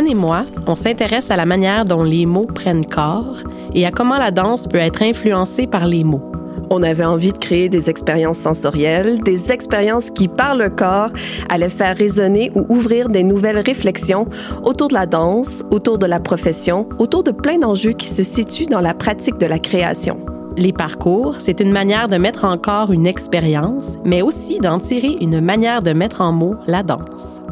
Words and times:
Anne 0.00 0.08
et 0.08 0.14
moi, 0.14 0.46
on 0.66 0.76
s'intéresse 0.76 1.30
à 1.30 1.36
la 1.36 1.44
manière 1.44 1.84
dont 1.84 2.02
les 2.02 2.24
mots 2.24 2.46
prennent 2.46 2.86
corps 2.86 3.36
et 3.74 3.84
à 3.84 3.90
comment 3.90 4.16
la 4.16 4.30
danse 4.30 4.66
peut 4.66 4.78
être 4.78 5.02
influencée 5.02 5.66
par 5.66 5.86
les 5.86 6.04
mots. 6.04 6.22
On 6.70 6.82
avait 6.82 7.04
envie 7.04 7.34
de 7.34 7.38
créer 7.38 7.68
des 7.68 7.90
expériences 7.90 8.38
sensorielles, 8.38 9.20
des 9.22 9.52
expériences 9.52 10.08
qui, 10.08 10.26
par 10.26 10.56
le 10.56 10.70
corps, 10.70 11.10
allaient 11.50 11.68
faire 11.68 11.94
résonner 11.94 12.50
ou 12.54 12.64
ouvrir 12.70 13.10
des 13.10 13.24
nouvelles 13.24 13.58
réflexions 13.58 14.26
autour 14.62 14.88
de 14.88 14.94
la 14.94 15.04
danse, 15.04 15.64
autour 15.70 15.98
de 15.98 16.06
la 16.06 16.18
profession, 16.18 16.88
autour 16.98 17.22
de 17.22 17.30
plein 17.30 17.58
d'enjeux 17.58 17.92
qui 17.92 18.06
se 18.06 18.22
situent 18.22 18.70
dans 18.70 18.80
la 18.80 18.94
pratique 18.94 19.36
de 19.36 19.44
la 19.44 19.58
création. 19.58 20.16
Les 20.56 20.72
parcours, 20.72 21.34
c'est 21.40 21.60
une 21.60 21.72
manière 21.72 22.06
de 22.06 22.16
mettre 22.16 22.46
en 22.46 22.56
corps 22.56 22.90
une 22.90 23.06
expérience, 23.06 23.98
mais 24.06 24.22
aussi 24.22 24.60
d'en 24.60 24.78
tirer 24.78 25.18
une 25.20 25.42
manière 25.42 25.82
de 25.82 25.92
mettre 25.92 26.22
en 26.22 26.32
mots 26.32 26.54
la 26.66 26.82
danse. 26.82 27.42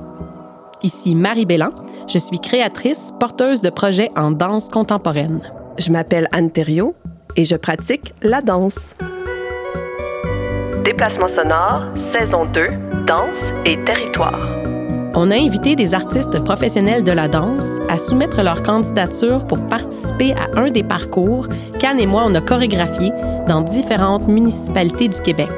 Ici 0.83 1.15
Marie 1.15 1.45
Bélan, 1.45 1.73
je 2.09 2.19
suis 2.19 2.41
créatrice, 2.41 3.12
porteuse 3.21 3.61
de 3.61 3.71
projets 3.71 4.11
en 4.17 4.30
danse 4.30 4.69
contemporaine. 4.69 5.41
Je 5.79 5.93
m'appelle 5.93 6.29
Anne 6.33 6.51
Thériault 6.51 6.95
et 7.37 7.45
je 7.45 7.55
pratique 7.55 8.15
la 8.23 8.41
danse. 8.41 8.95
Déplacement 10.84 11.29
sonore, 11.29 11.87
saison 11.97 12.47
2, 12.47 12.69
danse 13.07 13.53
et 13.67 13.77
territoire. 13.84 14.41
On 15.15 15.31
a 15.31 15.37
invité 15.37 15.77
des 15.77 15.95
artistes 15.95 16.43
professionnels 16.45 17.05
de 17.05 17.12
la 17.12 17.29
danse 17.29 17.69
à 17.89 17.98
soumettre 17.98 18.43
leur 18.43 18.62
candidature 18.62 19.47
pour 19.47 19.59
participer 19.69 20.33
à 20.33 20.59
un 20.59 20.70
des 20.70 20.83
parcours 20.83 21.48
qu'Anne 21.79 21.98
et 21.98 22.06
moi 22.06 22.25
on 22.27 22.34
a 22.34 22.41
chorégraphié 22.41 23.11
dans 23.47 23.61
différentes 23.61 24.29
municipalités 24.29 25.09
du 25.09 25.20
Québec. 25.20 25.51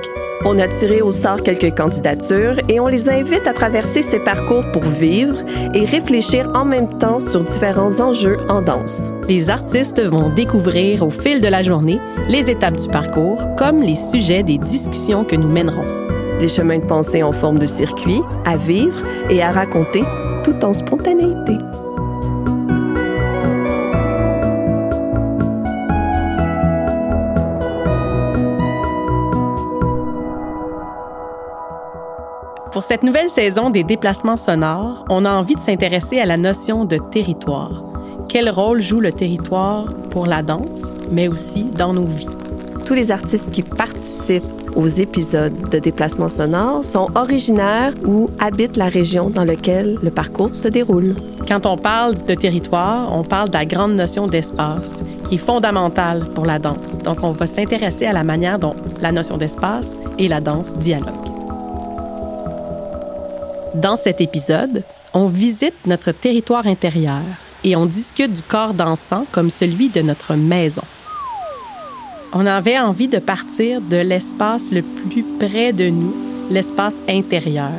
On 0.47 0.59
a 0.59 0.67
tiré 0.69 1.03
au 1.03 1.13
sort 1.13 1.43
quelques 1.43 1.77
candidatures 1.77 2.57
et 2.69 2.81
on 2.81 2.87
les 2.87 3.11
invite 3.11 3.47
à 3.47 3.53
traverser 3.53 4.03
ces 4.03 4.19
parcours 4.19 4.65
pour 4.73 4.83
vivre 4.83 5.37
et 5.75 5.85
réfléchir 5.85 6.49
en 6.55 6.65
même 6.65 6.89
temps 6.89 7.21
sur 7.21 7.45
différents 7.45 8.01
enjeux 8.01 8.39
en 8.49 8.63
danse. 8.63 9.13
Les 9.29 9.51
artistes 9.51 10.01
vont 10.01 10.31
découvrir 10.31 11.07
au 11.07 11.11
fil 11.11 11.43
de 11.43 11.49
la 11.49 11.63
journée 11.63 12.01
les 12.29 12.51
étapes 12.51 12.77
du 12.77 12.89
parcours 12.89 13.55
comme 13.57 13.81
les 13.81 13.97
sujets 13.97 14.43
des 14.43 14.57
discussions 14.57 15.25
que 15.25 15.37
nous 15.37 15.49
mènerons. 15.49 15.85
Des 16.39 16.49
chemins 16.49 16.79
de 16.79 16.87
pensée 16.87 17.23
en 17.23 17.33
forme 17.33 17.59
de 17.59 17.67
circuit 17.67 18.23
à 18.47 18.57
vivre 18.57 19.05
et 19.29 19.43
à 19.43 19.51
raconter 19.51 20.03
tout 20.43 20.65
en 20.65 20.73
spontanéité. 20.73 21.59
Pour 32.81 32.87
cette 32.87 33.03
nouvelle 33.03 33.29
saison 33.29 33.69
des 33.69 33.85
déplacements 33.85 34.39
sonores, 34.39 35.05
on 35.11 35.27
a 35.27 35.33
envie 35.35 35.55
de 35.55 35.61
s'intéresser 35.61 36.19
à 36.19 36.25
la 36.25 36.39
notion 36.39 36.87
de 36.87 36.97
territoire. 36.97 37.83
Quel 38.27 38.49
rôle 38.49 38.81
joue 38.81 39.01
le 39.01 39.13
territoire 39.13 39.93
pour 40.09 40.25
la 40.25 40.43
danse, 40.43 40.91
mais 41.11 41.29
aussi 41.29 41.65
dans 41.65 41.93
nos 41.93 42.07
vies? 42.07 42.31
Tous 42.87 42.95
les 42.95 43.11
artistes 43.11 43.51
qui 43.51 43.63
participent 43.63 44.43
aux 44.75 44.87
épisodes 44.87 45.69
de 45.69 45.79
déplacements 45.79 46.31
sonores 46.31 46.83
sont 46.83 47.09
originaires 47.17 47.93
ou 48.07 48.31
habitent 48.39 48.79
la 48.79 48.89
région 48.89 49.29
dans 49.29 49.45
laquelle 49.45 49.99
le 50.01 50.11
parcours 50.11 50.57
se 50.57 50.69
déroule. 50.69 51.17
Quand 51.47 51.67
on 51.67 51.77
parle 51.77 52.15
de 52.25 52.33
territoire, 52.33 53.15
on 53.15 53.25
parle 53.25 53.51
de 53.51 53.59
la 53.59 53.67
grande 53.67 53.93
notion 53.93 54.27
d'espace, 54.27 55.03
qui 55.29 55.35
est 55.35 55.39
fondamentale 55.39 56.31
pour 56.35 56.47
la 56.47 56.59
danse. 56.59 56.99
Donc, 57.05 57.19
on 57.25 57.33
va 57.33 57.47
s'intéresser 57.47 58.07
à 58.07 58.15
la 58.15 58.25
manière 58.25 58.59
dont 58.59 58.75
la 59.03 59.13
notion 59.13 59.37
d'espace 59.37 59.91
et 60.19 60.29
la 60.29 60.41
danse 60.41 60.73
dialoguent. 60.73 61.30
Dans 63.75 63.97
cet 63.97 64.21
épisode, 64.21 64.83
on 65.15 65.27
visite 65.27 65.87
notre 65.87 66.11
territoire 66.11 66.67
intérieur 66.67 67.23
et 67.63 67.77
on 67.77 67.87
discute 67.87 68.33
du 68.33 68.43
corps 68.43 68.75
dansant 68.75 69.27
comme 69.31 69.49
celui 69.49 69.89
de 69.91 70.03
notre 70.03 70.35
maison. 70.35 70.83
On 72.33 72.47
avait 72.47 72.81
envie 72.81 73.07
de 73.07 73.19
partir 73.19 73.81
de 73.81 73.97
l'espace 73.97 74.73
le 74.73 74.83
plus 74.83 75.25
près 75.39 75.73
de 75.73 75.89
nous, 75.89 76.15
l'espace 76.51 76.97
intérieur, 77.09 77.71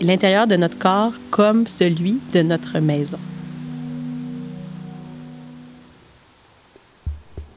l'intérieur 0.00 0.48
de 0.48 0.56
notre 0.56 0.78
corps 0.78 1.12
comme 1.30 1.68
celui 1.68 2.18
de 2.32 2.42
notre 2.42 2.80
maison. 2.80 3.18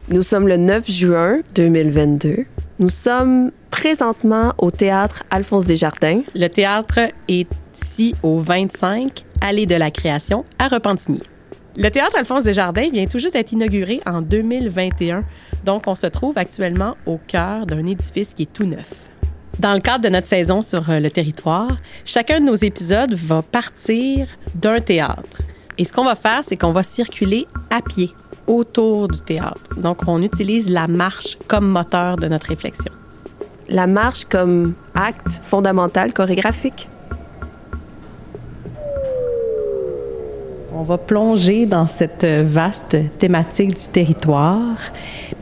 Nous 0.10 0.24
sommes 0.24 0.48
le 0.48 0.58
9 0.58 0.90
juin 0.90 1.40
2022. 1.56 2.46
Nous 2.78 2.90
sommes 2.90 3.52
présentement 3.72 4.54
au 4.60 4.70
théâtre 4.70 5.24
Alphonse 5.32 5.66
Desjardins. 5.66 6.22
Le 6.36 6.48
théâtre 6.48 7.00
est 7.28 7.48
ici 7.82 8.16
au 8.24 8.40
25 8.40 9.26
Allée 9.42 9.66
de 9.66 9.76
la 9.76 9.92
Création 9.92 10.46
à 10.58 10.68
Repentigny. 10.68 11.22
Le 11.78 11.90
théâtre 11.90 12.18
Alphonse 12.18 12.44
Desjardins 12.44 12.90
vient 12.92 13.06
tout 13.06 13.20
juste 13.20 13.34
d'être 13.34 13.54
inauguré 13.54 14.02
en 14.06 14.22
2021, 14.22 15.24
donc 15.66 15.84
on 15.88 15.96
se 15.96 16.08
trouve 16.08 16.38
actuellement 16.38 16.98
au 17.06 17.18
cœur 17.18 17.66
d'un 17.66 17.86
édifice 17.86 18.34
qui 18.34 18.44
est 18.44 18.54
tout 18.54 18.66
neuf. 18.66 19.10
Dans 19.60 19.74
le 19.74 19.80
cadre 19.80 20.04
de 20.04 20.10
notre 20.10 20.28
saison 20.28 20.62
sur 20.62 20.90
euh, 20.90 21.00
le 21.00 21.10
territoire, 21.10 21.76
chacun 22.06 22.40
de 22.40 22.46
nos 22.46 22.56
épisodes 22.56 23.14
va 23.14 23.42
partir 23.42 24.28
d'un 24.56 24.80
théâtre. 24.80 25.42
Et 25.78 25.86
ce 25.86 25.94
qu'on 25.94 26.06
va 26.06 26.16
faire, 26.16 26.44
c'est 26.48 26.58
qu'on 26.58 26.72
va 26.72 26.84
circuler 26.84 27.46
à 27.70 27.82
pied 27.82 28.12
autour 28.48 29.08
du 29.08 29.20
théâtre. 29.20 29.62
Donc, 29.78 30.08
on 30.08 30.22
utilise 30.22 30.70
la 30.70 30.88
marche 30.88 31.38
comme 31.48 31.70
moteur 31.70 32.18
de 32.18 32.28
notre 32.28 32.48
réflexion. 32.48 32.92
La 33.68 33.86
marche 33.86 34.26
comme 34.26 34.76
acte 34.96 35.40
fondamental 35.44 36.14
chorégraphique. 36.14 36.88
On 40.80 40.84
va 40.84 40.98
plonger 40.98 41.66
dans 41.66 41.88
cette 41.88 42.24
vaste 42.24 42.96
thématique 43.18 43.76
du 43.76 43.88
territoire. 43.92 44.78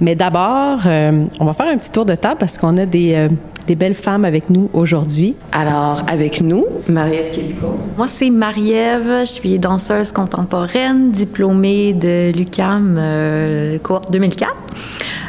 Mais 0.02 0.16
d'abord, 0.16 0.80
euh, 0.88 1.28
on 1.40 1.46
va 1.46 1.54
faire 1.54 1.68
un 1.68 1.78
petit 1.78 1.92
tour 1.92 2.06
de 2.06 2.16
table 2.16 2.38
parce 2.40 2.58
qu'on 2.58 2.76
a 2.80 2.88
des, 2.88 3.14
euh, 3.14 3.30
des 3.68 3.76
belles 3.76 3.94
femmes 3.94 4.26
avec 4.26 4.50
nous 4.50 4.68
aujourd'hui. 4.74 5.36
Alors, 5.52 6.02
avec 6.12 6.42
nous, 6.42 6.66
Marie-Ève 6.90 7.32
Kélico. 7.32 7.68
Moi, 7.98 8.08
c'est 8.08 8.32
Marie-Ève. 8.32 9.20
Je 9.20 9.32
suis 9.32 9.60
danseuse 9.60 10.12
contemporaine, 10.12 11.12
diplômée 11.12 11.94
de 11.94 12.32
l'UCAM, 12.36 12.96
euh, 12.98 13.78
cohorte 13.78 14.12
2004. 14.12 14.56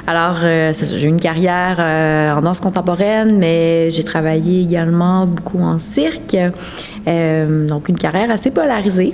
Alors, 0.08 0.38
euh, 0.42 0.72
j'ai 0.72 1.04
eu 1.04 1.10
une 1.10 1.20
carrière 1.20 1.76
euh, 1.78 2.32
en 2.32 2.41
danse 2.41 2.60
contemporaine, 2.60 3.36
mais 3.36 3.91
j'ai 3.91 4.04
travaillé 4.04 4.62
également 4.62 5.26
beaucoup 5.26 5.60
en 5.60 5.78
cirque. 5.78 6.34
Euh, 7.06 7.66
donc, 7.66 7.91
une 7.91 7.98
carrière 7.98 8.30
assez 8.30 8.50
polarisée. 8.50 9.12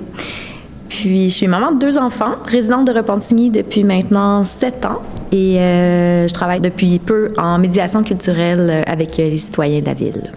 Puis, 0.88 1.30
je 1.30 1.34
suis 1.34 1.46
maman 1.46 1.72
de 1.72 1.78
deux 1.78 1.98
enfants, 1.98 2.36
résidente 2.46 2.86
de 2.86 2.92
Repentigny 2.92 3.50
depuis 3.50 3.84
maintenant 3.84 4.44
sept 4.44 4.84
ans. 4.84 5.00
Et 5.32 5.58
euh, 5.58 6.28
je 6.28 6.34
travaille 6.34 6.60
depuis 6.60 6.98
peu 6.98 7.32
en 7.36 7.58
médiation 7.58 8.02
culturelle 8.02 8.84
avec 8.86 9.16
les 9.16 9.36
citoyens 9.36 9.80
de 9.80 9.86
la 9.86 9.94
ville. 9.94 10.30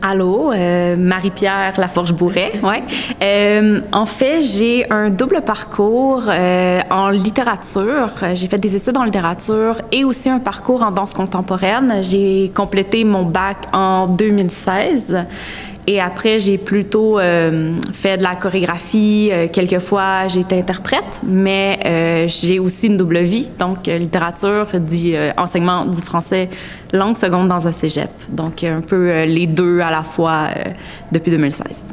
Allô, 0.00 0.52
euh, 0.52 0.96
Marie-Pierre 0.96 1.72
Laforge-Bourret. 1.76 2.52
Ouais. 2.62 2.82
Euh, 3.20 3.80
en 3.90 4.06
fait, 4.06 4.40
j'ai 4.40 4.88
un 4.90 5.10
double 5.10 5.40
parcours 5.40 6.22
euh, 6.28 6.80
en 6.88 7.08
littérature. 7.08 8.10
J'ai 8.34 8.46
fait 8.46 8.58
des 8.58 8.76
études 8.76 8.96
en 8.96 9.02
littérature 9.02 9.80
et 9.90 10.04
aussi 10.04 10.30
un 10.30 10.38
parcours 10.38 10.84
en 10.84 10.92
danse 10.92 11.12
contemporaine. 11.12 12.02
J'ai 12.02 12.52
complété 12.54 13.02
mon 13.02 13.24
bac 13.24 13.56
en 13.72 14.06
2016. 14.06 15.26
Et 15.90 16.02
après, 16.02 16.38
j'ai 16.38 16.58
plutôt 16.58 17.18
euh, 17.18 17.72
fait 17.94 18.18
de 18.18 18.22
la 18.22 18.36
chorégraphie. 18.36 19.30
Euh, 19.32 19.46
quelquefois, 19.50 20.28
j'ai 20.28 20.40
été 20.40 20.58
interprète, 20.58 21.18
mais 21.26 21.80
euh, 21.82 22.28
j'ai 22.28 22.58
aussi 22.58 22.88
une 22.88 22.98
double 22.98 23.20
vie. 23.20 23.48
Donc, 23.58 23.88
euh, 23.88 23.96
littérature, 23.96 24.66
dit 24.74 25.14
enseignement 25.38 25.86
du 25.86 26.02
français, 26.02 26.50
langue 26.92 27.16
seconde 27.16 27.48
dans 27.48 27.66
un 27.66 27.72
cégep. 27.72 28.10
Donc, 28.28 28.64
un 28.64 28.82
peu 28.82 29.24
les 29.24 29.46
deux 29.46 29.80
à 29.80 29.90
la 29.90 30.02
fois 30.02 30.48
depuis 31.10 31.30
2016. 31.30 31.86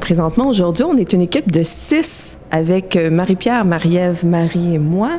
Présentement, 0.00 0.46
aujourd'hui, 0.48 0.84
on 0.84 0.98
est 0.98 1.14
une 1.14 1.22
équipe 1.22 1.50
de 1.50 1.62
six 1.62 2.36
avec 2.50 2.96
Marie-Pierre, 2.96 3.64
Marie-Ève, 3.64 4.26
Marie 4.26 4.74
et 4.74 4.78
moi, 4.78 5.12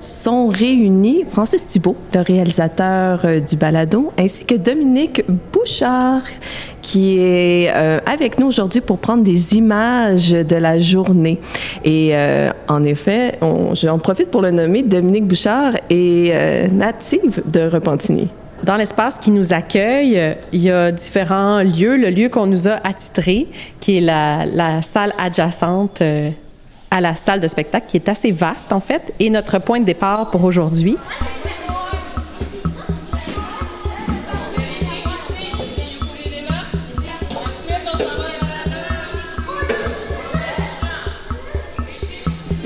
sont 0.00 0.48
réunis 0.48 1.24
Francis 1.30 1.66
Thibault, 1.66 1.96
le 2.12 2.20
réalisateur 2.20 3.24
du 3.48 3.56
balado, 3.56 4.12
ainsi 4.18 4.44
que 4.44 4.56
Dominique 4.56 5.22
Bouchard, 5.52 6.22
qui 6.82 7.18
est 7.20 7.70
euh, 7.74 8.00
avec 8.04 8.38
nous 8.38 8.48
aujourd'hui 8.48 8.80
pour 8.80 8.98
prendre 8.98 9.22
des 9.22 9.56
images 9.56 10.30
de 10.30 10.56
la 10.56 10.78
journée. 10.78 11.40
Et 11.84 12.10
euh, 12.12 12.50
en 12.68 12.84
effet, 12.84 13.38
on, 13.40 13.74
j'en 13.74 13.98
profite 13.98 14.30
pour 14.30 14.42
le 14.42 14.50
nommer, 14.50 14.82
Dominique 14.82 15.26
Bouchard 15.26 15.74
est 15.88 16.32
euh, 16.32 16.68
native 16.68 17.42
de 17.46 17.60
Repentigny. 17.60 18.28
Dans 18.64 18.76
l'espace 18.76 19.16
qui 19.16 19.32
nous 19.32 19.52
accueille, 19.52 20.36
il 20.52 20.62
y 20.62 20.70
a 20.70 20.92
différents 20.92 21.62
lieux. 21.62 21.96
Le 21.96 22.10
lieu 22.10 22.28
qu'on 22.28 22.46
nous 22.46 22.68
a 22.68 22.78
attitré, 22.84 23.48
qui 23.80 23.98
est 23.98 24.00
la, 24.00 24.46
la 24.46 24.82
salle 24.82 25.12
adjacente 25.18 26.00
euh, 26.00 26.30
à 26.92 27.00
la 27.00 27.16
salle 27.16 27.40
de 27.40 27.48
spectacle, 27.48 27.86
qui 27.88 27.96
est 27.96 28.08
assez 28.08 28.30
vaste 28.30 28.72
en 28.72 28.80
fait, 28.80 29.12
et 29.18 29.30
notre 29.30 29.58
point 29.58 29.80
de 29.80 29.84
départ 29.84 30.30
pour 30.30 30.44
aujourd'hui. 30.44 30.96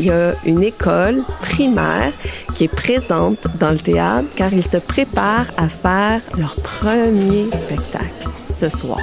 Y 0.06 0.10
a 0.10 0.34
une 0.44 0.62
école 0.62 1.22
primaire 1.40 2.12
qui 2.54 2.64
est 2.64 2.74
présente 2.74 3.46
dans 3.58 3.70
le 3.70 3.78
théâtre 3.78 4.28
car 4.36 4.52
ils 4.52 4.66
se 4.66 4.76
préparent 4.76 5.50
à 5.56 5.68
faire 5.68 6.20
leur 6.38 6.56
premier 6.56 7.46
spectacle 7.56 8.28
ce 8.48 8.68
soir. 8.68 9.00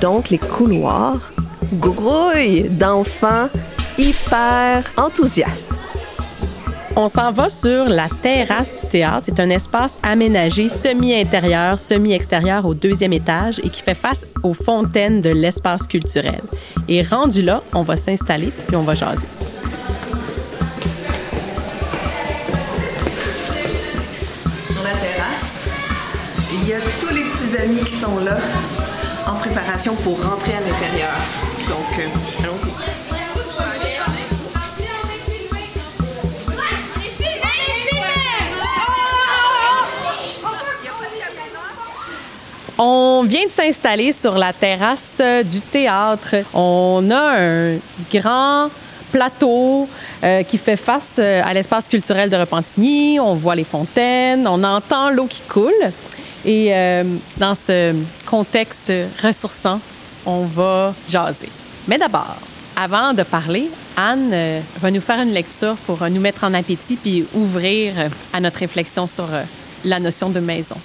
Donc 0.00 0.30
les 0.30 0.38
couloirs 0.38 1.32
grouillent 1.74 2.68
d'enfants 2.70 3.48
hyper 3.98 4.84
enthousiastes. 4.96 5.78
On 6.96 7.08
s'en 7.08 7.30
va 7.30 7.48
sur 7.48 7.88
la 7.88 8.08
terrasse 8.20 8.72
du 8.82 8.88
théâtre. 8.88 9.22
C'est 9.26 9.40
un 9.40 9.48
espace 9.48 9.96
aménagé 10.02 10.68
semi-intérieur, 10.68 11.78
semi-extérieur 11.78 12.66
au 12.66 12.74
deuxième 12.74 13.12
étage 13.12 13.60
et 13.60 13.70
qui 13.70 13.82
fait 13.82 13.94
face 13.94 14.26
aux 14.42 14.54
fontaines 14.54 15.20
de 15.20 15.30
l'espace 15.30 15.86
culturel. 15.86 16.40
Et 16.88 17.02
rendu 17.02 17.42
là, 17.42 17.62
on 17.74 17.82
va 17.82 17.96
s'installer 17.96 18.52
puis 18.66 18.76
on 18.76 18.82
va 18.82 18.94
jaser. 18.94 19.26
Y 26.70 26.74
a 26.74 26.78
tous 27.00 27.12
les 27.12 27.22
petits 27.22 27.56
amis 27.56 27.82
qui 27.82 27.90
sont 27.90 28.20
là 28.20 28.38
en 29.26 29.34
préparation 29.34 29.96
pour 29.96 30.22
rentrer 30.24 30.52
à 30.52 30.60
l'intérieur. 30.60 31.10
Donc, 31.68 31.98
euh, 31.98 32.44
allons-y. 32.44 32.70
On 42.78 43.24
vient 43.26 43.46
de 43.46 43.50
s'installer 43.50 44.12
sur 44.12 44.38
la 44.38 44.52
terrasse 44.52 45.20
du 45.44 45.60
théâtre. 45.60 46.36
On 46.54 47.10
a 47.10 47.40
un 47.40 47.78
grand 48.12 48.70
plateau 49.10 49.88
euh, 50.22 50.44
qui 50.44 50.56
fait 50.56 50.76
face 50.76 51.02
euh, 51.18 51.42
à 51.44 51.52
l'espace 51.52 51.88
culturel 51.88 52.30
de 52.30 52.36
Repentigny. 52.36 53.18
On 53.18 53.34
voit 53.34 53.56
les 53.56 53.64
fontaines, 53.64 54.46
on 54.46 54.62
entend 54.62 55.10
l'eau 55.10 55.26
qui 55.26 55.42
coule. 55.48 55.72
Et 56.44 56.74
euh, 56.74 57.04
dans 57.36 57.54
ce 57.54 57.94
contexte 58.26 58.92
ressourçant, 59.22 59.80
on 60.26 60.44
va 60.44 60.94
jaser. 61.08 61.48
Mais 61.88 61.98
d'abord, 61.98 62.36
avant 62.76 63.12
de 63.12 63.22
parler, 63.22 63.68
Anne 63.96 64.62
va 64.80 64.90
nous 64.90 65.00
faire 65.00 65.20
une 65.20 65.32
lecture 65.32 65.76
pour 65.86 65.98
nous 66.08 66.20
mettre 66.20 66.44
en 66.44 66.54
appétit 66.54 66.96
puis 66.96 67.26
ouvrir 67.34 67.92
à 68.32 68.40
notre 68.40 68.58
réflexion 68.58 69.06
sur 69.06 69.28
la 69.84 70.00
notion 70.00 70.30
de 70.30 70.40
maison. 70.40 70.76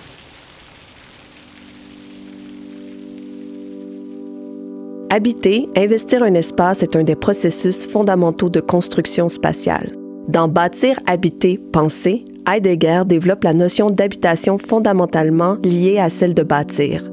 Habiter, 5.16 5.70
investir 5.78 6.24
un 6.24 6.34
espace 6.34 6.84
est 6.84 6.98
un 6.98 7.04
des 7.04 7.16
processus 7.16 7.86
fondamentaux 7.86 8.50
de 8.50 8.60
construction 8.60 9.30
spatiale. 9.30 9.94
Dans 10.28 10.50
Bâtir, 10.50 11.00
habiter, 11.08 11.58
penser, 11.58 12.26
Heidegger 12.48 13.04
développe 13.06 13.44
la 13.44 13.54
notion 13.54 13.90
d'habitation 13.90 14.58
fondamentalement 14.58 15.58
liée 15.64 15.98
à 15.98 16.10
celle 16.10 16.34
de 16.34 16.44
bâtir. 16.44 17.04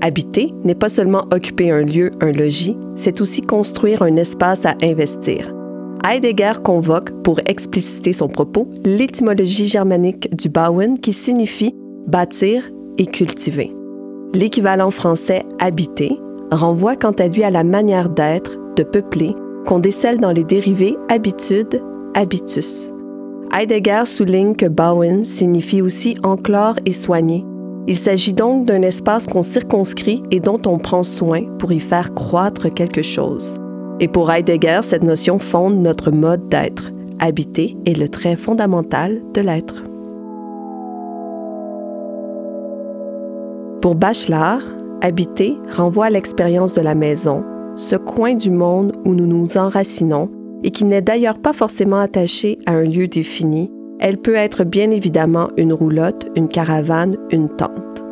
Habiter 0.00 0.54
n'est 0.64 0.74
pas 0.74 0.88
seulement 0.88 1.26
occuper 1.32 1.70
un 1.70 1.82
lieu, 1.82 2.10
un 2.22 2.32
logis, 2.32 2.76
c'est 2.96 3.20
aussi 3.20 3.42
construire 3.42 4.00
un 4.02 4.16
espace 4.16 4.64
à 4.64 4.74
investir. 4.82 5.52
Heidegger 6.08 6.52
convoque, 6.64 7.10
pour 7.22 7.40
expliciter 7.46 8.14
son 8.14 8.28
propos, 8.28 8.68
l'étymologie 8.84 9.68
germanique 9.68 10.34
du 10.34 10.48
bauen 10.48 10.96
qui 10.96 11.12
signifie 11.12 11.74
bâtir 12.06 12.70
et 12.96 13.04
cultiver. 13.04 13.76
L'équivalent 14.32 14.90
français 14.90 15.44
habiter 15.58 16.18
renvoie 16.50 16.96
quant 16.96 17.12
à 17.12 17.28
lui 17.28 17.44
à 17.44 17.50
la 17.50 17.64
manière 17.64 18.08
d'être, 18.08 18.56
de 18.76 18.82
peupler, 18.82 19.34
qu'on 19.66 19.78
décèle 19.78 20.18
dans 20.18 20.32
les 20.32 20.44
dérivés 20.44 20.96
habitude, 21.10 21.82
habitus. 22.14 22.94
Heidegger 23.52 24.04
souligne 24.04 24.54
que 24.54 24.66
bauen 24.66 25.24
signifie 25.24 25.82
aussi 25.82 26.16
enclore 26.22 26.76
et 26.86 26.92
soigner. 26.92 27.44
Il 27.88 27.96
s'agit 27.96 28.32
donc 28.32 28.64
d'un 28.64 28.82
espace 28.82 29.26
qu'on 29.26 29.42
circonscrit 29.42 30.22
et 30.30 30.38
dont 30.38 30.60
on 30.66 30.78
prend 30.78 31.02
soin 31.02 31.42
pour 31.58 31.72
y 31.72 31.80
faire 31.80 32.14
croître 32.14 32.72
quelque 32.72 33.02
chose. 33.02 33.54
Et 33.98 34.06
pour 34.06 34.30
Heidegger, 34.30 34.80
cette 34.82 35.02
notion 35.02 35.40
fonde 35.40 35.82
notre 35.82 36.12
mode 36.12 36.48
d'être. 36.48 36.92
Habiter 37.18 37.76
est 37.86 37.98
le 37.98 38.08
trait 38.08 38.36
fondamental 38.36 39.20
de 39.34 39.40
l'être. 39.40 39.82
Pour 43.82 43.96
Bachelard, 43.96 44.62
Habiter 45.02 45.56
renvoie 45.72 46.06
à 46.06 46.10
l'expérience 46.10 46.74
de 46.74 46.82
la 46.82 46.94
maison, 46.94 47.42
ce 47.74 47.96
coin 47.96 48.34
du 48.34 48.50
monde 48.50 48.92
où 49.04 49.14
nous 49.14 49.26
nous 49.26 49.56
enracinons 49.56 50.30
et 50.62 50.70
qui 50.70 50.84
n'est 50.84 51.02
d'ailleurs 51.02 51.38
pas 51.38 51.52
forcément 51.52 51.98
attaché 51.98 52.58
à 52.66 52.72
un 52.72 52.82
lieu 52.82 53.08
défini. 53.08 53.70
Elle 53.98 54.18
peut 54.18 54.34
être 54.34 54.64
bien 54.64 54.90
évidemment 54.90 55.50
une 55.56 55.72
roulotte, 55.72 56.28
une 56.36 56.48
caravane, 56.48 57.16
une 57.30 57.48
tente. 57.48 58.04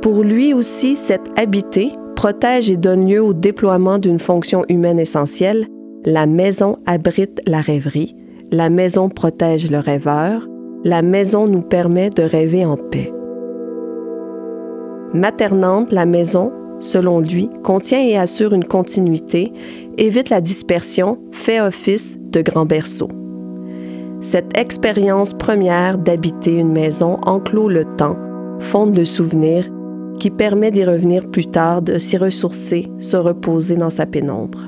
Pour 0.00 0.22
lui 0.22 0.54
aussi, 0.54 0.96
cette 0.96 1.30
habiter 1.36 1.92
protège 2.16 2.70
et 2.70 2.76
donne 2.76 3.08
lieu 3.08 3.22
au 3.22 3.32
déploiement 3.32 3.98
d'une 3.98 4.20
fonction 4.20 4.64
humaine 4.68 5.00
essentielle. 5.00 5.66
La 6.04 6.26
maison 6.26 6.78
abrite 6.86 7.40
la 7.46 7.60
rêverie, 7.60 8.16
la 8.50 8.70
maison 8.70 9.08
protège 9.08 9.70
le 9.70 9.78
rêveur, 9.78 10.46
la 10.84 11.02
maison 11.02 11.46
nous 11.46 11.62
permet 11.62 12.10
de 12.10 12.22
rêver 12.22 12.64
en 12.64 12.76
paix. 12.76 13.12
Maternante, 15.14 15.92
la 15.92 16.06
maison, 16.06 16.52
selon 16.82 17.20
lui, 17.20 17.48
contient 17.62 18.00
et 18.00 18.16
assure 18.16 18.52
une 18.52 18.64
continuité, 18.64 19.52
évite 19.98 20.30
la 20.30 20.40
dispersion, 20.40 21.18
fait 21.30 21.60
office 21.60 22.18
de 22.18 22.42
grand 22.42 22.66
berceau. 22.66 23.08
Cette 24.20 24.56
expérience 24.56 25.32
première 25.32 25.98
d'habiter 25.98 26.56
une 26.56 26.72
maison 26.72 27.18
enclôt 27.24 27.68
le 27.68 27.84
temps, 27.84 28.16
fonde 28.60 28.96
le 28.96 29.04
souvenir, 29.04 29.68
qui 30.18 30.30
permet 30.30 30.70
d'y 30.70 30.84
revenir 30.84 31.30
plus 31.30 31.46
tard, 31.46 31.82
de 31.82 31.98
s'y 31.98 32.16
ressourcer, 32.16 32.88
se 32.98 33.16
reposer 33.16 33.76
dans 33.76 33.90
sa 33.90 34.06
pénombre. 34.06 34.66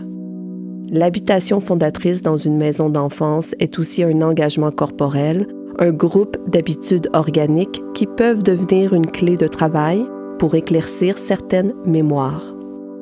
L'habitation 0.90 1.60
fondatrice 1.60 2.22
dans 2.22 2.36
une 2.36 2.56
maison 2.56 2.88
d'enfance 2.88 3.54
est 3.58 3.78
aussi 3.78 4.02
un 4.02 4.22
engagement 4.22 4.70
corporel, 4.70 5.46
un 5.78 5.90
groupe 5.90 6.36
d'habitudes 6.48 7.08
organiques 7.12 7.82
qui 7.94 8.06
peuvent 8.06 8.42
devenir 8.42 8.92
une 8.92 9.06
clé 9.06 9.36
de 9.36 9.48
travail, 9.48 10.04
pour 10.44 10.56
éclaircir 10.56 11.16
certaines 11.16 11.72
mémoires. 11.86 12.42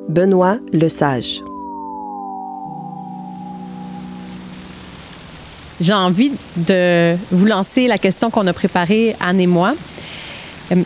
Benoît 0.07 0.59
le 0.71 0.87
Sage. 0.87 1.43
J'ai 5.81 5.91
envie 5.91 6.31
de 6.55 7.17
vous 7.31 7.45
lancer 7.45 7.87
la 7.87 7.97
question 7.97 8.29
qu'on 8.29 8.47
a 8.47 8.53
préparée, 8.53 9.17
Anne 9.19 9.41
et 9.41 9.47
moi. 9.47 9.73
Euh, 10.71 10.83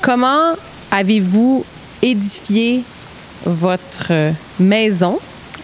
comment 0.00 0.54
avez-vous 0.90 1.66
édifié 2.00 2.82
votre 3.44 4.32
maison 4.58 5.18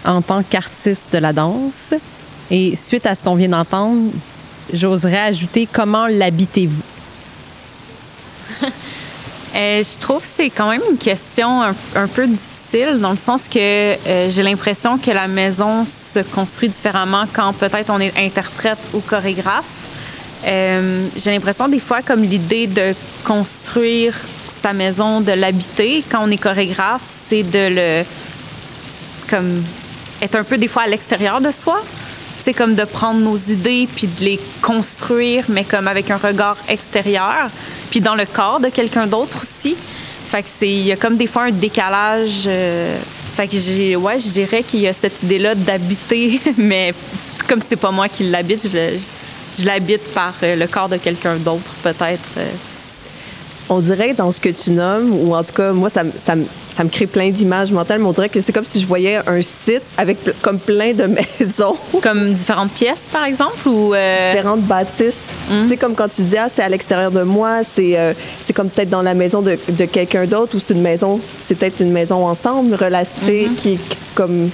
en 0.04 0.20
tant 0.20 0.42
qu'artiste 0.42 1.06
de 1.14 1.18
la 1.18 1.32
danse? 1.32 1.94
Et 2.50 2.76
suite 2.76 3.06
à 3.06 3.14
ce 3.14 3.24
qu'on 3.24 3.36
vient 3.36 3.48
d'entendre, 3.48 4.10
j'oserais 4.70 5.20
ajouter 5.20 5.66
comment 5.72 6.06
l'habitez-vous? 6.08 6.82
Euh, 9.58 9.82
je 9.82 9.98
trouve 9.98 10.22
que 10.22 10.28
c'est 10.32 10.50
quand 10.50 10.70
même 10.70 10.82
une 10.88 10.98
question 10.98 11.62
un, 11.62 12.06
peu 12.06 12.28
difficile 12.28 13.00
dans 13.00 13.10
le 13.10 13.16
sens 13.16 13.48
que 13.48 13.58
euh, 13.58 14.30
j'ai 14.30 14.44
l'impression 14.44 14.98
que 14.98 15.10
la 15.10 15.26
maison 15.26 15.84
se 15.84 16.20
construit 16.20 16.68
différemment 16.68 17.24
quand 17.32 17.52
peut-être 17.54 17.90
on 17.90 17.98
est 17.98 18.16
interprète 18.16 18.78
ou 18.94 19.00
chorégraphe. 19.00 19.64
Euh, 20.46 21.08
j'ai 21.16 21.32
l'impression 21.32 21.66
des 21.66 21.80
fois 21.80 22.02
comme 22.02 22.22
l'idée 22.22 22.68
de 22.68 22.94
construire 23.24 24.14
sa 24.62 24.72
maison, 24.72 25.20
de 25.20 25.32
l'habiter 25.32 26.04
quand 26.08 26.20
on 26.22 26.30
est 26.30 26.36
chorégraphe, 26.36 27.02
c'est 27.26 27.42
de 27.42 27.74
le 27.74 28.04
comme 29.28 29.64
être 30.22 30.36
un 30.36 30.44
peu 30.44 30.56
des 30.56 30.68
fois 30.68 30.82
à 30.82 30.86
l'extérieur 30.86 31.40
de 31.40 31.50
soi. 31.50 31.82
Comme 32.56 32.74
de 32.74 32.84
prendre 32.84 33.20
nos 33.20 33.36
idées 33.36 33.86
puis 33.94 34.06
de 34.06 34.24
les 34.24 34.40
construire, 34.62 35.44
mais 35.48 35.64
comme 35.64 35.86
avec 35.86 36.10
un 36.10 36.16
regard 36.16 36.56
extérieur 36.68 37.50
puis 37.90 38.00
dans 38.00 38.14
le 38.14 38.24
corps 38.24 38.58
de 38.58 38.68
quelqu'un 38.68 39.06
d'autre 39.06 39.42
aussi. 39.42 39.76
Fait 40.30 40.42
que 40.42 40.48
c'est, 40.58 40.68
il 40.68 40.86
y 40.86 40.92
a 40.92 40.96
comme 40.96 41.16
des 41.16 41.26
fois 41.26 41.44
un 41.44 41.50
décalage. 41.50 42.44
Euh, 42.46 42.96
fait 43.36 43.48
que 43.48 43.56
j'ai, 43.56 43.96
ouais, 43.96 44.18
je 44.18 44.28
dirais 44.28 44.62
qu'il 44.62 44.80
y 44.80 44.88
a 44.88 44.92
cette 44.92 45.22
idée-là 45.22 45.54
d'habiter, 45.54 46.40
mais 46.56 46.94
comme 47.46 47.60
c'est 47.66 47.76
pas 47.76 47.90
moi 47.90 48.08
qui 48.08 48.24
l'habite, 48.24 48.62
je, 48.64 48.98
je, 49.58 49.64
l'habite 49.64 50.02
par 50.14 50.34
euh, 50.42 50.56
le 50.56 50.66
corps 50.66 50.88
de 50.88 50.96
quelqu'un 50.96 51.36
d'autre, 51.36 51.70
peut-être. 51.82 52.28
Euh. 52.38 52.46
On 53.68 53.80
dirait 53.80 54.14
dans 54.14 54.32
ce 54.32 54.40
que 54.40 54.48
tu 54.48 54.72
nommes, 54.72 55.12
ou 55.12 55.34
en 55.34 55.44
tout 55.44 55.52
cas, 55.52 55.72
moi, 55.72 55.90
ça, 55.90 56.02
ça, 56.24 56.34
ça 56.78 56.84
me 56.84 56.90
crée 56.90 57.08
plein 57.08 57.30
d'images 57.30 57.72
mentales, 57.72 57.98
mais 57.98 58.06
on 58.06 58.12
dirait 58.12 58.28
que 58.28 58.40
c'est 58.40 58.52
comme 58.52 58.64
si 58.64 58.80
je 58.80 58.86
voyais 58.86 59.16
un 59.26 59.42
site 59.42 59.82
avec 59.96 60.16
comme 60.40 60.60
plein 60.60 60.92
de 60.92 61.06
maisons. 61.40 61.76
Comme 62.00 62.32
différentes 62.34 62.70
pièces, 62.70 63.00
par 63.10 63.24
exemple, 63.24 63.68
ou... 63.68 63.94
Euh, 63.94 64.30
différentes 64.30 64.60
bâtisses. 64.60 65.26
Mm. 65.50 65.62
Tu 65.64 65.68
sais, 65.70 65.76
comme 65.76 65.96
quand 65.96 66.06
tu 66.06 66.22
dis, 66.22 66.36
ah, 66.38 66.46
c'est 66.48 66.62
à 66.62 66.68
l'extérieur 66.68 67.10
de 67.10 67.22
moi, 67.22 67.64
c'est 67.64 67.98
euh, 67.98 68.12
c'est 68.44 68.52
comme 68.52 68.68
peut-être 68.70 68.90
dans 68.90 69.02
la 69.02 69.14
maison 69.14 69.42
de, 69.42 69.58
de 69.70 69.84
quelqu'un 69.86 70.26
d'autre, 70.26 70.54
ou 70.54 70.60
c'est 70.60 70.72
une 70.74 70.82
maison, 70.82 71.18
c'est 71.44 71.56
peut-être 71.56 71.80
une 71.80 71.90
maison 71.90 72.24
ensemble, 72.24 72.76
relacée, 72.76 73.48
qui 73.58 73.72
est 73.72 73.78
comme 74.14 74.48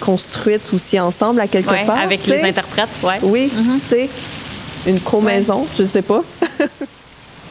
construite 0.00 0.62
aussi 0.72 0.98
ensemble 0.98 1.42
à 1.42 1.46
quelque 1.46 1.70
Ouais, 1.70 1.84
part. 1.84 1.98
avec 1.98 2.26
les 2.26 2.40
interprètes, 2.42 2.88
ouais. 3.02 3.18
Oui, 3.22 3.50
tu 3.54 3.96
sais, 3.96 4.08
une 4.86 5.00
co-maison, 5.00 5.66
je 5.78 5.84
sais 5.84 6.00
pas. 6.00 6.22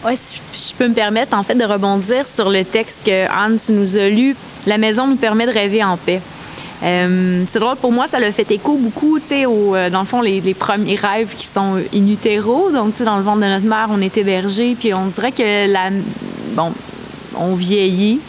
Oui, 0.05 0.13
si 0.15 0.71
je 0.71 0.75
peux 0.75 0.87
me 0.87 0.93
permettre, 0.93 1.35
en 1.35 1.43
fait, 1.43 1.55
de 1.55 1.63
rebondir 1.63 2.27
sur 2.27 2.49
le 2.49 2.63
texte 2.63 2.99
que 3.05 3.27
Anne, 3.29 3.57
tu 3.63 3.71
nous 3.71 3.97
as 3.97 4.09
lu. 4.09 4.35
La 4.65 4.77
maison 4.77 5.07
nous 5.07 5.15
permet 5.15 5.45
de 5.45 5.51
rêver 5.51 5.83
en 5.83 5.97
paix. 5.97 6.21
Euh, 6.83 7.43
c'est 7.51 7.59
drôle, 7.59 7.75
pour 7.77 7.91
moi, 7.91 8.07
ça 8.07 8.19
l'a 8.19 8.31
fait 8.31 8.49
écho 8.51 8.77
beaucoup, 8.77 9.19
tu 9.19 9.27
sais, 9.27 9.45
euh, 9.47 9.89
dans 9.89 10.01
le 10.01 10.05
fond, 10.05 10.21
les, 10.21 10.53
premiers 10.53 10.95
rêves 10.95 11.33
qui 11.35 11.47
sont 11.47 11.81
in 11.93 12.07
utero. 12.07 12.69
Donc, 12.71 12.91
tu 12.91 12.99
sais, 12.99 13.05
dans 13.05 13.17
le 13.17 13.23
ventre 13.23 13.39
de 13.39 13.45
notre 13.45 13.65
mère, 13.65 13.87
on 13.89 13.99
est 14.01 14.15
hébergé, 14.15 14.75
puis 14.79 14.93
on 14.93 15.07
dirait 15.07 15.31
que 15.31 15.71
la, 15.71 15.89
bon, 16.53 16.71
on 17.35 17.55
vieillit. 17.55 18.19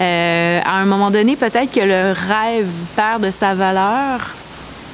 Euh, 0.00 0.60
à 0.64 0.76
un 0.76 0.84
moment 0.84 1.10
donné, 1.10 1.34
peut-être 1.34 1.72
que 1.72 1.80
le 1.80 2.12
rêve 2.12 2.68
perd 2.94 3.24
de 3.24 3.30
sa 3.30 3.54
valeur. 3.54 4.20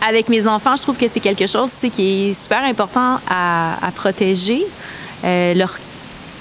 Avec 0.07 0.29
mes 0.29 0.47
enfants, 0.47 0.77
je 0.77 0.83
trouve 0.83 0.97
que 0.97 1.09
c'est 1.09 1.21
quelque 1.21 1.47
chose, 1.47 1.71
qui 1.81 2.31
est 2.31 2.35
super 2.35 2.63
important 2.63 3.19
à, 3.29 3.77
protéger. 3.95 4.67
Euh, 5.25 5.55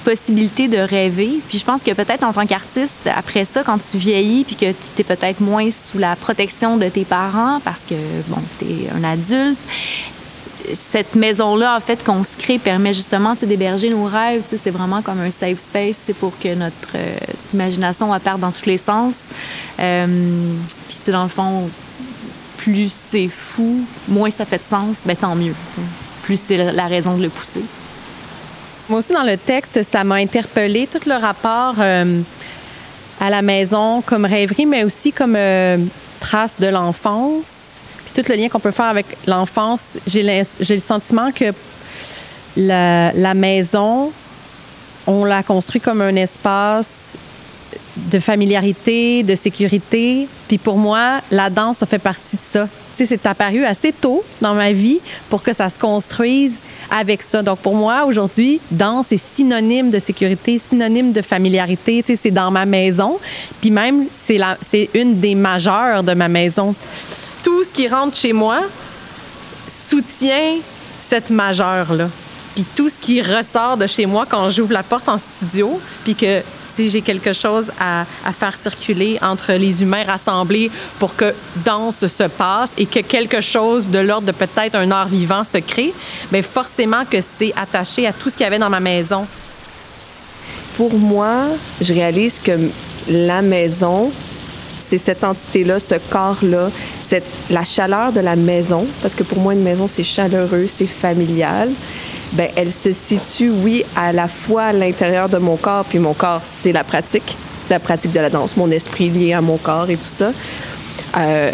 possibilité 0.04 0.68
de 0.68 0.78
rêver. 0.78 1.40
Puis 1.48 1.60
je 1.60 1.66
pense 1.66 1.84
que 1.84 1.92
peut-être 1.92 2.24
en 2.24 2.34
tant 2.34 2.46
qu'artiste, 2.46 3.08
après 3.16 3.46
ça, 3.46 3.64
quand 3.64 3.78
tu 3.78 3.98
vieillis, 3.98 4.44
puis 4.44 4.56
que 4.56 4.72
tu 4.72 5.02
es 5.02 5.04
peut-être 5.04 5.40
moins 5.42 5.70
sous 5.72 5.98
la 5.98 6.16
protection 6.16 6.78
de 6.78 6.90
tes 6.90 7.06
parents, 7.06 7.60
parce 7.64 7.82
que, 7.90 7.96
bon, 8.28 8.42
tu 8.60 8.66
es 8.66 8.90
un 8.96 9.04
adulte, 9.04 9.58
cette 10.74 11.16
maison-là, 11.16 11.76
en 11.76 11.80
fait, 11.80 12.04
qu'on 12.04 12.24
se 12.24 12.38
crée, 12.38 12.58
permet 12.58 12.94
justement 12.94 13.36
d'héberger 13.36 13.90
nos 13.90 14.06
rêves. 14.06 14.44
C'est 14.50 14.72
vraiment 14.72 15.02
comme 15.02 15.20
un 15.20 15.32
safe 15.32 15.60
space 15.60 16.00
pour 16.20 16.38
que 16.40 16.56
notre 16.56 16.96
euh, 16.96 17.16
imagination 17.54 18.14
apparaisse 18.14 18.40
dans 18.40 18.52
tous 18.52 18.66
les 18.66 18.78
sens. 18.78 19.16
Euh, 19.80 20.08
puis, 20.88 21.12
dans 21.12 21.24
le 21.24 21.30
fond, 21.30 21.70
plus 22.58 22.94
c'est 23.12 23.28
fou, 23.28 23.82
moins 24.08 24.30
ça 24.30 24.46
fait 24.46 24.58
de 24.58 24.64
sens, 24.70 25.00
ben 25.06 25.18
tant 25.18 25.36
mieux. 25.36 25.56
Plus 26.24 26.42
c'est 26.48 26.72
la 26.72 26.88
raison 26.88 27.18
de 27.18 27.24
le 27.24 27.30
pousser. 27.30 27.64
Moi 28.90 29.00
aussi, 29.00 29.14
dans 29.14 29.24
le 29.24 29.38
texte, 29.38 29.82
ça 29.84 30.04
m'a 30.04 30.16
interpellé 30.16 30.88
tout 30.92 31.08
le 31.08 31.16
rapport 31.16 31.76
euh, 31.80 32.20
à 33.22 33.30
la 33.30 33.42
maison 33.42 34.02
comme 34.02 34.26
rêverie, 34.26 34.66
mais 34.66 34.84
aussi 34.84 35.14
comme 35.14 35.36
euh, 35.38 35.78
trace 36.20 36.56
de 36.60 36.68
l'enfance. 36.68 37.78
Puis 38.06 38.22
tout 38.22 38.30
le 38.30 38.36
lien 38.36 38.50
qu'on 38.50 38.60
peut 38.60 38.72
faire 38.72 38.88
avec 38.88 39.06
l'enfance. 39.26 39.98
J'ai 40.06 40.24
le 40.24 40.80
sentiment 40.80 41.32
que 41.32 41.54
la, 42.58 43.34
maison, 43.34 44.12
on 45.08 45.24
l'a 45.24 45.44
construit 45.44 45.80
comme 45.80 46.02
un 46.02 46.16
espace 46.18 47.12
de 47.96 48.20
familiarité, 48.20 49.24
de 49.24 49.36
sécurité. 49.36 50.28
Puis 50.50 50.58
pour 50.58 50.78
moi, 50.78 51.22
la 51.32 51.50
danse, 51.50 51.86
fait 51.86 52.00
partie 52.00 52.36
de 52.36 52.42
ça. 52.42 52.68
C'est 52.96 53.26
apparu 53.26 53.64
assez 53.66 53.94
tôt 53.94 54.24
dans 54.42 54.54
ma 54.54 54.74
vie 54.74 55.00
pour 55.30 55.42
que 55.42 55.54
ça 55.54 55.70
se 55.70 55.80
construise 55.80 56.58
avec 56.94 57.24
ça. 57.24 57.42
Donc 57.42 57.60
pour 57.60 57.74
moi, 57.74 58.06
aujourd'hui, 58.06 58.62
danse 58.70 59.12
est 59.12 59.18
synonyme 59.18 59.90
de 59.90 59.98
sécurité, 59.98 60.60
synonyme 60.60 61.12
de 61.12 61.24
familiarité. 61.24 62.04
Tu 62.04 62.14
sais, 62.14 62.22
c'est 62.22 62.32
dans 62.32 62.52
ma 62.52 62.66
maison. 62.66 63.20
Puis 63.60 63.72
même, 63.72 64.06
c'est 64.12 64.38
c'est 64.62 64.90
une 64.94 65.20
des 65.20 65.34
majeures 65.34 66.04
de 66.04 66.14
ma 66.14 66.28
maison. 66.28 66.76
Tout 67.44 67.64
ce 67.64 67.72
qui 67.74 67.88
rentre 67.88 68.16
chez 68.16 68.32
moi 68.32 68.62
soutient 69.68 70.58
cette 71.02 71.32
majeure-là. 71.32 72.10
Puis 72.54 72.66
tout 72.76 72.90
ce 72.90 73.00
qui 73.00 73.22
ressort 73.22 73.78
de 73.78 73.88
chez 73.88 74.06
moi 74.06 74.28
quand 74.30 74.50
j'ouvre 74.50 74.74
la 74.74 74.84
porte 74.84 75.10
en 75.10 75.18
studio, 75.18 75.82
puis 76.04 76.14
que 76.14 76.42
sais, 76.76 76.90
j'ai 76.90 77.02
quelque 77.02 77.34
chose 77.34 77.72
à, 77.80 78.06
à 78.26 78.34
faire 78.34 78.58
circuler 78.58 79.18
entre 79.22 79.54
les 79.54 79.82
humains 79.82 80.04
rassemblés 80.04 80.72
pour 81.00 81.16
que 81.16 81.34
danse 81.66 82.06
se 82.08 82.24
passe 82.24 82.72
et 82.78 82.86
que 82.86 83.00
quelque 83.00 83.42
chose 83.42 83.90
de 83.90 84.00
l'ordre 84.00 84.28
de 84.28 84.32
peut-être 84.32 84.76
un 84.76 84.92
art 84.92 85.08
vivant 85.08 85.44
se 85.44 85.58
crée, 85.58 85.94
bien 86.32 86.42
forcément 86.42 87.04
que 87.10 87.18
c'est 87.38 87.54
attaché 87.56 88.08
à 88.08 88.14
tout 88.14 88.30
ce 88.30 88.36
qu'il 88.36 88.44
y 88.44 88.48
avait 88.48 88.60
dans 88.60 88.70
ma 88.70 88.80
maison. 88.80 89.26
Pour 90.78 90.94
moi, 90.94 91.46
je 91.80 91.94
réalise 91.94 92.40
que 92.40 92.52
la 93.08 93.42
maison, 93.42 94.12
c'est 94.86 94.98
cette 94.98 95.24
entité-là, 95.24 95.80
ce 95.80 95.96
corps-là, 96.10 96.70
la 97.50 97.64
chaleur 97.64 98.12
de 98.12 98.20
la 98.20 98.36
maison, 98.36 98.86
parce 99.02 99.14
que 99.14 99.24
pour 99.24 99.40
moi, 99.40 99.54
une 99.54 99.64
maison, 99.64 99.88
c'est 99.88 100.04
chaleureux, 100.04 100.66
c'est 100.68 100.88
familial. 100.88 101.70
Ben, 102.34 102.50
elle 102.56 102.74
se 102.74 102.92
situe, 102.94 103.52
oui, 103.52 103.84
à 103.96 104.12
la 104.12 104.28
fois 104.28 104.64
à 104.64 104.74
l'intérieur 104.74 105.30
de 105.30 105.38
mon 105.38 105.56
corps, 105.56 105.86
puis 105.86 106.00
mon 106.00 106.14
corps, 106.14 106.42
c'est 106.44 106.72
la 106.72 106.84
pratique, 106.84 107.38
la 107.70 107.80
pratique 107.80 108.12
de 108.12 108.20
la 108.20 108.32
danse, 108.32 108.58
mon 108.58 108.72
esprit 108.72 109.10
lié 109.10 109.34
à 109.34 109.42
mon 109.42 109.58
corps 109.58 109.88
et 109.90 109.98
tout 109.98 110.04
ça. 110.04 110.32
Euh, 111.18 111.52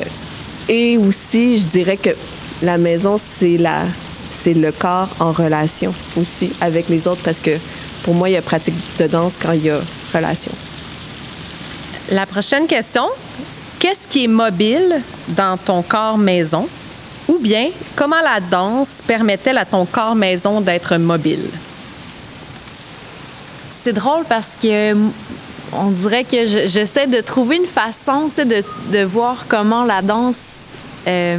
et 0.70 0.98
aussi, 0.98 1.58
je 1.58 1.66
dirais 1.66 1.98
que 1.98 2.12
la 2.62 2.78
maison, 2.78 3.18
c'est 3.18 3.58
la, 3.58 3.82
c'est 4.42 4.54
le 4.54 4.72
corps 4.72 5.10
en 5.20 5.34
relation 5.34 5.94
aussi 6.16 6.54
avec 6.62 6.88
les 6.88 7.08
autres, 7.08 7.22
parce 7.26 7.42
que 7.42 7.58
pour 8.04 8.16
moi, 8.16 8.30
il 8.30 8.34
y 8.34 8.38
a 8.38 8.42
pratique 8.42 8.76
de 9.00 9.08
danse 9.08 9.36
quand 9.42 9.52
il 9.52 9.66
y 9.66 9.70
a 9.70 9.80
relation. 10.14 10.52
La 12.12 12.26
prochaine 12.26 12.68
question, 12.68 13.06
qu'est-ce 13.80 14.08
qui 14.08 14.24
est 14.24 14.28
mobile 14.28 15.02
dans 15.28 15.58
ton 15.58 15.82
corps 15.82 16.18
maison? 16.18 16.70
Ou 17.30 17.38
bien, 17.38 17.70
comment 17.96 18.22
la 18.22 18.40
danse 18.40 19.02
permet-elle 19.06 19.60
à 19.60 19.66
ton 19.66 19.86
corps 19.86 20.16
maison 20.16 20.62
d'être 20.62 20.98
mobile? 20.98 21.46
C'est 23.84 23.94
drôle 23.94 24.26
parce 24.28 24.50
que 24.60 24.96
on 25.72 25.92
dirait 25.92 26.24
que 26.24 26.48
je- 26.48 26.68
j'essaie 26.68 27.06
de 27.06 27.22
trouver 27.22 27.58
une 27.58 27.68
façon 27.68 28.32
de, 28.36 29.04
voir 29.04 29.46
comment 29.48 29.84
la 29.84 30.02
danse 30.02 30.40
euh, 31.08 31.38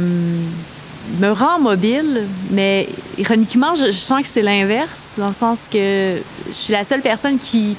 me 1.19 1.29
rend 1.31 1.59
mobile, 1.59 2.25
mais 2.51 2.87
ironiquement, 3.17 3.75
je, 3.75 3.91
sens 3.91 4.21
que 4.21 4.29
c'est 4.29 4.41
l'inverse, 4.41 5.11
dans 5.17 5.27
le 5.27 5.33
sens 5.33 5.67
que 5.69 6.15
je 6.47 6.53
suis 6.53 6.71
la 6.71 6.85
seule 6.85 7.01
personne 7.01 7.37
qui 7.37 7.75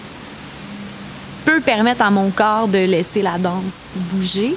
peut 1.47 1.61
permettre 1.63 2.03
à 2.03 2.11
mon 2.11 2.29
corps 2.29 2.69
de 2.69 2.79
laisser 2.79 3.23
la 3.23 3.39
danse 3.39 3.63
bouger. 4.13 4.55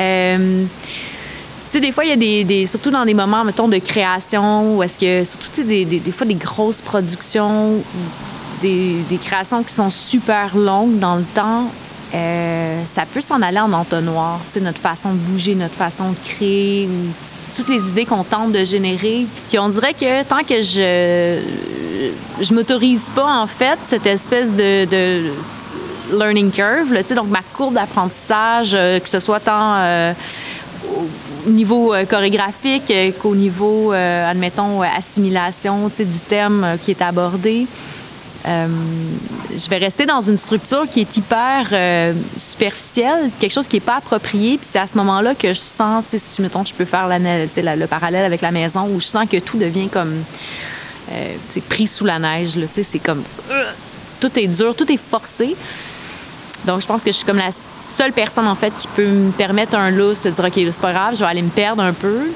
Euh, 0.00 0.64
sais, 1.72 1.80
des 1.80 1.92
fois, 1.92 2.04
il 2.04 2.10
y 2.10 2.12
a 2.12 2.16
des, 2.16 2.44
des- 2.44 2.66
Surtout 2.66 2.90
dans 2.90 3.04
des 3.04 3.14
moments, 3.14 3.44
mettons, 3.44 3.68
de 3.68 3.78
création, 3.78 4.76
où 4.76 4.82
est-ce 4.82 4.98
que. 4.98 5.24
Surtout, 5.24 5.48
tu 5.54 5.60
sais, 5.62 5.66
des, 5.66 5.84
des, 5.84 5.98
des 6.00 6.12
fois, 6.12 6.26
des 6.26 6.34
grosses 6.34 6.80
productions, 6.80 7.74
ou 7.76 7.82
des, 8.62 8.96
des 9.08 9.16
créations 9.18 9.62
qui 9.62 9.72
sont 9.72 9.90
super 9.90 10.56
longues 10.56 10.98
dans 10.98 11.16
le 11.16 11.24
temps, 11.34 11.70
euh, 12.14 12.82
ça 12.86 13.04
peut 13.06 13.20
s'en 13.20 13.42
aller 13.42 13.60
en 13.60 13.72
entonnoir. 13.72 14.40
Tu 14.52 14.58
sais, 14.58 14.64
notre 14.64 14.78
façon 14.80 15.10
de 15.10 15.18
bouger, 15.18 15.54
notre 15.54 15.74
façon 15.74 16.10
de 16.10 16.16
créer, 16.24 16.86
ou 16.86 17.08
toutes 17.56 17.68
les 17.68 17.82
idées 17.88 18.04
qu'on 18.04 18.24
tente 18.24 18.52
de 18.52 18.64
générer. 18.64 19.26
Puis 19.48 19.58
on 19.58 19.68
dirait 19.68 19.94
que 19.94 20.22
tant 20.24 20.42
que 20.48 20.62
je. 20.62 21.38
Je 22.40 22.54
m'autorise 22.54 23.02
pas, 23.16 23.40
en 23.42 23.46
fait, 23.48 23.76
cette 23.88 24.06
espèce 24.06 24.52
de- 24.52 24.84
de 24.84 25.32
learning 26.16 26.50
curve, 26.52 26.92
là, 26.94 27.02
tu 27.02 27.14
donc 27.14 27.28
ma 27.28 27.42
courbe 27.52 27.74
d'apprentissage, 27.74 28.70
euh, 28.74 28.98
que 29.00 29.08
ce 29.08 29.18
soit 29.18 29.40
tant 29.40 29.74
euh, 29.74 30.12
niveau 31.48 31.94
euh, 31.94 32.04
chorégraphique 32.04 32.90
euh, 32.90 33.10
qu'au 33.12 33.34
niveau, 33.34 33.92
euh, 33.92 34.30
admettons, 34.30 34.82
assimilation 34.82 35.88
du 35.88 36.18
thème 36.28 36.76
qui 36.82 36.90
est 36.92 37.02
abordé. 37.02 37.66
Je 38.44 39.68
vais 39.68 39.76
rester 39.76 40.06
dans 40.06 40.22
une 40.22 40.38
structure 40.38 40.88
qui 40.88 41.00
est 41.00 41.16
hyper 41.16 41.66
superficielle, 42.36 43.30
quelque 43.38 43.52
chose 43.52 43.68
qui 43.68 43.76
n'est 43.76 43.80
pas 43.80 43.96
approprié. 43.96 44.56
Puis 44.56 44.66
c'est 44.70 44.78
à 44.78 44.86
ce 44.86 44.96
moment-là 44.96 45.34
que 45.34 45.48
je 45.48 45.58
sens, 45.58 46.04
si 46.16 46.40
mettons, 46.40 46.64
je 46.64 46.72
peux 46.72 46.86
faire 46.86 47.08
le 47.08 47.86
parallèle 47.86 48.24
avec 48.24 48.40
la 48.40 48.50
maison, 48.50 48.88
où 48.88 49.00
je 49.00 49.06
sens 49.06 49.28
que 49.28 49.36
tout 49.38 49.58
devient 49.58 49.88
comme 49.88 50.22
euh, 51.12 51.34
pris 51.68 51.86
sous 51.86 52.04
la 52.04 52.18
neige. 52.18 52.58
C'est 52.74 52.98
comme 52.98 53.22
tout 54.20 54.38
est 54.38 54.46
dur, 54.46 54.74
tout 54.74 54.90
est 54.90 54.98
forcé. 54.98 55.56
Donc, 56.66 56.80
je 56.80 56.86
pense 56.86 57.04
que 57.04 57.10
je 57.10 57.16
suis 57.16 57.24
comme 57.24 57.38
la 57.38 57.50
seule 57.52 58.12
personne, 58.12 58.46
en 58.46 58.54
fait, 58.54 58.72
qui 58.78 58.88
peut 58.88 59.06
me 59.06 59.30
permettre 59.30 59.76
un 59.76 59.90
lousse, 59.90 60.24
de 60.24 60.30
dire, 60.30 60.44
OK, 60.44 60.52
c'est 60.54 60.80
pas 60.80 60.92
grave, 60.92 61.14
je 61.14 61.20
vais 61.20 61.30
aller 61.30 61.42
me 61.42 61.50
perdre 61.50 61.82
un 61.82 61.92
peu, 61.92 62.30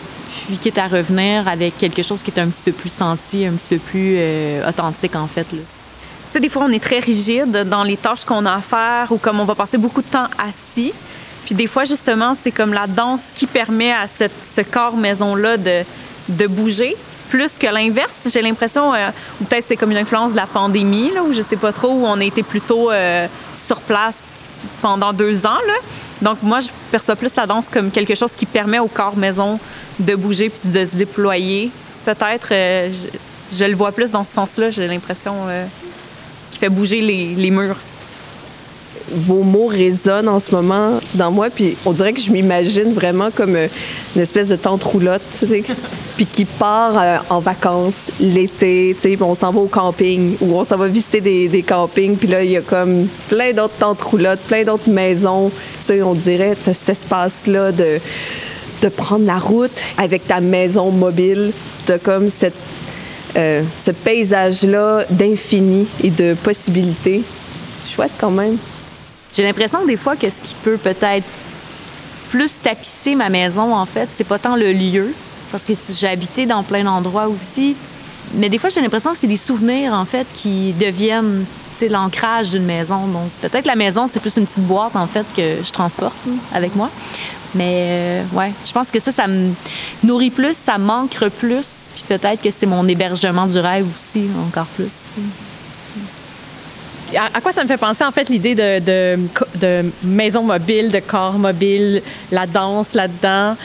puis 0.46 0.56
quitte 0.56 0.78
à 0.78 0.86
revenir 0.86 1.48
avec 1.48 1.76
quelque 1.78 2.02
chose 2.02 2.22
qui 2.22 2.30
est 2.30 2.40
un 2.40 2.48
petit 2.48 2.62
peu 2.62 2.72
plus 2.72 2.92
senti, 2.92 3.44
un 3.46 3.52
petit 3.52 3.76
peu 3.76 3.78
plus 3.78 4.14
euh, 4.16 4.68
authentique, 4.68 5.16
en 5.16 5.26
fait. 5.26 5.46
Tu 5.50 5.58
sais, 6.30 6.40
des 6.40 6.48
fois, 6.48 6.64
on 6.66 6.72
est 6.72 6.82
très 6.82 6.98
rigide 7.00 7.64
dans 7.68 7.82
les 7.82 7.96
tâches 7.96 8.24
qu'on 8.24 8.46
a 8.46 8.54
à 8.54 8.60
faire 8.60 9.08
ou 9.10 9.18
comme 9.18 9.40
on 9.40 9.44
va 9.44 9.54
passer 9.54 9.76
beaucoup 9.76 10.02
de 10.02 10.06
temps 10.06 10.28
assis. 10.38 10.92
Puis 11.44 11.54
des 11.54 11.66
fois, 11.66 11.84
justement, 11.84 12.36
c'est 12.40 12.52
comme 12.52 12.72
la 12.72 12.86
danse 12.86 13.20
qui 13.34 13.46
permet 13.46 13.92
à 13.92 14.06
ce 14.08 14.60
corps 14.62 14.96
maison-là 14.96 15.56
de, 15.56 15.82
de 16.28 16.46
bouger. 16.46 16.96
Plus 17.28 17.56
que 17.58 17.66
l'inverse, 17.66 18.28
j'ai 18.30 18.42
l'impression, 18.42 18.94
euh, 18.94 19.08
ou 19.40 19.44
peut-être 19.44 19.64
c'est 19.66 19.76
comme 19.76 19.90
une 19.90 19.96
influence 19.96 20.32
de 20.32 20.36
la 20.36 20.46
pandémie, 20.46 21.10
là, 21.14 21.22
où 21.22 21.32
je 21.32 21.40
sais 21.40 21.56
pas 21.56 21.72
trop, 21.72 21.88
où 21.88 22.04
on 22.06 22.20
a 22.20 22.24
été 22.24 22.42
plutôt 22.42 22.90
euh, 22.90 23.26
sur 23.72 23.80
place 23.80 24.18
pendant 24.82 25.12
deux 25.14 25.46
ans. 25.46 25.62
Là. 25.66 25.74
Donc 26.20 26.42
moi, 26.42 26.60
je 26.60 26.68
perçois 26.90 27.16
plus 27.16 27.34
la 27.34 27.46
danse 27.46 27.68
comme 27.70 27.90
quelque 27.90 28.14
chose 28.14 28.32
qui 28.32 28.44
permet 28.44 28.78
au 28.78 28.88
corps 28.88 29.16
maison 29.16 29.58
de 29.98 30.14
bouger 30.14 30.50
puis 30.50 30.70
de 30.70 30.84
se 30.84 30.94
déployer. 30.94 31.70
Peut-être, 32.04 32.48
euh, 32.52 32.90
je, 33.56 33.64
le 33.64 33.74
vois 33.74 33.92
plus 33.92 34.10
dans 34.10 34.24
ce 34.24 34.34
sens-là, 34.34 34.70
j'ai 34.70 34.86
l'impression. 34.86 35.32
euh, 35.48 35.64
qui 36.50 36.58
fait 36.58 36.68
bouger 36.68 37.00
les, 37.00 37.34
les 37.34 37.50
murs. 37.50 37.78
Vos 39.10 39.42
mots 39.42 39.66
résonnent 39.66 40.28
en 40.28 40.38
ce 40.38 40.54
moment 40.54 41.00
dans 41.14 41.30
moi, 41.30 41.48
puis 41.50 41.76
on 41.84 41.92
dirait 41.92 42.12
que 42.12 42.20
je 42.20 42.30
m'imagine 42.30 42.92
vraiment 42.92 43.30
comme 43.30 43.56
euh, 43.56 43.68
une 44.14 44.22
espèce 44.22 44.48
de 44.48 44.56
tente 44.56 44.84
roulotte, 44.84 45.22
puis 46.16 46.26
qui 46.26 46.44
part 46.44 46.98
euh, 46.98 47.16
en 47.30 47.40
vacances 47.40 48.10
l'été, 48.20 48.96
tu 49.00 49.16
sais, 49.16 49.22
on 49.22 49.34
s'en 49.34 49.52
va 49.52 49.60
au 49.60 49.66
camping 49.66 50.36
ou 50.40 50.56
on 50.56 50.64
s'en 50.64 50.76
va 50.76 50.88
visiter 50.88 51.20
des, 51.20 51.62
campings, 51.62 52.16
puis 52.16 52.28
là, 52.28 52.42
il 52.42 52.50
y 52.50 52.56
a 52.56 52.60
comme 52.60 53.06
plein 53.28 53.52
d'autres 53.52 53.76
tentes 53.78 54.02
roulottes, 54.02 54.40
plein 54.40 54.64
d'autres 54.64 54.90
maisons, 54.90 55.50
tu 55.86 55.94
sais, 55.94 56.02
on 56.02 56.14
dirait, 56.14 56.56
tu 56.62 56.72
cet 56.72 56.88
espace-là 56.88 57.72
de, 57.72 57.98
de 58.82 58.88
prendre 58.88 59.24
la 59.24 59.38
route 59.38 59.80
avec 59.96 60.26
ta 60.26 60.40
maison 60.40 60.90
mobile, 60.90 61.52
tu 61.86 61.98
comme 61.98 62.30
cette, 62.30 62.54
euh, 63.36 63.62
ce 63.80 63.90
paysage-là 63.92 65.04
d'infini 65.08 65.86
et 66.02 66.10
de 66.10 66.34
possibilités. 66.34 67.22
Chouette 67.88 68.12
quand 68.18 68.30
même. 68.30 68.58
J'ai 69.32 69.42
l'impression 69.42 69.84
des 69.86 69.96
fois 69.96 70.16
que 70.16 70.28
ce 70.28 70.40
qui 70.40 70.54
peut 70.62 70.76
peut-être 70.76 71.26
plus 72.30 72.58
tapisser 72.58 73.14
ma 73.14 73.28
maison, 73.28 73.74
en 73.74 73.86
fait, 73.86 74.08
c'est 74.16 74.26
pas 74.26 74.38
tant 74.38 74.56
le 74.56 74.72
lieu, 74.72 75.14
parce 75.50 75.64
que 75.64 75.72
j'ai 75.94 76.08
habité 76.08 76.46
dans 76.46 76.62
plein 76.62 76.84
d'endroits 76.84 77.28
aussi, 77.28 77.76
mais 78.34 78.48
des 78.48 78.58
fois, 78.58 78.70
j'ai 78.70 78.80
l'impression 78.80 79.12
que 79.12 79.18
c'est 79.18 79.26
des 79.26 79.36
souvenirs, 79.36 79.92
en 79.92 80.04
fait, 80.04 80.26
qui 80.34 80.72
deviennent 80.72 81.44
l'ancrage 81.90 82.50
d'une 82.50 82.64
maison. 82.64 83.06
Donc, 83.06 83.28
peut-être 83.40 83.66
la 83.66 83.74
maison, 83.74 84.06
c'est 84.06 84.20
plus 84.20 84.36
une 84.36 84.46
petite 84.46 84.64
boîte, 84.64 84.94
en 84.94 85.06
fait, 85.06 85.26
que 85.36 85.64
je 85.64 85.70
transporte 85.72 86.16
avec 86.54 86.76
moi. 86.76 86.90
Mais 87.54 87.88
euh, 87.90 88.22
ouais, 88.32 88.52
je 88.64 88.72
pense 88.72 88.90
que 88.90 88.98
ça, 88.98 89.12
ça 89.12 89.26
me 89.26 89.52
nourrit 90.04 90.30
plus, 90.30 90.56
ça 90.56 90.78
manque 90.78 91.18
plus. 91.38 91.86
Puis 91.94 92.04
peut-être 92.08 92.40
que 92.40 92.50
c'est 92.50 92.66
mon 92.66 92.86
hébergement 92.88 93.46
du 93.46 93.58
rêve 93.58 93.86
aussi, 93.94 94.26
encore 94.48 94.66
plus 94.66 95.02
à, 97.16 97.40
quoi 97.40 97.52
ça 97.52 97.62
me 97.62 97.68
fait 97.68 97.76
penser, 97.76 98.04
en 98.04 98.10
fait, 98.10 98.28
l'idée 98.28 98.54
de, 98.54 99.90
maison 100.02 100.42
mobile, 100.42 100.90
de 100.90 101.00
corps 101.00 101.38
mobile, 101.38 102.02
la 102.30 102.46
danse 102.46 102.94
là-dedans? 102.94 103.56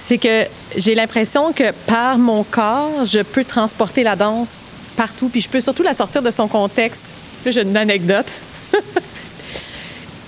C'est 0.00 0.18
que 0.18 0.44
j'ai 0.76 0.94
l'impression 0.94 1.52
que 1.52 1.72
par 1.86 2.18
mon 2.18 2.44
corps, 2.44 3.04
je 3.04 3.20
peux 3.20 3.44
transporter 3.44 4.02
la 4.02 4.16
danse 4.16 4.50
partout, 4.96 5.28
puis 5.28 5.40
je 5.40 5.48
peux 5.48 5.60
surtout 5.60 5.82
la 5.82 5.94
sortir 5.94 6.22
de 6.22 6.30
son 6.30 6.46
contexte. 6.46 7.04
Puis 7.42 7.52
j'ai 7.52 7.62
une 7.62 7.76
anecdote. 7.76 8.26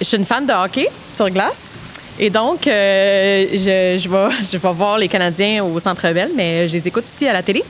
je 0.00 0.04
suis 0.04 0.16
une 0.16 0.25
fan 0.25 0.47
de 0.47 0.52
hockey 0.52 0.88
sur 1.14 1.28
glace. 1.30 1.78
Et 2.18 2.30
donc, 2.30 2.66
euh, 2.66 3.47
je, 3.52 3.99
je, 4.02 4.09
vais, 4.09 4.35
je 4.50 4.56
vais 4.56 4.73
voir 4.73 4.97
les 4.97 5.09
Canadiens 5.09 5.62
au 5.62 5.78
Centre 5.78 6.11
Bell, 6.12 6.30
mais 6.35 6.66
je 6.68 6.73
les 6.73 6.88
écoute 6.88 7.04
aussi 7.06 7.28
à 7.28 7.35
la 7.35 7.42
télé. 7.42 7.62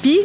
Puis, 0.00 0.20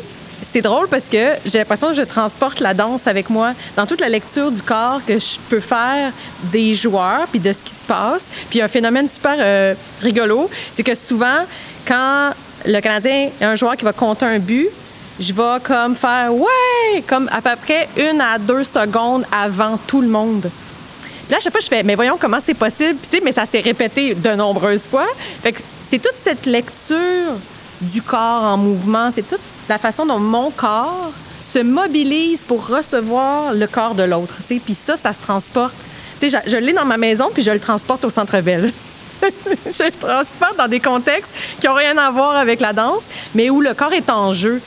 c'est 0.55 0.61
drôle 0.61 0.87
parce 0.87 1.09
que 1.09 1.33
j'ai 1.45 1.57
l'impression 1.57 1.89
que 1.89 1.95
je 1.95 2.01
transporte 2.03 2.61
la 2.61 2.73
danse 2.73 3.07
avec 3.07 3.29
moi 3.29 3.51
dans 3.75 3.85
toute 3.85 3.99
la 3.99 4.07
lecture 4.07 4.53
du 4.53 4.61
corps 4.61 5.01
que 5.05 5.19
je 5.19 5.35
peux 5.49 5.59
faire 5.59 6.13
des 6.43 6.73
joueurs 6.73 7.27
puis 7.29 7.41
de 7.41 7.51
ce 7.51 7.57
qui 7.57 7.73
se 7.73 7.83
passe. 7.83 8.23
Puis 8.49 8.61
un 8.61 8.69
phénomène 8.69 9.09
super 9.09 9.35
euh, 9.37 9.73
rigolo, 10.01 10.49
c'est 10.73 10.83
que 10.83 10.95
souvent, 10.95 11.39
quand 11.85 12.29
le 12.65 12.79
Canadien 12.79 13.31
a 13.41 13.49
un 13.49 13.55
joueur 13.57 13.75
qui 13.75 13.83
va 13.83 13.91
compter 13.91 14.23
un 14.23 14.39
but, 14.39 14.69
je 15.19 15.33
vais 15.33 15.59
comme 15.61 15.93
faire 15.93 16.33
ouais, 16.33 17.01
comme 17.05 17.29
à 17.33 17.41
peu 17.41 17.57
près 17.61 17.89
une 17.97 18.21
à 18.21 18.37
deux 18.39 18.63
secondes 18.63 19.25
avant 19.33 19.77
tout 19.85 19.99
le 19.99 20.07
monde. 20.07 20.43
Puis 20.43 21.31
là, 21.31 21.37
à 21.37 21.39
chaque 21.41 21.51
fois, 21.51 21.61
je 21.61 21.67
fais, 21.67 21.83
mais 21.83 21.95
voyons 21.95 22.15
comment 22.17 22.39
c'est 22.41 22.53
possible. 22.53 22.95
Puis, 22.95 23.09
tu 23.11 23.17
sais, 23.17 23.23
mais 23.25 23.33
ça 23.33 23.45
s'est 23.45 23.59
répété 23.59 24.15
de 24.15 24.29
nombreuses 24.29 24.87
fois. 24.87 25.07
Fait 25.43 25.51
que 25.51 25.59
c'est 25.89 25.99
toute 25.99 26.15
cette 26.15 26.45
lecture 26.45 27.33
du 27.81 28.01
corps 28.01 28.43
en 28.43 28.55
mouvement, 28.55 29.11
c'est 29.11 29.27
toute 29.27 29.41
la 29.69 29.77
façon 29.77 30.05
dont 30.05 30.19
mon 30.19 30.51
corps 30.51 31.11
se 31.43 31.59
mobilise 31.59 32.43
pour 32.43 32.67
recevoir 32.67 33.53
le 33.53 33.67
corps 33.67 33.95
de 33.95 34.03
l'autre. 34.03 34.35
Puis 34.47 34.75
ça, 34.75 34.97
ça 34.97 35.13
se 35.13 35.21
transporte. 35.21 35.75
Je, 36.21 36.57
l'ai 36.57 36.73
dans 36.73 36.85
ma 36.85 36.97
maison, 36.97 37.29
puis 37.33 37.43
je 37.43 37.51
le 37.51 37.59
transporte 37.59 38.03
au 38.03 38.09
centre-ville. 38.09 38.73
je 39.21 39.83
le 39.83 39.91
transporte 39.91 40.57
dans 40.57 40.67
des 40.67 40.79
contextes 40.79 41.33
qui 41.59 41.67
n'ont 41.67 41.73
rien 41.73 41.97
à 41.97 42.09
voir 42.09 42.35
avec 42.35 42.59
la 42.59 42.73
danse, 42.73 43.03
mais 43.35 43.49
où 43.49 43.61
le 43.61 43.73
corps 43.73 43.93
est 43.93 44.09
en 44.09 44.33
jeu. 44.33 44.61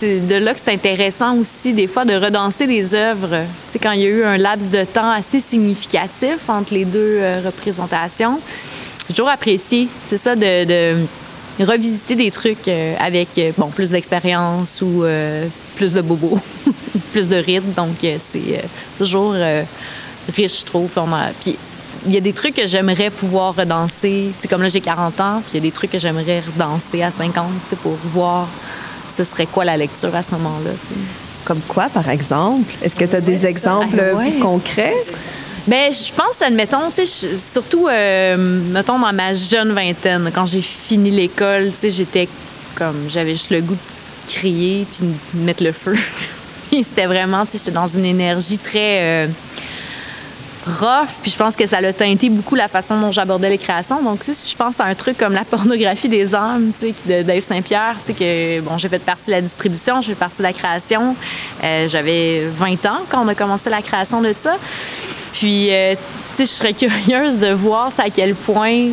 C'est 0.00 0.26
de 0.26 0.36
là 0.36 0.54
que 0.54 0.60
c'est 0.64 0.72
intéressant 0.72 1.36
aussi, 1.36 1.72
des 1.72 1.86
fois, 1.86 2.04
de 2.04 2.14
redanser 2.14 2.66
les 2.66 2.94
œuvres. 2.94 3.44
Quand 3.82 3.92
il 3.92 4.00
y 4.00 4.06
a 4.06 4.08
eu 4.08 4.24
un 4.24 4.38
laps 4.38 4.70
de 4.70 4.84
temps 4.84 5.10
assez 5.10 5.40
significatif 5.40 6.48
entre 6.48 6.72
les 6.72 6.84
deux 6.84 7.18
euh, 7.20 7.40
représentations. 7.44 8.40
J'ai 9.08 9.14
toujours 9.14 9.28
apprécié, 9.28 9.88
c'est 10.08 10.18
ça, 10.18 10.36
de 10.36 10.96
revisiter 11.64 12.14
des 12.14 12.30
trucs 12.30 12.68
euh, 12.68 12.94
avec 12.98 13.28
euh, 13.38 13.52
bon 13.56 13.68
plus 13.68 13.90
d'expérience 13.90 14.82
ou 14.82 15.04
euh, 15.04 15.46
plus 15.76 15.92
de 15.92 16.00
bobos, 16.00 16.38
plus 17.12 17.28
de 17.28 17.36
rythme. 17.36 17.72
Donc 17.76 17.96
c'est 18.00 18.62
toujours 18.96 19.34
riche, 20.34 20.60
je 20.60 20.64
trouve. 20.64 20.90
Puis 21.40 21.56
il 22.06 22.14
y 22.14 22.16
a 22.16 22.20
des 22.20 22.32
trucs 22.32 22.54
que 22.54 22.66
j'aimerais 22.66 23.10
pouvoir 23.10 23.56
redanser. 23.56 24.30
C'est 24.40 24.48
comme 24.48 24.62
là 24.62 24.68
j'ai 24.68 24.80
40 24.80 25.20
ans, 25.20 25.40
puis 25.40 25.50
il 25.54 25.64
y 25.64 25.66
a 25.66 25.68
des 25.68 25.72
trucs 25.72 25.90
que 25.90 25.98
j'aimerais 25.98 26.40
redanser 26.40 27.02
à 27.02 27.10
50, 27.10 27.46
pour 27.82 27.96
voir 28.12 28.48
ce 29.16 29.24
serait 29.24 29.46
quoi 29.46 29.64
la 29.64 29.76
lecture 29.76 30.14
à 30.14 30.22
ce 30.22 30.30
moment-là. 30.32 30.70
Comme 31.44 31.60
quoi, 31.66 31.88
par 31.88 32.08
exemple? 32.08 32.72
Est-ce 32.82 32.94
que 32.94 33.04
tu 33.04 33.16
as 33.16 33.20
des 33.20 33.46
exemples 33.46 34.00
ah, 34.00 34.40
concrets? 34.40 34.94
Bien, 35.68 35.90
je 35.92 36.10
pense, 36.14 36.40
admettons, 36.40 36.90
tu 36.90 37.06
sais, 37.06 37.28
surtout, 37.36 37.88
euh, 37.88 38.38
mettons, 38.72 38.98
dans 38.98 39.12
ma 39.12 39.34
jeune 39.34 39.72
vingtaine, 39.72 40.30
quand 40.34 40.46
j'ai 40.46 40.62
fini 40.62 41.10
l'école, 41.10 41.72
tu 41.72 41.80
sais, 41.80 41.90
j'étais 41.90 42.26
comme, 42.74 42.96
j'avais 43.10 43.32
juste 43.32 43.50
le 43.50 43.60
goût 43.60 43.74
de 43.74 44.32
crier 44.32 44.86
puis 44.90 45.06
de 45.34 45.44
mettre 45.44 45.62
le 45.62 45.72
feu. 45.72 45.94
c'était 46.72 47.04
vraiment, 47.04 47.44
tu 47.44 47.52
sais, 47.52 47.58
j'étais 47.58 47.70
dans 47.70 47.86
une 47.86 48.06
énergie 48.06 48.56
très 48.56 49.02
euh, 49.02 49.26
rough, 50.66 51.10
puis 51.20 51.30
je 51.30 51.36
pense 51.36 51.54
que 51.54 51.66
ça 51.66 51.76
a 51.76 51.92
teinté 51.92 52.30
beaucoup 52.30 52.54
la 52.54 52.68
façon 52.68 52.98
dont 52.98 53.12
j'abordais 53.12 53.50
les 53.50 53.58
créations. 53.58 54.00
Donc, 54.00 54.24
tu 54.24 54.32
sais, 54.32 54.48
je 54.50 54.56
pense 54.56 54.80
à 54.80 54.84
un 54.84 54.94
truc 54.94 55.18
comme 55.18 55.34
la 55.34 55.44
pornographie 55.44 56.08
des 56.08 56.34
âmes, 56.34 56.72
tu 56.80 56.86
sais, 56.86 56.94
de 57.04 57.22
Dave 57.24 57.42
Saint-Pierre, 57.42 57.96
tu 58.06 58.14
sais, 58.14 58.14
que, 58.14 58.60
bon, 58.62 58.78
j'ai 58.78 58.88
fait 58.88 59.00
partie 59.00 59.26
de 59.26 59.32
la 59.32 59.42
distribution, 59.42 60.00
j'ai 60.00 60.14
fait 60.14 60.18
partie 60.18 60.38
de 60.38 60.44
la 60.44 60.54
création. 60.54 61.14
Euh, 61.62 61.90
j'avais 61.90 62.46
20 62.46 62.86
ans 62.86 63.00
quand 63.10 63.22
on 63.22 63.28
a 63.28 63.34
commencé 63.34 63.68
la 63.68 63.82
création 63.82 64.22
de 64.22 64.34
ça. 64.40 64.56
Puis, 65.38 65.72
euh, 65.72 65.94
tu 65.94 66.36
sais, 66.38 66.46
je 66.46 66.50
serais 66.50 66.72
curieuse 66.72 67.36
de 67.36 67.52
voir 67.52 67.92
à 67.96 68.10
quel 68.10 68.34
point 68.34 68.88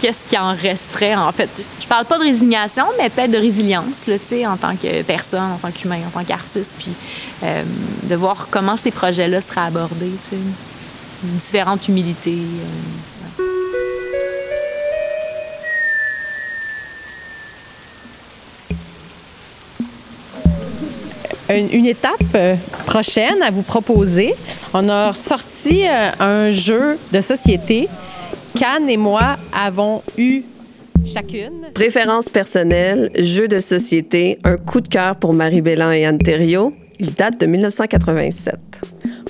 qu'est-ce 0.00 0.24
qui 0.24 0.38
en 0.38 0.54
resterait, 0.54 1.16
en 1.16 1.32
fait. 1.32 1.50
Je 1.80 1.86
parle 1.88 2.04
pas 2.04 2.16
de 2.16 2.22
résignation, 2.22 2.84
mais 2.96 3.10
peut-être 3.10 3.32
de 3.32 3.38
résilience, 3.38 4.04
tu 4.04 4.12
sais, 4.28 4.46
en 4.46 4.56
tant 4.56 4.76
que 4.76 5.02
personne, 5.02 5.50
en 5.52 5.56
tant 5.56 5.72
qu'humain, 5.72 5.98
en 6.06 6.10
tant 6.10 6.24
qu'artiste, 6.24 6.70
puis 6.78 6.92
euh, 7.42 7.64
de 8.04 8.14
voir 8.14 8.46
comment 8.52 8.76
ces 8.76 8.92
projets-là 8.92 9.40
seraient 9.40 9.66
abordés, 9.66 10.12
tu 10.30 10.36
sais. 10.36 10.42
Différentes 11.24 11.88
humilités. 11.88 12.30
Euh, 12.30 13.09
une, 21.56 21.86
étape 21.86 22.12
euh, 22.34 22.54
prochaine 22.86 23.42
à 23.42 23.50
vous 23.50 23.62
proposer. 23.62 24.34
On 24.74 24.88
a 24.88 25.12
sorti 25.12 25.86
euh, 25.86 26.10
un 26.20 26.50
jeu 26.50 26.98
de 27.12 27.20
société. 27.20 27.88
Cannes 28.58 28.88
et 28.88 28.96
moi 28.96 29.36
avons 29.52 30.02
eu 30.18 30.42
chacune. 31.04 31.68
Préférence 31.74 32.28
personnelle, 32.28 33.10
jeu 33.18 33.48
de 33.48 33.60
société, 33.60 34.38
un 34.44 34.56
coup 34.56 34.80
de 34.80 34.88
cœur 34.88 35.16
pour 35.16 35.34
Marie 35.34 35.62
Bélan 35.62 35.90
et 35.92 36.04
Anne 36.04 36.18
Thériault. 36.18 36.74
Il 36.98 37.14
date 37.14 37.40
de 37.40 37.46
1987. 37.46 38.56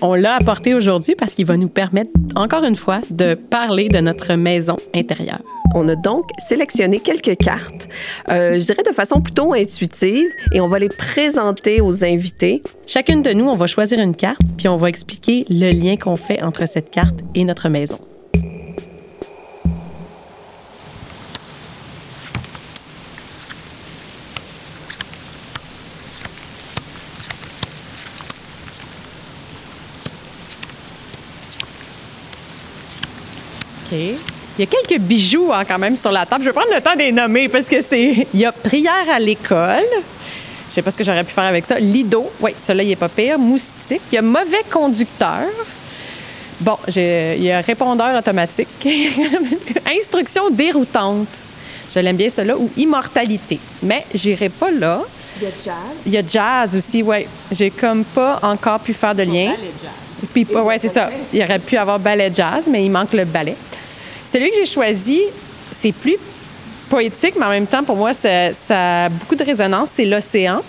On 0.02 0.14
l'a 0.14 0.34
apporté 0.34 0.74
aujourd'hui 0.74 1.14
parce 1.14 1.34
qu'il 1.34 1.46
va 1.46 1.56
nous 1.56 1.68
permettre, 1.68 2.10
encore 2.34 2.64
une 2.64 2.74
fois, 2.74 3.00
de 3.10 3.34
parler 3.34 3.88
de 3.88 3.98
notre 3.98 4.34
maison 4.34 4.76
intérieure. 4.94 5.42
On 5.72 5.88
a 5.88 5.94
donc 5.94 6.26
sélectionné 6.38 6.98
quelques 6.98 7.36
cartes, 7.36 7.88
euh, 8.28 8.58
je 8.58 8.64
dirais 8.64 8.82
de 8.84 8.92
façon 8.92 9.20
plutôt 9.20 9.52
intuitive, 9.52 10.28
et 10.52 10.60
on 10.60 10.66
va 10.66 10.80
les 10.80 10.88
présenter 10.88 11.80
aux 11.80 12.04
invités. 12.04 12.62
Chacune 12.86 13.22
de 13.22 13.32
nous, 13.32 13.46
on 13.46 13.54
va 13.54 13.68
choisir 13.68 14.00
une 14.00 14.16
carte, 14.16 14.40
puis 14.58 14.66
on 14.66 14.76
va 14.76 14.88
expliquer 14.88 15.46
le 15.48 15.70
lien 15.70 15.96
qu'on 15.96 16.16
fait 16.16 16.42
entre 16.42 16.66
cette 16.68 16.90
carte 16.90 17.20
et 17.36 17.44
notre 17.44 17.68
maison. 17.68 17.98
OK. 33.92 34.39
Il 34.58 34.64
y 34.64 34.68
a 34.68 34.70
quelques 34.70 35.00
bijoux 35.00 35.50
hein, 35.52 35.64
quand 35.66 35.78
même 35.78 35.96
sur 35.96 36.10
la 36.10 36.26
table. 36.26 36.44
Je 36.44 36.50
vais 36.50 36.52
prendre 36.52 36.74
le 36.74 36.80
temps 36.80 36.94
de 36.94 36.98
les 36.98 37.12
nommer 37.12 37.48
parce 37.48 37.66
que 37.66 37.82
c'est. 37.82 38.26
Il 38.34 38.40
y 38.40 38.44
a 38.44 38.52
prière 38.52 39.06
à 39.10 39.18
l'école. 39.18 39.84
Je 40.68 40.74
sais 40.74 40.82
pas 40.82 40.90
ce 40.90 40.96
que 40.96 41.04
j'aurais 41.04 41.24
pu 41.24 41.32
faire 41.32 41.44
avec 41.44 41.66
ça. 41.66 41.80
Lido, 41.80 42.30
oui, 42.40 42.52
celui-là, 42.64 42.84
il 42.84 42.92
est 42.92 42.96
pas 42.96 43.08
pire. 43.08 43.40
Moustique. 43.40 44.02
Il 44.12 44.14
y 44.14 44.18
a 44.18 44.22
mauvais 44.22 44.62
conducteur. 44.70 45.48
Bon, 46.60 46.76
il 46.94 47.42
y 47.42 47.50
a 47.50 47.60
répondeur 47.60 48.16
automatique. 48.16 48.68
Instruction 49.98 50.48
déroutante. 50.50 51.26
Je 51.92 51.98
l'aime 51.98 52.16
bien, 52.16 52.30
cela. 52.30 52.56
Ou 52.56 52.70
immortalité. 52.76 53.58
Mais 53.82 54.04
j'irai 54.14 54.48
pas 54.48 54.70
là. 54.70 55.02
Il 55.40 55.42
y 55.42 55.46
a 55.46 55.50
jazz. 55.64 55.74
Il 56.06 56.12
y 56.12 56.16
a 56.18 56.22
jazz 56.24 56.76
aussi, 56.76 57.02
oui. 57.02 57.26
J'ai 57.50 57.70
comme 57.70 58.04
pas 58.04 58.38
encore 58.40 58.78
pu 58.78 58.94
faire 58.94 59.14
de 59.14 59.24
lien. 59.24 59.50
Ballet 59.50 59.72
jazz. 59.82 60.28
Puis, 60.32 60.46
ouais, 60.54 60.78
c'est 60.78 60.88
ça. 60.88 61.10
Il 61.32 61.42
aurait 61.42 61.58
pu 61.58 61.76
avoir 61.78 61.98
ballet 61.98 62.30
jazz, 62.32 62.64
mais 62.70 62.84
il 62.84 62.90
manque 62.90 63.12
le 63.12 63.24
ballet. 63.24 63.56
Celui 64.32 64.50
que 64.50 64.56
j'ai 64.56 64.66
choisi, 64.66 65.20
c'est 65.80 65.92
plus 65.92 66.16
poétique, 66.88 67.34
mais 67.36 67.46
en 67.46 67.50
même 67.50 67.66
temps, 67.66 67.82
pour 67.82 67.96
moi, 67.96 68.12
ça, 68.12 68.50
a 68.70 69.08
beaucoup 69.08 69.34
de 69.34 69.42
résonance. 69.42 69.88
C'est 69.94 70.04
l'océan. 70.04 70.62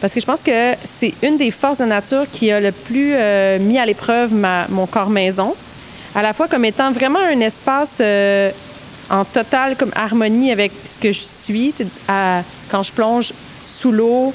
Parce 0.00 0.14
que 0.14 0.20
je 0.20 0.26
pense 0.26 0.40
que 0.40 0.72
c'est 0.98 1.12
une 1.22 1.36
des 1.36 1.50
forces 1.50 1.78
de 1.78 1.84
nature 1.84 2.24
qui 2.30 2.50
a 2.50 2.60
le 2.60 2.72
plus 2.72 3.12
euh, 3.14 3.58
mis 3.58 3.78
à 3.78 3.84
l'épreuve 3.84 4.32
mon 4.68 4.86
corps 4.86 5.10
maison. 5.10 5.54
À 6.14 6.22
la 6.22 6.32
fois 6.32 6.48
comme 6.48 6.64
étant 6.64 6.90
vraiment 6.90 7.18
un 7.18 7.40
espace 7.40 7.96
euh, 8.00 8.50
en 9.10 9.24
totale 9.24 9.76
comme 9.76 9.92
harmonie 9.94 10.50
avec 10.50 10.72
ce 10.86 10.98
que 10.98 11.12
je 11.12 11.20
suis. 11.20 11.74
quand 12.70 12.82
je 12.82 12.92
plonge 12.92 13.32
sous 13.66 13.92
l'eau, 13.92 14.32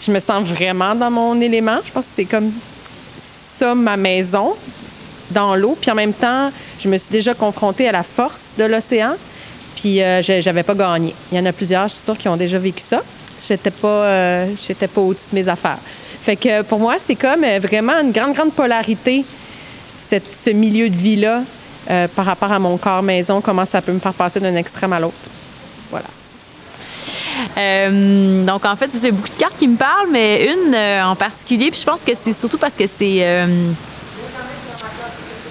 je 0.00 0.10
me 0.10 0.18
sens 0.18 0.44
vraiment 0.44 0.94
dans 0.94 1.10
mon 1.10 1.40
élément. 1.40 1.78
Je 1.84 1.92
pense 1.92 2.04
que 2.04 2.10
c'est 2.16 2.24
comme 2.24 2.52
ça 3.18 3.74
ma 3.74 3.96
maison 3.96 4.54
dans 5.30 5.54
l'eau. 5.56 5.76
Puis 5.80 5.90
en 5.90 5.94
même 5.94 6.12
temps, 6.12 6.50
je 6.78 6.88
me 6.88 6.96
suis 6.96 7.10
déjà 7.10 7.34
confrontée 7.34 7.88
à 7.88 7.92
la 7.92 8.02
force 8.02 8.52
de 8.58 8.64
l'océan. 8.64 9.16
Puis 9.76 10.02
euh, 10.02 10.22
j'avais 10.22 10.62
pas 10.62 10.74
gagné. 10.74 11.14
Il 11.30 11.38
y 11.38 11.40
en 11.40 11.46
a 11.46 11.52
plusieurs, 11.52 11.88
je 11.88 11.94
suis 11.94 12.04
sûre, 12.04 12.18
qui 12.18 12.28
ont 12.28 12.36
déjà 12.36 12.58
vécu 12.58 12.80
ça. 12.80 13.02
J'étais 13.46 13.70
pas, 13.70 13.88
euh, 13.88 14.46
pas 14.92 15.00
au-dessus 15.00 15.28
de 15.30 15.34
mes 15.36 15.48
affaires. 15.48 15.78
Fait 15.84 16.36
que 16.36 16.62
pour 16.62 16.78
moi, 16.78 16.96
c'est 17.04 17.14
comme 17.14 17.44
euh, 17.44 17.60
vraiment 17.60 17.92
une 18.00 18.10
grande, 18.10 18.32
grande 18.32 18.52
polarité, 18.52 19.24
ce 20.08 20.50
milieu 20.50 20.88
de 20.88 20.96
vie-là, 20.96 21.42
par 22.14 22.24
rapport 22.24 22.50
à 22.50 22.58
mon 22.58 22.76
corps 22.78 23.02
maison, 23.02 23.40
comment 23.40 23.64
ça 23.64 23.82
peut 23.82 23.92
me 23.92 23.98
faire 23.98 24.14
passer 24.14 24.38
d'un 24.38 24.54
extrême 24.54 24.92
à 24.92 25.00
l'autre. 25.00 25.14
Voilà. 25.90 26.06
donc, 28.44 28.64
en 28.64 28.76
fait, 28.76 28.88
c'est 28.92 29.10
beaucoup 29.10 29.28
de 29.28 29.34
cartes 29.34 29.58
qui 29.58 29.66
me 29.66 29.76
parlent, 29.76 30.10
mais 30.12 30.46
une 30.46 30.76
en 31.04 31.16
particulier, 31.16 31.70
puis 31.72 31.80
je 31.80 31.84
pense 31.84 32.02
que 32.02 32.12
c'est 32.20 32.32
surtout 32.32 32.58
parce 32.58 32.74
que 32.74 32.84
c'est 32.86 33.46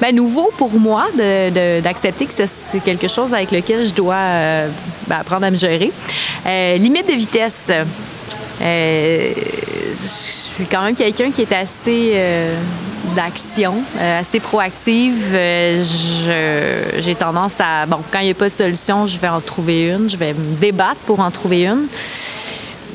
ben, 0.01 0.15
nouveau 0.15 0.51
pour 0.57 0.73
moi 0.73 1.05
d'accepter 1.15 2.25
que 2.25 2.33
c'est 2.47 2.79
quelque 2.79 3.07
chose 3.07 3.33
avec 3.33 3.51
lequel 3.51 3.87
je 3.87 3.93
dois 3.93 4.15
ben, 5.07 5.17
apprendre 5.19 5.45
à 5.45 5.51
me 5.51 5.57
gérer. 5.57 5.91
limite 6.45 7.07
de 7.07 7.13
vitesse. 7.13 7.71
Euh, 8.61 9.33
je 10.01 10.07
suis 10.07 10.65
quand 10.65 10.83
même 10.83 10.95
quelqu'un 10.95 11.31
qui 11.31 11.41
est 11.41 11.53
assez 11.53 12.11
euh, 12.13 12.55
d'action, 13.15 13.75
euh, 13.99 14.19
assez 14.21 14.39
proactive. 14.39 15.37
J'ai 16.99 17.15
tendance 17.15 17.53
à, 17.59 17.85
bon, 17.85 17.99
quand 18.11 18.19
il 18.19 18.25
n'y 18.25 18.31
a 18.31 18.35
pas 18.35 18.49
de 18.49 18.53
solution, 18.53 19.07
je 19.07 19.19
vais 19.19 19.27
en 19.27 19.41
trouver 19.41 19.89
une, 19.89 20.09
je 20.09 20.17
vais 20.17 20.33
me 20.33 20.55
débattre 20.55 20.99
pour 21.05 21.19
en 21.19 21.31
trouver 21.31 21.65
une. 21.65 21.87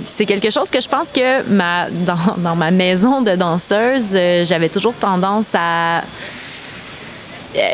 C'est 0.08 0.26
quelque 0.26 0.50
chose 0.50 0.70
que 0.70 0.80
je 0.80 0.88
pense 0.88 1.08
que 1.12 1.42
ma, 1.50 1.88
dans, 1.90 2.36
dans 2.38 2.56
ma 2.56 2.70
maison 2.70 3.20
de 3.20 3.34
danseuse, 3.36 4.16
j'avais 4.44 4.68
toujours 4.68 4.94
tendance 4.94 5.48
à 5.54 6.02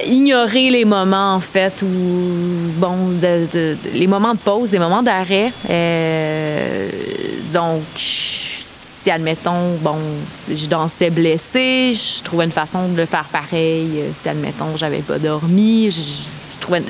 ignorer 0.06 0.70
les 0.70 0.84
moments 0.84 1.34
en 1.34 1.40
fait 1.40 1.74
où 1.82 1.86
bon 2.76 2.96
de, 3.20 3.76
les 3.92 4.06
moments 4.06 4.34
de 4.34 4.38
pause 4.38 4.72
les 4.72 4.78
moments 4.78 5.02
d'arrêt. 5.02 5.52
Euh, 5.68 6.88
donc 7.52 7.82
si 7.96 9.10
admettons 9.10 9.76
bon 9.80 9.98
je 10.50 10.66
dansais 10.66 11.10
blessée 11.10 11.94
je 11.94 12.22
trouvais 12.22 12.46
une 12.46 12.52
façon 12.52 12.88
de 12.88 12.96
le 12.96 13.06
faire 13.06 13.24
pareil 13.24 14.02
si 14.22 14.28
admettons 14.28 14.76
j'avais 14.76 15.00
pas 15.00 15.18
dormi 15.18 15.90
je, 15.90 16.60
trouvais 16.60 16.82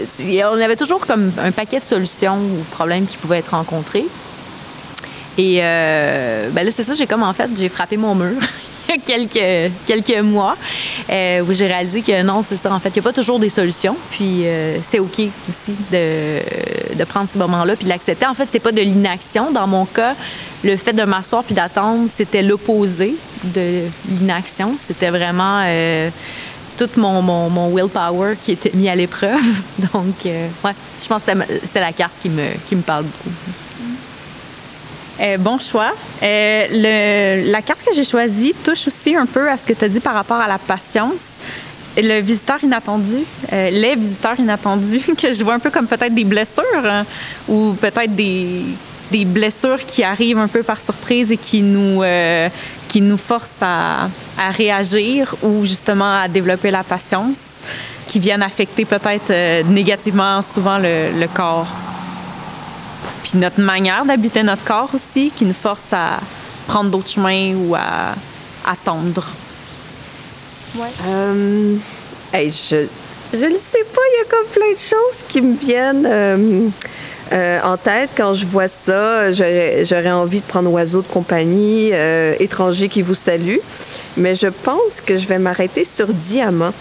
on 0.44 0.60
avait 0.60 0.76
toujours 0.76 1.06
comme 1.06 1.32
un 1.38 1.50
paquet 1.50 1.80
de 1.80 1.84
solutions 1.84 2.36
aux 2.36 2.64
problèmes 2.74 3.06
qui 3.06 3.16
pouvaient 3.16 3.38
être 3.38 3.54
rencontrés. 3.54 4.06
Et 5.38 5.58
euh, 5.60 6.48
ben 6.50 6.64
là 6.64 6.70
c'est 6.70 6.84
ça 6.84 6.94
j'ai 6.94 7.06
comme 7.06 7.22
en 7.22 7.32
fait 7.32 7.50
j'ai 7.56 7.68
frappé 7.68 7.96
mon 7.96 8.14
mur 8.14 8.40
quelques, 9.06 9.72
quelques 9.86 10.20
mois 10.20 10.56
euh, 11.10 11.42
où 11.42 11.52
j'ai 11.52 11.66
réalisé 11.66 12.02
que 12.02 12.22
non, 12.22 12.44
c'est 12.46 12.56
ça. 12.56 12.72
En 12.72 12.78
fait, 12.78 12.90
il 12.90 12.94
n'y 12.94 13.00
a 13.00 13.02
pas 13.02 13.12
toujours 13.12 13.38
des 13.38 13.48
solutions. 13.48 13.96
Puis 14.10 14.46
euh, 14.46 14.78
c'est 14.90 14.98
OK 14.98 15.20
aussi 15.20 15.74
de, 15.92 16.40
de 16.94 17.04
prendre 17.04 17.28
ces 17.32 17.38
moments-là 17.38 17.76
puis 17.76 17.84
de 17.84 17.90
l'accepter. 17.90 18.26
En 18.26 18.34
fait, 18.34 18.48
c'est 18.50 18.60
pas 18.60 18.72
de 18.72 18.80
l'inaction. 18.80 19.50
Dans 19.50 19.66
mon 19.66 19.84
cas, 19.84 20.14
le 20.64 20.76
fait 20.76 20.92
de 20.92 21.02
m'asseoir 21.02 21.44
puis 21.44 21.54
d'attendre, 21.54 22.08
c'était 22.12 22.42
l'opposé 22.42 23.14
de 23.44 23.82
l'inaction. 24.08 24.74
C'était 24.86 25.10
vraiment 25.10 25.62
euh, 25.64 26.10
tout 26.76 26.88
mon, 26.96 27.22
mon, 27.22 27.50
mon, 27.50 27.74
willpower 27.74 28.34
qui 28.42 28.52
était 28.52 28.72
mis 28.74 28.88
à 28.88 28.94
l'épreuve. 28.94 29.42
Donc, 29.92 30.14
ouais, 30.24 30.72
je 31.02 31.06
pense 31.08 31.22
que 31.22 31.32
c'était 31.62 31.80
la 31.80 31.92
carte 31.92 32.12
qui 32.22 32.28
me, 32.28 32.44
qui 32.68 32.76
me 32.76 32.82
parle 32.82 33.04
beaucoup. 33.04 33.65
Euh, 35.20 35.38
bon 35.38 35.58
choix. 35.58 35.92
Euh, 36.22 36.66
le, 36.70 37.50
la 37.50 37.62
carte 37.62 37.82
que 37.82 37.94
j'ai 37.94 38.04
choisie 38.04 38.54
touche 38.64 38.86
aussi 38.88 39.16
un 39.16 39.26
peu 39.26 39.48
à 39.48 39.56
ce 39.56 39.66
que 39.66 39.72
tu 39.72 39.84
as 39.84 39.88
dit 39.88 40.00
par 40.00 40.14
rapport 40.14 40.36
à 40.36 40.48
la 40.48 40.58
patience. 40.58 41.36
Le 41.96 42.20
visiteur 42.20 42.62
inattendu, 42.62 43.16
euh, 43.52 43.70
les 43.70 43.94
visiteurs 43.94 44.38
inattendus, 44.38 45.00
que 45.18 45.32
je 45.32 45.42
vois 45.42 45.54
un 45.54 45.58
peu 45.58 45.70
comme 45.70 45.86
peut-être 45.86 46.14
des 46.14 46.24
blessures 46.24 46.64
hein, 46.84 47.04
ou 47.48 47.74
peut-être 47.80 48.14
des, 48.14 48.62
blessures 49.24 49.84
qui 49.86 50.02
arrivent 50.02 50.38
un 50.38 50.48
peu 50.48 50.62
par 50.62 50.78
surprise 50.78 51.32
et 51.32 51.38
qui 51.38 51.62
nous, 51.62 52.02
qui 52.88 53.00
nous 53.00 53.16
forcent 53.16 53.62
à, 53.62 54.08
réagir 54.50 55.34
ou 55.42 55.64
justement 55.64 56.20
à 56.20 56.28
développer 56.28 56.70
la 56.70 56.82
patience, 56.82 57.38
qui 58.08 58.18
viennent 58.18 58.42
affecter 58.42 58.84
peut-être 58.84 59.64
négativement 59.70 60.42
souvent 60.42 60.76
le 60.78 61.26
corps 61.28 61.85
puis 63.28 63.40
notre 63.40 63.60
manière 63.60 64.04
d'habiter 64.04 64.44
notre 64.44 64.62
corps 64.62 64.90
aussi, 64.94 65.32
qui 65.34 65.44
nous 65.44 65.54
force 65.54 65.92
à 65.92 66.20
prendre 66.68 66.90
d'autres 66.90 67.08
chemins 67.08 67.54
ou 67.56 67.74
à 67.74 68.14
attendre. 68.64 69.26
Ouais. 70.76 70.86
Euh, 71.08 71.76
je 72.32 72.86
je 73.32 73.44
ne 73.44 73.58
sais 73.58 73.84
pas, 73.92 74.00
il 74.12 74.18
y 74.18 74.22
a 74.22 74.30
comme 74.30 74.46
plein 74.52 74.72
de 74.72 74.78
choses 74.78 75.24
qui 75.28 75.40
me 75.40 75.56
viennent 75.56 76.06
euh, 76.08 76.68
euh, 77.32 77.60
en 77.64 77.76
tête 77.76 78.10
quand 78.16 78.34
je 78.34 78.46
vois 78.46 78.68
ça. 78.68 79.32
J'aurais 79.32 80.12
envie 80.12 80.38
de 80.40 80.46
prendre 80.46 80.70
oiseau 80.70 81.02
de 81.02 81.08
compagnie, 81.08 81.90
étranger 82.38 82.88
qui 82.88 83.02
vous 83.02 83.16
salue. 83.16 83.56
Mais 84.16 84.36
je 84.36 84.46
pense 84.46 85.00
que 85.04 85.16
je 85.16 85.26
vais 85.26 85.40
m'arrêter 85.40 85.84
sur 85.84 86.06
diamant. 86.06 86.72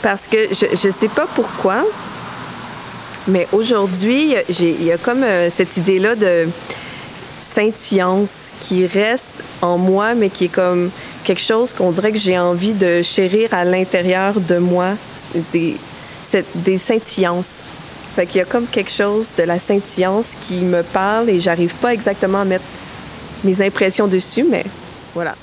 Parce 0.00 0.26
que 0.26 0.38
je 0.52 0.86
ne 0.86 0.92
sais 0.92 1.08
pas 1.08 1.26
pourquoi, 1.34 1.84
mais 3.28 3.48
aujourd'hui, 3.52 4.34
il 4.48 4.84
y 4.84 4.92
a 4.92 4.98
comme 4.98 5.22
euh, 5.22 5.50
cette 5.54 5.76
idée-là 5.76 6.14
de 6.14 6.48
scintillance 7.46 8.50
qui 8.60 8.86
reste 8.86 9.42
en 9.62 9.78
moi, 9.78 10.14
mais 10.14 10.28
qui 10.28 10.44
est 10.44 10.54
comme 10.54 10.90
quelque 11.24 11.42
chose 11.42 11.72
qu'on 11.72 11.90
dirait 11.90 12.12
que 12.12 12.18
j'ai 12.18 12.38
envie 12.38 12.72
de 12.72 13.02
chérir 13.02 13.52
à 13.52 13.64
l'intérieur 13.64 14.40
de 14.40 14.58
moi, 14.58 14.90
des, 15.52 15.76
des 16.54 16.78
scintillances. 16.78 17.56
Fait 18.14 18.26
qu'il 18.26 18.38
y 18.38 18.42
a 18.42 18.44
comme 18.44 18.66
quelque 18.66 18.92
chose 18.92 19.28
de 19.36 19.42
la 19.42 19.58
scintillance 19.58 20.26
qui 20.46 20.60
me 20.60 20.82
parle 20.82 21.28
et 21.28 21.40
j'arrive 21.40 21.74
pas 21.74 21.92
exactement 21.92 22.42
à 22.42 22.44
mettre 22.44 22.64
mes 23.44 23.60
impressions 23.60 24.06
dessus, 24.06 24.44
mais 24.48 24.64
voilà. 25.14 25.34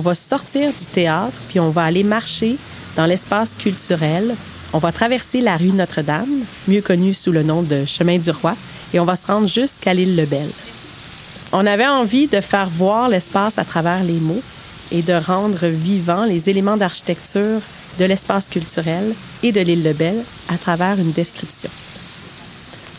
On 0.00 0.02
va 0.02 0.14
sortir 0.14 0.70
du 0.70 0.86
théâtre, 0.86 1.36
puis 1.50 1.60
on 1.60 1.68
va 1.68 1.84
aller 1.84 2.04
marcher 2.04 2.56
dans 2.96 3.04
l'espace 3.04 3.54
culturel. 3.54 4.34
On 4.72 4.78
va 4.78 4.92
traverser 4.92 5.42
la 5.42 5.58
rue 5.58 5.72
Notre-Dame, 5.72 6.40
mieux 6.68 6.80
connue 6.80 7.12
sous 7.12 7.32
le 7.32 7.42
nom 7.42 7.60
de 7.60 7.84
Chemin 7.84 8.16
du 8.16 8.30
Roi, 8.30 8.56
et 8.94 8.98
on 8.98 9.04
va 9.04 9.14
se 9.14 9.26
rendre 9.26 9.46
jusqu'à 9.46 9.92
l'île 9.92 10.16
Lebel. 10.16 10.48
On 11.52 11.66
avait 11.66 11.86
envie 11.86 12.28
de 12.28 12.40
faire 12.40 12.70
voir 12.70 13.10
l'espace 13.10 13.58
à 13.58 13.64
travers 13.66 14.02
les 14.02 14.18
mots 14.20 14.40
et 14.90 15.02
de 15.02 15.12
rendre 15.12 15.66
vivants 15.66 16.24
les 16.24 16.48
éléments 16.48 16.78
d'architecture 16.78 17.60
de 17.98 18.04
l'espace 18.06 18.48
culturel 18.48 19.14
et 19.42 19.52
de 19.52 19.60
l'île 19.60 19.82
Lebel 19.82 20.24
à 20.48 20.56
travers 20.56 20.98
une 20.98 21.12
description. 21.12 21.68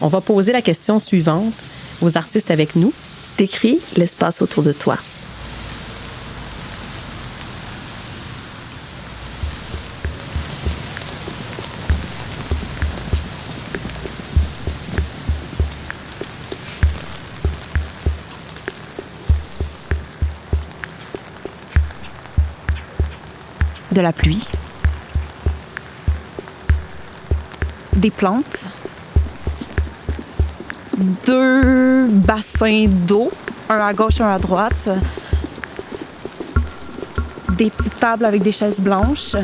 On 0.02 0.08
va 0.08 0.22
poser 0.22 0.52
la 0.52 0.62
question 0.62 1.00
suivante 1.00 1.56
aux 2.00 2.16
artistes 2.16 2.52
avec 2.52 2.76
nous. 2.76 2.94
Décris 3.40 3.80
l'espace 3.98 4.44
autour 4.44 4.62
de 4.62 4.72
toi. 4.72 5.00
La 24.02 24.14
pluie, 24.14 24.44
des 27.96 28.12
plantes, 28.12 28.66
deux 31.26 32.08
bassins 32.08 32.88
d'eau, 32.88 33.32
un 33.70 33.80
à 33.80 33.94
gauche, 33.94 34.22
un 34.22 34.32
à 34.32 34.40
droite, 34.40 34.90
des 37.58 37.70
petites 37.70 38.00
tables 38.00 38.26
avec 38.26 38.42
des 38.42 38.52
chaises 38.52 38.80
blanches, 38.80 39.36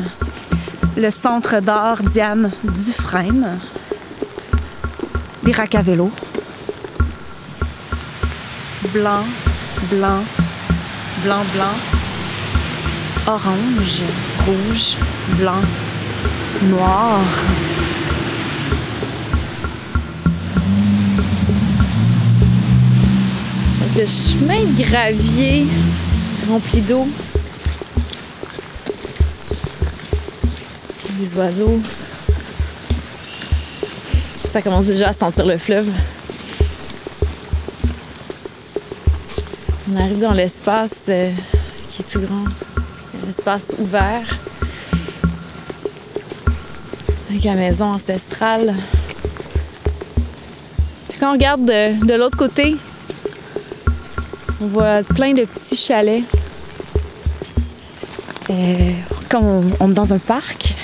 le 0.96 1.10
centre 1.10 1.60
d'art 1.60 2.02
Diane 2.02 2.50
Dufresne, 2.64 3.58
des 5.44 5.52
racks 5.52 5.74
à 5.74 5.82
vélo, 5.82 6.10
blanc, 8.92 9.24
blanc, 9.90 10.22
blanc, 11.22 11.44
blanc, 11.54 11.76
orange, 13.26 14.02
rouge, 14.48 14.96
blanc, 15.38 15.60
noir. 16.62 17.20
Le 23.96 24.06
chemin 24.06 24.60
de 24.60 24.82
gravier 24.82 25.66
rempli 26.48 26.80
d'eau. 26.80 27.06
Des 31.18 31.34
oiseaux. 31.34 31.80
Ça 34.50 34.62
commence 34.62 34.86
déjà 34.86 35.08
à 35.08 35.12
sentir 35.12 35.44
le 35.44 35.58
fleuve. 35.58 35.90
On 39.92 39.96
arrive 39.96 40.20
dans 40.20 40.32
l'espace 40.32 40.94
euh, 41.08 41.30
qui 41.90 42.02
est 42.02 42.04
tout 42.04 42.20
grand. 42.20 42.44
L'espace 43.28 43.74
ouvert. 43.78 44.24
Avec 47.28 47.44
la 47.44 47.56
maison 47.56 47.84
ancestrale. 47.84 48.74
Puis 51.10 51.18
quand 51.20 51.28
on 51.28 51.32
regarde 51.32 51.62
de, 51.66 52.06
de 52.06 52.14
l'autre 52.14 52.38
côté, 52.38 52.74
on 54.62 54.68
voit 54.68 55.02
plein 55.02 55.34
de 55.34 55.44
petits 55.44 55.76
chalets. 55.76 56.22
Euh, 58.48 58.92
comme 59.28 59.44
on, 59.44 59.64
on 59.80 59.90
est 59.90 59.94
dans 59.94 60.14
un 60.14 60.18
parc, 60.18 60.74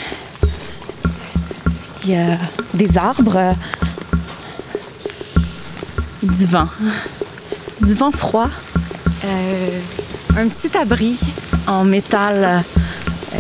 il 2.05 2.11
y 2.11 2.15
a 2.15 2.37
des 2.75 2.99
arbres, 2.99 3.55
du 6.23 6.45
vent, 6.45 6.69
du 7.81 7.95
vent 7.95 8.11
froid, 8.11 8.51
euh, 9.25 9.81
un 10.37 10.49
petit 10.49 10.77
abri 10.77 11.19
en 11.66 11.85
métal 11.85 12.44
euh, 12.44 13.38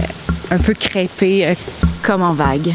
un 0.50 0.58
peu 0.58 0.74
crêpé, 0.74 1.46
euh, 1.46 1.54
comme 2.02 2.22
en 2.22 2.32
vague. 2.32 2.72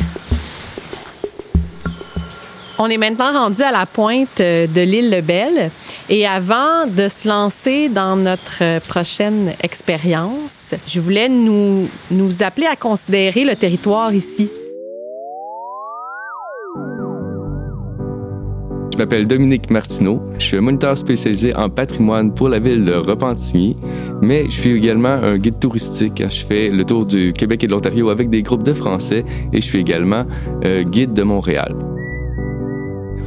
On 2.77 2.87
est 2.87 2.97
maintenant 2.97 3.33
rendu 3.33 3.61
à 3.61 3.71
la 3.71 3.85
pointe 3.85 4.39
euh, 4.39 4.67
de 4.67 4.81
l'île 4.81 5.09
Lebel. 5.09 5.71
Et 6.11 6.25
avant 6.25 6.87
de 6.87 7.07
se 7.07 7.27
lancer 7.27 7.87
dans 7.87 8.15
notre 8.15 8.79
prochaine 8.87 9.53
expérience, 9.61 10.73
je 10.87 10.99
voulais 10.99 11.29
nous, 11.29 11.87
nous 12.09 12.41
appeler 12.41 12.65
à 12.65 12.75
considérer 12.75 13.43
le 13.43 13.55
territoire 13.55 14.11
ici. 14.11 14.49
Je 18.99 19.03
m'appelle 19.05 19.27
Dominique 19.27 19.69
Martineau. 19.69 20.19
Je 20.39 20.43
suis 20.43 20.57
un 20.57 20.61
moniteur 20.61 20.97
spécialisé 20.97 21.55
en 21.55 21.69
patrimoine 21.69 22.33
pour 22.33 22.49
la 22.49 22.59
ville 22.59 22.83
de 22.83 22.91
Repentigny, 22.91 23.77
mais 24.21 24.45
je 24.45 24.51
suis 24.51 24.71
également 24.71 25.09
un 25.09 25.37
guide 25.37 25.59
touristique. 25.59 26.23
Je 26.29 26.45
fais 26.45 26.69
le 26.69 26.83
tour 26.85 27.05
du 27.05 27.33
Québec 27.33 27.63
et 27.63 27.67
de 27.67 27.71
l'Ontario 27.71 28.09
avec 28.09 28.29
des 28.29 28.43
groupes 28.43 28.63
de 28.63 28.73
Français 28.73 29.25
et 29.53 29.61
je 29.61 29.65
suis 29.65 29.79
également 29.79 30.25
euh, 30.65 30.83
guide 30.83 31.13
de 31.13 31.23
Montréal. 31.23 31.75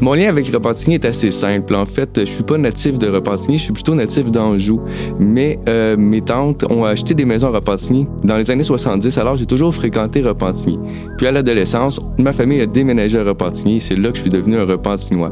Mon 0.02 0.14
lien 0.14 0.28
avec 0.28 0.48
Repentigny 0.48 0.96
est 0.96 1.05
assez 1.05 1.31
simple. 1.31 1.76
En 1.76 1.85
fait, 1.85 2.18
je 2.18 2.24
suis 2.24 2.42
pas 2.42 2.59
natif 2.59 2.98
de 2.98 3.07
Repentigny, 3.07 3.57
je 3.57 3.62
suis 3.62 3.72
plutôt 3.72 3.94
natif 3.94 4.33
d'Anjou. 4.33 4.81
Mais 5.20 5.61
euh, 5.68 5.96
mes 5.96 6.20
tantes 6.20 6.64
ont 6.72 6.85
acheté 6.85 7.14
des 7.14 7.24
maisons 7.24 7.46
à 7.46 7.50
Repentigny 7.52 8.09
dans 8.24 8.37
les 8.37 8.50
années 8.50 8.64
70, 8.64 9.16
alors 9.18 9.37
j'ai 9.37 9.46
toujours 9.46 9.72
fréquenté 9.72 10.20
Repentigny. 10.20 10.81
Puis 11.18 11.28
à 11.28 11.31
l'adolescence, 11.31 12.00
ma 12.18 12.33
famille 12.33 12.61
a 12.61 12.66
déménagé 12.66 13.16
à 13.16 13.22
Repentigny 13.22 13.76
et 13.76 13.81
c'est 13.81 13.94
là 13.94 14.11
que 14.11 14.16
je 14.16 14.22
suis 14.22 14.31
devenu 14.31 14.57
un 14.57 14.64
Repentignois. 14.64 15.31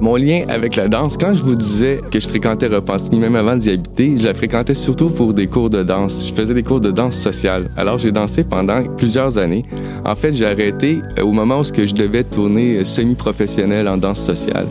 Mon 0.00 0.14
lien 0.14 0.44
avec 0.48 0.76
la 0.76 0.86
danse, 0.86 1.16
quand 1.16 1.34
je 1.34 1.42
vous 1.42 1.56
disais 1.56 2.00
que 2.10 2.20
je 2.20 2.28
fréquentais 2.28 2.68
Repentigny 2.68 3.18
même 3.18 3.34
avant 3.34 3.56
d'y 3.56 3.70
habiter, 3.70 4.16
je 4.16 4.24
la 4.24 4.32
fréquentais 4.32 4.74
surtout 4.74 5.10
pour 5.10 5.34
des 5.34 5.48
cours 5.48 5.70
de 5.70 5.82
danse. 5.82 6.24
Je 6.24 6.32
faisais 6.32 6.54
des 6.54 6.62
cours 6.62 6.80
de 6.80 6.92
danse 6.92 7.16
sociale. 7.16 7.68
Alors 7.76 7.98
j'ai 7.98 8.12
dansé 8.12 8.44
pendant 8.44 8.84
plusieurs 8.96 9.38
années. 9.38 9.64
En 10.04 10.14
fait, 10.14 10.32
j'ai 10.32 10.46
arrêté 10.46 11.00
euh, 11.18 11.24
au 11.24 11.32
moment 11.32 11.60
où 11.60 11.64
je 11.64 11.94
devais 11.94 12.22
tourner 12.22 12.76
euh, 12.76 12.84
semi-professionnel 12.84 13.88
en 13.88 13.96
danse 13.96 14.20
sociale. 14.20 14.68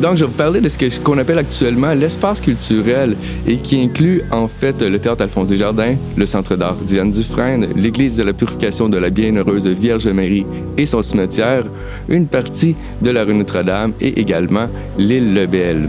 Donc, 0.00 0.16
je 0.16 0.24
vais 0.24 0.30
vous 0.30 0.36
parler 0.36 0.60
de 0.60 0.68
ce 0.68 1.00
qu'on 1.00 1.16
appelle 1.16 1.38
actuellement 1.38 1.94
l'espace 1.94 2.40
culturel 2.40 3.16
et 3.46 3.56
qui 3.56 3.80
inclut 3.80 4.22
en 4.30 4.46
fait 4.46 4.82
le 4.82 4.98
théâtre 4.98 5.22
Alphonse 5.22 5.46
Desjardins, 5.46 5.94
le 6.16 6.26
centre 6.26 6.54
d'art 6.54 6.76
Diane 6.76 7.10
Dufresne, 7.10 7.68
l'église 7.74 8.16
de 8.16 8.22
la 8.22 8.34
purification 8.34 8.90
de 8.90 8.98
la 8.98 9.08
bienheureuse 9.08 9.66
Vierge 9.66 10.06
Marie 10.08 10.44
et 10.76 10.84
son 10.84 11.02
cimetière, 11.02 11.64
une 12.10 12.26
partie 12.26 12.76
de 13.00 13.10
la 13.10 13.24
rue 13.24 13.34
Notre-Dame 13.34 13.92
et 14.00 14.20
également 14.20 14.68
l'île 14.98 15.32
Lebel. 15.32 15.88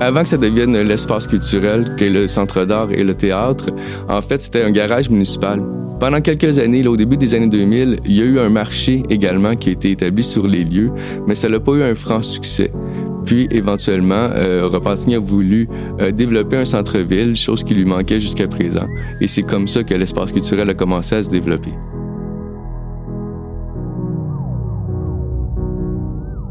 Avant 0.00 0.22
que 0.22 0.28
ça 0.28 0.36
devienne 0.36 0.80
l'espace 0.80 1.26
culturel, 1.26 1.96
qu'est 1.96 2.08
le 2.08 2.28
centre 2.28 2.64
d'art 2.64 2.92
et 2.92 3.02
le 3.02 3.16
théâtre, 3.16 3.66
en 4.08 4.22
fait, 4.22 4.40
c'était 4.40 4.62
un 4.62 4.70
garage 4.70 5.10
municipal. 5.10 5.60
Pendant 5.98 6.20
quelques 6.20 6.60
années, 6.60 6.84
là, 6.84 6.90
au 6.92 6.96
début 6.96 7.16
des 7.16 7.34
années 7.34 7.48
2000, 7.48 7.96
il 8.04 8.16
y 8.16 8.22
a 8.22 8.24
eu 8.24 8.38
un 8.38 8.48
marché 8.48 9.02
également 9.10 9.56
qui 9.56 9.70
a 9.70 9.72
été 9.72 9.90
établi 9.90 10.22
sur 10.22 10.46
les 10.46 10.62
lieux, 10.62 10.92
mais 11.26 11.34
ça 11.34 11.48
n'a 11.48 11.58
pas 11.58 11.72
eu 11.72 11.82
un 11.82 11.96
franc 11.96 12.22
succès. 12.22 12.70
Puis, 13.24 13.48
éventuellement, 13.50 14.30
euh, 14.34 14.68
Repentigny 14.70 15.16
a 15.16 15.18
voulu 15.18 15.68
euh, 16.00 16.12
développer 16.12 16.56
un 16.56 16.64
centre-ville, 16.64 17.34
chose 17.34 17.64
qui 17.64 17.74
lui 17.74 17.84
manquait 17.84 18.20
jusqu'à 18.20 18.46
présent. 18.46 18.86
Et 19.20 19.26
c'est 19.26 19.42
comme 19.42 19.66
ça 19.66 19.82
que 19.82 19.94
l'espace 19.94 20.30
culturel 20.30 20.70
a 20.70 20.74
commencé 20.74 21.16
à 21.16 21.24
se 21.24 21.28
développer. 21.28 21.72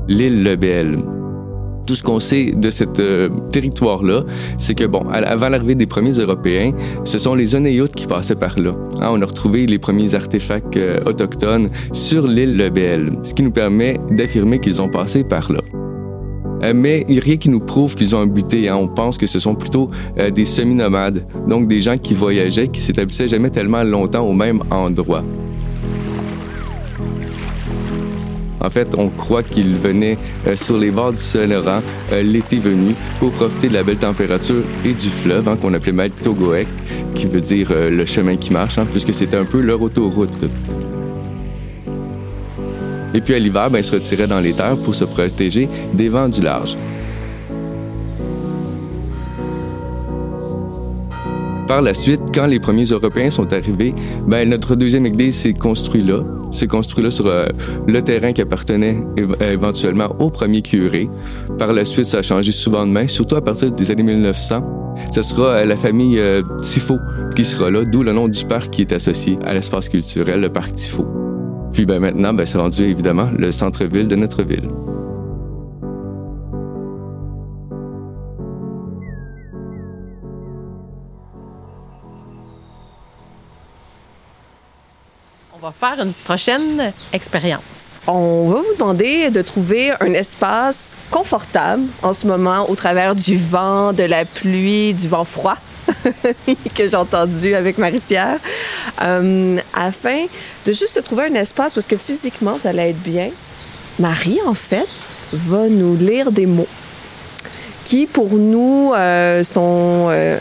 L'île 0.10 0.44
Lebel. 0.44 1.17
Tout 1.88 1.96
ce 1.96 2.04
qu'on 2.04 2.20
sait 2.20 2.52
de 2.52 2.70
ce 2.70 2.84
territoire-là, 3.52 4.24
c'est 4.58 4.76
que, 4.76 4.84
bon, 4.84 5.08
avant 5.10 5.48
l'arrivée 5.48 5.76
des 5.76 5.86
premiers 5.86 6.12
Européens, 6.12 6.74
ce 7.06 7.18
sont 7.18 7.34
les 7.34 7.56
Onéoutes 7.56 7.96
qui 7.96 8.06
passaient 8.06 8.36
par 8.36 8.60
là. 8.60 8.76
Hein, 9.00 9.08
on 9.12 9.22
a 9.22 9.26
retrouvé 9.26 9.66
les 9.66 9.80
premiers 9.80 10.14
artefacts 10.14 10.76
euh, 10.76 11.00
autochtones 11.06 11.70
sur 11.94 12.28
l'île 12.28 12.58
Lebel, 12.58 13.14
ce 13.24 13.34
qui 13.34 13.42
nous 13.42 13.52
permet 13.52 13.98
d'affirmer 14.12 14.60
qu'ils 14.60 14.82
ont 14.82 14.90
passé 14.90 15.24
par 15.24 15.50
là. 15.50 15.62
Euh, 16.64 16.74
mais 16.76 17.06
il 17.08 17.14
n'y 17.14 17.20
a 17.22 17.24
rien 17.24 17.38
qui 17.38 17.48
nous 17.48 17.62
prouve 17.62 17.96
qu'ils 17.96 18.16
ont 18.18 18.22
habité. 18.22 18.68
Hein. 18.68 18.76
On 18.76 18.90
pense 18.90 19.18
que 19.18 19.28
ce 19.28 19.40
sont 19.40 19.56
plutôt 19.56 19.90
euh, 20.18 20.30
des 20.30 20.44
semi-nomades, 20.44 21.26
donc 21.48 21.68
des 21.68 21.80
gens 21.80 21.98
qui 21.98 22.14
voyageaient, 22.14 22.68
qui 22.68 22.82
s'établissaient 22.82 23.30
jamais 23.30 23.50
tellement 23.50 23.84
longtemps 23.84 24.28
au 24.28 24.34
même 24.34 24.62
endroit. 24.72 25.24
En 28.68 28.70
fait, 28.70 28.96
on 28.98 29.08
croit 29.08 29.44
qu'ils 29.44 29.78
venaient 29.78 30.18
euh, 30.46 30.58
sur 30.58 30.78
les 30.78 30.92
bords 30.92 31.14
du 31.14 31.18
Saint-Laurent 31.18 31.82
euh, 32.12 32.22
l'été 32.22 32.60
venu 32.60 32.96
pour 33.18 33.32
profiter 33.32 33.70
de 33.70 33.74
la 33.74 33.82
belle 33.82 33.96
température 33.96 34.62
et 34.84 34.92
du 34.92 35.08
fleuve 35.08 35.48
hein, 35.48 35.56
qu'on 35.56 35.74
appelait 35.74 35.94
Maltogoek, 35.94 36.68
qui 37.16 37.28
veut 37.28 37.40
dire 37.40 37.70
euh, 37.72 37.90
le 37.90 38.06
chemin 38.06 38.36
qui 38.36 38.52
marche, 38.52 38.78
hein, 38.78 38.86
puisque 38.92 39.14
c'était 39.14 39.38
un 39.38 39.46
peu 39.46 39.62
leur 39.62 39.82
autoroute. 39.82 40.50
Et 43.14 43.22
puis 43.22 43.36
à 43.36 43.40
l'hiver, 43.40 43.70
ben, 43.70 43.78
ils 43.78 43.86
se 43.86 43.94
retiraient 43.94 44.28
dans 44.28 44.42
les 44.42 44.52
terres 44.52 44.76
pour 44.76 44.94
se 44.94 45.06
protéger 45.06 45.70
des 45.94 46.10
vents 46.10 46.28
du 46.28 46.42
large. 46.42 46.76
Par 51.68 51.82
la 51.82 51.94
suite, 51.94 52.22
quand 52.34 52.46
les 52.46 52.62
premiers 52.62 52.86
Européens 52.86 53.30
sont 53.30 53.52
arrivés, 53.52 53.94
ben, 54.26 54.48
notre 54.48 54.76
deuxième 54.76 55.06
église 55.06 55.36
s'est 55.36 55.54
construite 55.54 56.08
là. 56.08 56.24
S'est 56.50 56.68
construite 56.68 57.04
là 57.04 57.12
sur 57.12 57.28
euh, 57.28 57.48
le 57.88 58.02
terrain 58.02 58.32
qui 58.32 58.42
appartenait 58.42 58.98
euh, 59.20 59.52
éventuellement 59.52 60.16
au 60.20 60.30
premier 60.30 60.62
curé. 60.62 61.10
Par 61.58 61.74
la 61.74 61.84
suite, 61.84 62.06
ça 62.06 62.20
a 62.20 62.22
changé 62.22 62.54
souvent 62.54 62.86
de 62.88 62.92
main, 62.92 63.06
surtout 63.08 63.36
à 63.36 63.42
partir 63.42 63.70
des 63.74 63.92
années 63.92 64.04
1900. 64.04 64.96
Ce 65.12 65.22
sera 65.22 65.48
euh, 65.48 65.66
la 65.66 65.76
famille 65.76 66.22
Tifo 66.64 67.00
qui 67.36 67.44
sera 67.44 67.70
là, 67.70 67.84
d'où 67.84 68.02
le 68.02 68.14
nom 68.14 68.30
du 68.30 68.46
parc 68.46 68.70
qui 68.70 68.82
est 68.84 68.94
associé 68.94 69.38
à 69.46 69.54
l'espace 69.54 69.90
culturel, 69.90 70.40
le 70.40 70.50
parc 70.50 70.74
Tifo. 70.74 71.06
Puis 71.74 71.86
ben, 71.86 72.00
maintenant, 72.00 72.34
ben, 72.34 72.46
c'est 72.46 72.58
rendu 72.58 72.84
évidemment 72.84 73.28
le 73.38 73.52
centre-ville 73.52 74.08
de 74.08 74.16
notre 74.16 74.42
ville. 74.42 74.70
Va 85.68 85.74
faire 85.74 86.06
une 86.06 86.14
prochaine 86.14 86.94
expérience. 87.12 87.62
On 88.08 88.48
va 88.50 88.62
vous 88.62 88.74
demander 88.78 89.30
de 89.32 89.42
trouver 89.42 89.92
un 90.00 90.14
espace 90.14 90.96
confortable 91.12 91.84
en 92.02 92.14
ce 92.14 92.26
moment 92.26 92.70
au 92.70 92.76
travers 92.76 93.16
du 93.16 93.38
vent, 93.38 93.92
de 93.92 94.04
la 94.04 94.24
pluie, 94.24 94.94
du 94.94 95.10
vent 95.10 95.26
froid 95.26 95.58
que 96.76 96.90
j'ai 96.90 96.96
entendu 96.96 97.54
avec 97.54 97.78
Marie-Pierre, 97.78 98.40
euh, 99.02 99.58
afin 99.74 100.26
de 100.66 100.72
juste 100.72 100.94
se 100.94 101.00
trouver 101.00 101.26
un 101.26 101.34
espace 101.36 101.76
où 101.76 101.80
est-ce 101.80 101.88
que 101.88 101.98
physiquement 101.98 102.58
vous 102.62 102.68
allez 102.68 102.90
être 102.90 103.04
bien. 103.04 103.30
Marie, 104.00 104.40
en 104.46 104.54
fait, 104.54 104.88
va 105.34 105.68
nous 105.68 105.98
lire 105.98 106.32
des 106.32 106.46
mots 106.46 106.68
qui, 107.84 108.06
pour 108.06 108.30
nous, 108.34 108.94
euh, 108.96 109.44
sont 109.44 110.08
euh, 110.12 110.40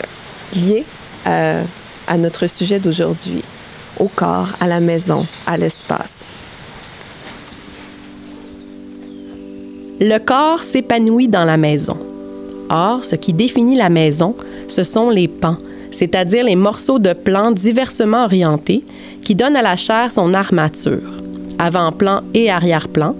liés 0.53 0.85
à 1.25 2.17
notre 2.17 2.47
sujet 2.47 2.79
d'aujourd'hui, 2.79 3.43
au 3.99 4.07
corps, 4.07 4.49
à 4.59 4.67
la 4.67 4.79
maison, 4.79 5.25
à 5.45 5.57
l'espace. 5.57 6.21
Le 9.99 10.19
corps 10.19 10.59
s'épanouit 10.59 11.27
dans 11.27 11.45
la 11.45 11.57
maison. 11.57 11.97
Or, 12.69 13.03
ce 13.03 13.15
qui 13.15 13.33
définit 13.33 13.75
la 13.75 13.89
maison, 13.89 14.35
ce 14.67 14.83
sont 14.83 15.09
les 15.09 15.27
pans, 15.27 15.57
c'est-à-dire 15.91 16.43
les 16.43 16.55
morceaux 16.55 16.99
de 16.99 17.13
plan 17.13 17.51
diversement 17.51 18.25
orientés 18.25 18.83
qui 19.23 19.35
donnent 19.35 19.55
à 19.55 19.61
la 19.61 19.75
chair 19.75 20.11
son 20.11 20.33
armature, 20.33 21.13
avant-plan 21.57 22.21
et 22.33 22.51
arrière-plan, 22.51 23.15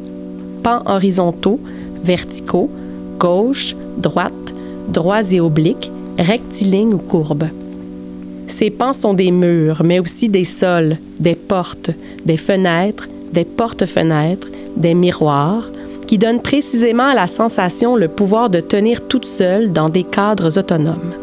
pans 0.62 0.84
horizontaux, 0.86 1.60
verticaux, 2.04 2.70
gauche, 3.18 3.76
droite, 3.98 4.54
droits 4.90 5.32
et 5.32 5.40
obliques, 5.40 5.92
rectilignes 6.20 6.94
ou 6.94 7.00
courbes. 7.00 7.50
Ces 8.48 8.70
pans 8.70 8.94
sont 8.94 9.14
des 9.14 9.32
murs, 9.32 9.82
mais 9.84 10.00
aussi 10.00 10.30
des 10.30 10.46
sols, 10.46 10.98
des 11.20 11.36
portes, 11.36 11.92
des 12.26 12.38
fenêtres, 12.38 13.08
des 13.34 13.46
porte-fenêtres, 13.46 14.48
des 14.76 14.94
miroirs, 14.94 15.70
qui 16.08 16.18
donnent 16.18 16.42
précisément 16.42 17.08
à 17.08 17.16
la 17.16 17.28
sensation 17.28 17.98
le 17.98 18.08
pouvoir 18.08 18.50
de 18.50 18.62
tenir 18.62 19.08
toute 19.08 19.26
seule 19.26 19.74
dans 19.74 19.90
des 19.90 20.04
cadres 20.04 20.58
autonomes. 20.58 21.14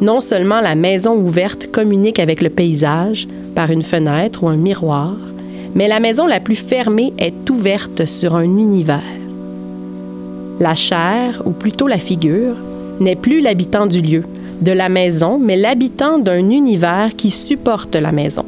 Non 0.00 0.20
seulement 0.20 0.60
la 0.60 0.76
maison 0.76 1.14
ouverte 1.14 1.70
communique 1.70 2.20
avec 2.20 2.40
le 2.40 2.48
paysage 2.48 3.28
par 3.54 3.70
une 3.70 3.82
fenêtre 3.82 4.44
ou 4.44 4.48
un 4.48 4.56
miroir, 4.56 5.16
mais 5.74 5.88
la 5.88 6.00
maison 6.00 6.26
la 6.26 6.40
plus 6.40 6.56
fermée 6.56 7.12
est 7.18 7.50
ouverte 7.50 8.06
sur 8.06 8.36
un 8.36 8.44
univers. 8.44 9.02
La 10.60 10.74
chair, 10.74 11.42
ou 11.44 11.50
plutôt 11.50 11.86
la 11.86 11.98
figure, 11.98 12.54
n'est 13.00 13.16
plus 13.16 13.40
l'habitant 13.40 13.86
du 13.86 14.00
lieu, 14.00 14.24
de 14.60 14.72
la 14.72 14.88
maison, 14.88 15.38
mais 15.38 15.56
l'habitant 15.56 16.18
d'un 16.18 16.50
univers 16.50 17.10
qui 17.16 17.30
supporte 17.30 17.96
la 17.96 18.12
maison. 18.12 18.44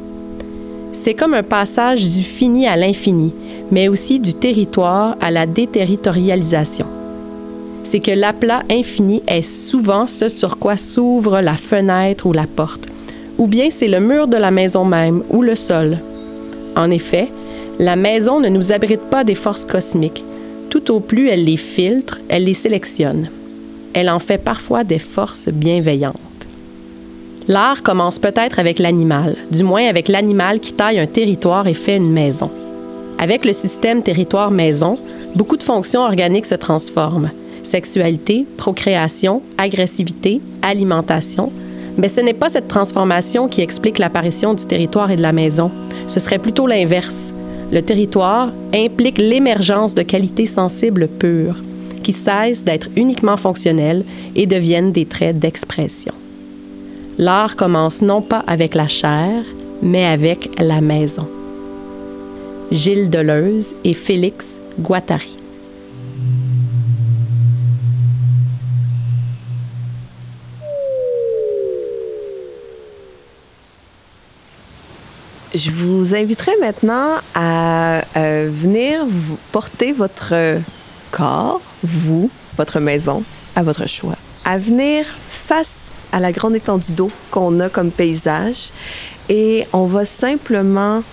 C'est 0.91 1.13
comme 1.13 1.33
un 1.33 1.43
passage 1.43 2.09
du 2.09 2.23
fini 2.23 2.67
à 2.67 2.75
l'infini, 2.75 3.33
mais 3.71 3.87
aussi 3.87 4.19
du 4.19 4.33
territoire 4.33 5.17
à 5.19 5.31
la 5.31 5.45
déterritorialisation. 5.45 6.85
C'est 7.83 7.99
que 7.99 8.11
l'aplat 8.11 8.63
infini 8.69 9.21
est 9.27 9.41
souvent 9.41 10.07
ce 10.07 10.29
sur 10.29 10.57
quoi 10.57 10.77
s'ouvre 10.77 11.41
la 11.41 11.55
fenêtre 11.55 12.25
ou 12.25 12.33
la 12.33 12.47
porte, 12.47 12.87
ou 13.37 13.47
bien 13.47 13.69
c'est 13.69 13.87
le 13.87 13.99
mur 13.99 14.27
de 14.27 14.37
la 14.37 14.51
maison 14.51 14.85
même 14.85 15.23
ou 15.29 15.41
le 15.41 15.55
sol. 15.55 15.97
En 16.75 16.89
effet, 16.91 17.29
la 17.79 17.95
maison 17.95 18.39
ne 18.39 18.49
nous 18.49 18.71
abrite 18.71 19.01
pas 19.01 19.23
des 19.23 19.35
forces 19.35 19.65
cosmiques. 19.65 20.23
Tout 20.69 20.91
au 20.91 20.99
plus, 20.99 21.27
elle 21.27 21.43
les 21.43 21.57
filtre, 21.57 22.21
elle 22.29 22.45
les 22.45 22.53
sélectionne. 22.53 23.29
Elle 23.93 24.09
en 24.09 24.19
fait 24.19 24.37
parfois 24.37 24.83
des 24.83 24.99
forces 24.99 25.49
bienveillantes. 25.49 26.17
L'art 27.47 27.83
commence 27.83 28.19
peut-être 28.19 28.57
avec 28.57 28.79
l'animal, 28.79 29.35
du 29.51 29.63
moins 29.63 29.85
avec 29.87 30.07
l'animal 30.07 30.59
qui 30.59 30.73
taille 30.73 30.99
un 30.99 31.07
territoire 31.07 31.67
et 31.67 31.73
fait 31.73 31.97
une 31.97 32.11
maison. 32.11 32.49
Avec 33.19 33.43
le 33.45 33.53
système 33.53 34.01
territoire-maison, 34.01 34.97
beaucoup 35.35 35.57
de 35.57 35.63
fonctions 35.63 36.01
organiques 36.01 36.45
se 36.45 36.55
transforment. 36.55 37.31
Sexualité, 37.63 38.45
procréation, 38.57 39.41
agressivité, 39.57 40.41
alimentation. 40.61 41.51
Mais 41.97 42.09
ce 42.09 42.21
n'est 42.21 42.33
pas 42.33 42.49
cette 42.49 42.67
transformation 42.67 43.47
qui 43.47 43.61
explique 43.61 43.99
l'apparition 43.99 44.53
du 44.53 44.65
territoire 44.65 45.11
et 45.11 45.15
de 45.15 45.21
la 45.21 45.31
maison. 45.31 45.69
Ce 46.07 46.19
serait 46.19 46.39
plutôt 46.39 46.65
l'inverse. 46.65 47.33
Le 47.71 47.81
territoire 47.81 48.51
implique 48.73 49.17
l'émergence 49.17 49.95
de 49.95 50.01
qualités 50.01 50.45
sensibles 50.45 51.07
pures, 51.07 51.61
qui 52.03 52.13
cessent 52.13 52.63
d'être 52.63 52.89
uniquement 52.95 53.37
fonctionnelles 53.37 54.05
et 54.35 54.45
deviennent 54.45 54.91
des 54.91 55.05
traits 55.05 55.39
d'expression. 55.39 56.13
L'art 57.17 57.55
commence 57.55 58.01
non 58.01 58.21
pas 58.21 58.43
avec 58.47 58.75
la 58.75 58.87
chair, 58.87 59.43
mais 59.81 60.05
avec 60.05 60.49
la 60.59 60.81
maison. 60.81 61.27
Gilles 62.71 63.09
Deleuze 63.09 63.75
et 63.83 63.93
Félix 63.93 64.59
Guattari. 64.79 65.35
Je 75.53 75.69
vous 75.69 76.15
inviterai 76.15 76.51
maintenant 76.59 77.17
à 77.35 78.01
euh, 78.17 78.49
venir 78.51 79.05
porter 79.51 79.91
votre 79.91 80.33
corps, 81.11 81.61
vous, 81.83 82.29
votre 82.57 82.79
maison, 82.79 83.23
à 83.55 83.63
votre 83.63 83.87
choix, 83.87 84.17
à 84.45 84.57
venir 84.57 85.05
face 85.29 85.89
à 86.11 86.19
la 86.19 86.31
grande 86.31 86.55
étendue 86.55 86.93
d'eau 86.93 87.11
qu'on 87.31 87.59
a 87.59 87.69
comme 87.69 87.91
paysage 87.91 88.71
et 89.29 89.65
on 89.73 89.85
va 89.85 90.05
simplement 90.05 91.03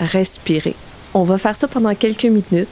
respirer. 0.00 0.74
On 1.14 1.24
va 1.24 1.38
faire 1.38 1.56
ça 1.56 1.66
pendant 1.66 1.94
quelques 1.94 2.24
minutes. 2.24 2.68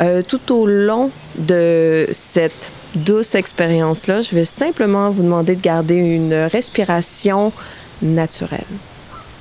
Euh, 0.00 0.22
tout 0.22 0.52
au 0.52 0.66
long 0.66 1.10
de 1.36 2.06
cette 2.12 2.70
douce 2.94 3.34
expérience-là, 3.34 4.22
je 4.22 4.34
vais 4.34 4.44
simplement 4.44 5.10
vous 5.10 5.22
demander 5.22 5.56
de 5.56 5.60
garder 5.60 5.94
une 5.94 6.34
respiration 6.34 7.52
naturelle, 8.02 8.60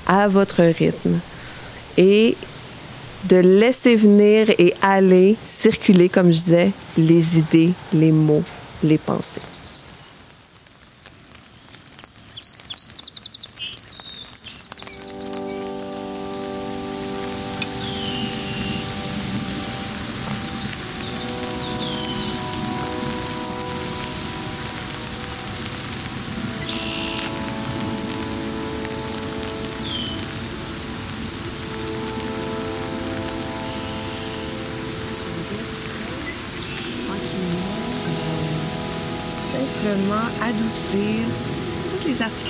à 0.07 0.27
votre 0.27 0.63
rythme, 0.63 1.19
et 1.97 2.35
de 3.25 3.37
laisser 3.37 3.95
venir 3.95 4.49
et 4.57 4.73
aller 4.81 5.35
circuler, 5.43 6.09
comme 6.09 6.31
je 6.31 6.37
disais, 6.37 6.71
les 6.97 7.37
idées, 7.37 7.71
les 7.93 8.11
mots, 8.11 8.43
les 8.83 8.97
pensées. 8.97 9.56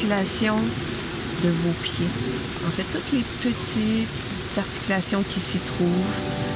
De 0.07 1.49
vos 1.49 1.73
pieds. 1.83 2.07
En 2.65 2.71
fait, 2.71 2.83
toutes 2.91 3.11
les 3.11 3.23
petites 3.41 4.57
articulations 4.57 5.21
qui 5.29 5.39
s'y 5.39 5.57
trouvent 5.59 5.89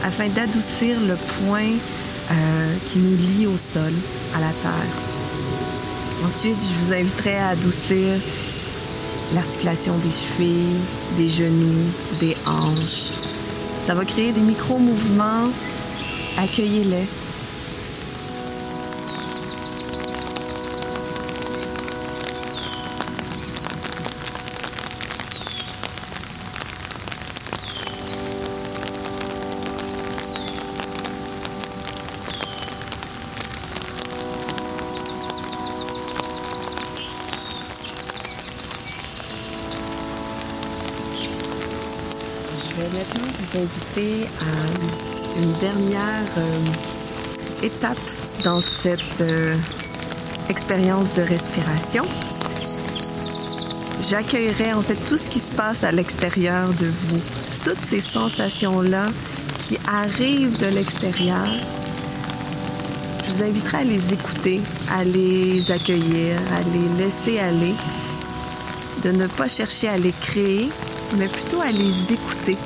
afin 0.05 0.27
d'adoucir 0.29 0.97
le 1.01 1.15
point 1.15 1.73
euh, 2.31 2.75
qui 2.85 2.99
nous 2.99 3.17
lie 3.17 3.47
au 3.47 3.57
sol, 3.57 3.91
à 4.35 4.39
la 4.39 4.51
terre. 4.61 4.71
Ensuite, 6.25 6.55
je 6.59 6.85
vous 6.85 6.93
inviterai 6.93 7.37
à 7.37 7.49
adoucir 7.49 8.19
l'articulation 9.33 9.97
des 9.97 10.09
chevilles, 10.09 10.79
des 11.17 11.27
genoux, 11.27 11.91
des 12.19 12.37
hanches. 12.45 13.11
Ça 13.85 13.93
va 13.95 14.05
créer 14.05 14.31
des 14.31 14.41
micro-mouvements. 14.41 15.49
Accueillez-les. 16.37 17.20
Dernière 45.61 46.25
euh, 46.39 47.63
étape 47.63 47.97
dans 48.43 48.59
cette 48.61 49.21
euh, 49.21 49.55
expérience 50.49 51.13
de 51.13 51.21
respiration. 51.21 52.03
J'accueillerai 54.01 54.73
en 54.73 54.81
fait 54.81 54.95
tout 55.07 55.19
ce 55.19 55.29
qui 55.29 55.39
se 55.39 55.51
passe 55.51 55.83
à 55.83 55.91
l'extérieur 55.91 56.69
de 56.69 56.87
vous, 56.87 57.21
toutes 57.63 57.79
ces 57.79 58.01
sensations-là 58.01 59.05
qui 59.59 59.77
arrivent 59.87 60.59
de 60.59 60.65
l'extérieur. 60.65 61.47
Je 63.23 63.31
vous 63.31 63.43
inviterai 63.43 63.77
à 63.77 63.83
les 63.83 64.13
écouter, 64.13 64.59
à 64.91 65.03
les 65.03 65.71
accueillir, 65.71 66.37
à 66.55 66.61
les 66.73 67.03
laisser 67.03 67.37
aller, 67.37 67.75
de 69.03 69.11
ne 69.11 69.27
pas 69.27 69.47
chercher 69.47 69.89
à 69.89 69.97
les 69.99 70.11
créer, 70.11 70.69
mais 71.17 71.27
plutôt 71.27 71.61
à 71.61 71.71
les 71.71 72.13
écouter. 72.13 72.57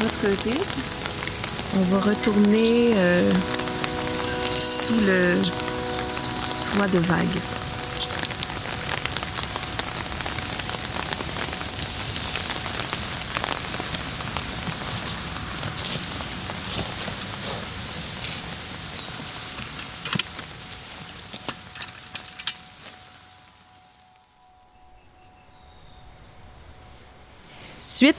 À 0.00 0.04
votre 0.04 0.20
côté, 0.20 0.58
on 1.76 1.82
va 1.82 2.00
retourner 2.00 2.92
euh, 2.96 3.30
sous 4.64 4.94
le 4.94 5.34
toit 6.72 6.88
de 6.88 6.98
vague. 7.00 7.59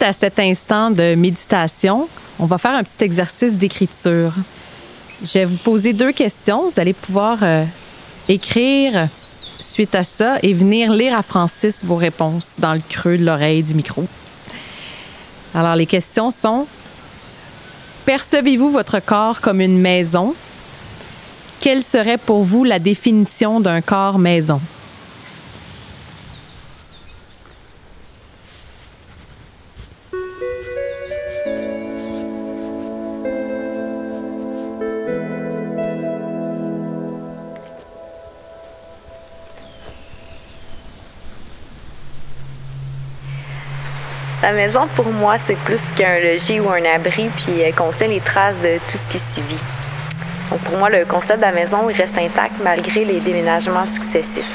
À 0.02 0.14
cet 0.14 0.39
instant 0.39 0.89
de 0.89 1.14
méditation, 1.14 2.10
on 2.39 2.47
va 2.47 2.58
faire 2.58 2.72
un 2.72 2.84
petit 2.84 3.04
exercice 3.04 3.54
d'écriture. 3.54 4.34
Je 5.24 5.34
vais 5.34 5.45
vous 5.45 5.58
poser 5.58 5.93
deux 5.93 6.12
questions. 6.12 6.68
Vous 6.68 6.80
allez 6.80 6.93
pouvoir 6.93 7.38
euh, 7.43 7.66
écrire 8.28 9.08
suite 9.60 9.93
à 9.93 10.04
ça 10.04 10.39
et 10.41 10.54
venir 10.54 10.91
lire 10.91 11.16
à 11.16 11.22
Francis 11.22 11.86
vos 11.86 11.97
réponses 11.97 12.56
dans 12.58 12.74
le 12.74 12.82
creux 12.89 13.16
de 13.20 13.24
l'oreille 13.24 13.62
du 13.62 13.76
micro. 13.76 14.06
Alors, 15.54 15.76
les 15.76 15.86
questions 15.86 16.32
sont 16.32 16.66
Percevez-vous 18.06 18.72
votre 18.72 18.99
corps 18.99 19.39
comme 19.39 19.62
une 19.62 19.80
maison? 19.80 20.34
Quelle 21.60 21.84
serait 21.84 22.18
pour 22.18 22.43
vous 22.43 22.64
la 22.64 22.80
définition 22.80 23.60
d'un 23.60 23.82
corps 23.82 24.18
maison? 24.18 24.60
La 44.41 44.53
maison, 44.53 44.87
pour 44.95 45.05
moi, 45.05 45.35
c'est 45.45 45.57
plus 45.57 45.79
qu'un 45.95 46.17
logis 46.17 46.59
ou 46.59 46.67
un 46.71 46.83
abri, 46.83 47.29
puis 47.37 47.61
elle 47.61 47.75
contient 47.75 48.07
les 48.07 48.21
traces 48.21 48.55
de 48.63 48.79
tout 48.89 48.97
ce 48.97 49.07
qui 49.11 49.19
s'y 49.19 49.41
vit. 49.41 49.59
Donc, 50.49 50.61
pour 50.61 50.77
moi, 50.77 50.89
le 50.89 51.05
concept 51.05 51.37
de 51.37 51.41
la 51.41 51.51
maison 51.51 51.85
reste 51.85 52.17
intact 52.17 52.55
malgré 52.63 53.05
les 53.05 53.19
déménagements 53.19 53.85
successifs. 53.85 54.49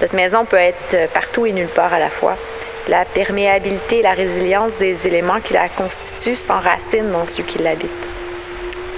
Cette 0.00 0.12
maison 0.12 0.44
peut 0.44 0.58
être 0.58 1.10
partout 1.14 1.46
et 1.46 1.52
nulle 1.52 1.68
part 1.68 1.94
à 1.94 1.98
la 1.98 2.10
fois. 2.10 2.36
La 2.88 3.06
perméabilité 3.06 4.00
et 4.00 4.02
la 4.02 4.12
résilience 4.12 4.72
des 4.78 4.98
éléments 5.06 5.40
qui 5.40 5.54
la 5.54 5.70
constituent 5.70 6.36
s'enracinent 6.36 7.10
dans 7.10 7.26
ceux 7.26 7.44
qui 7.44 7.58
l'habitent. 7.58 7.90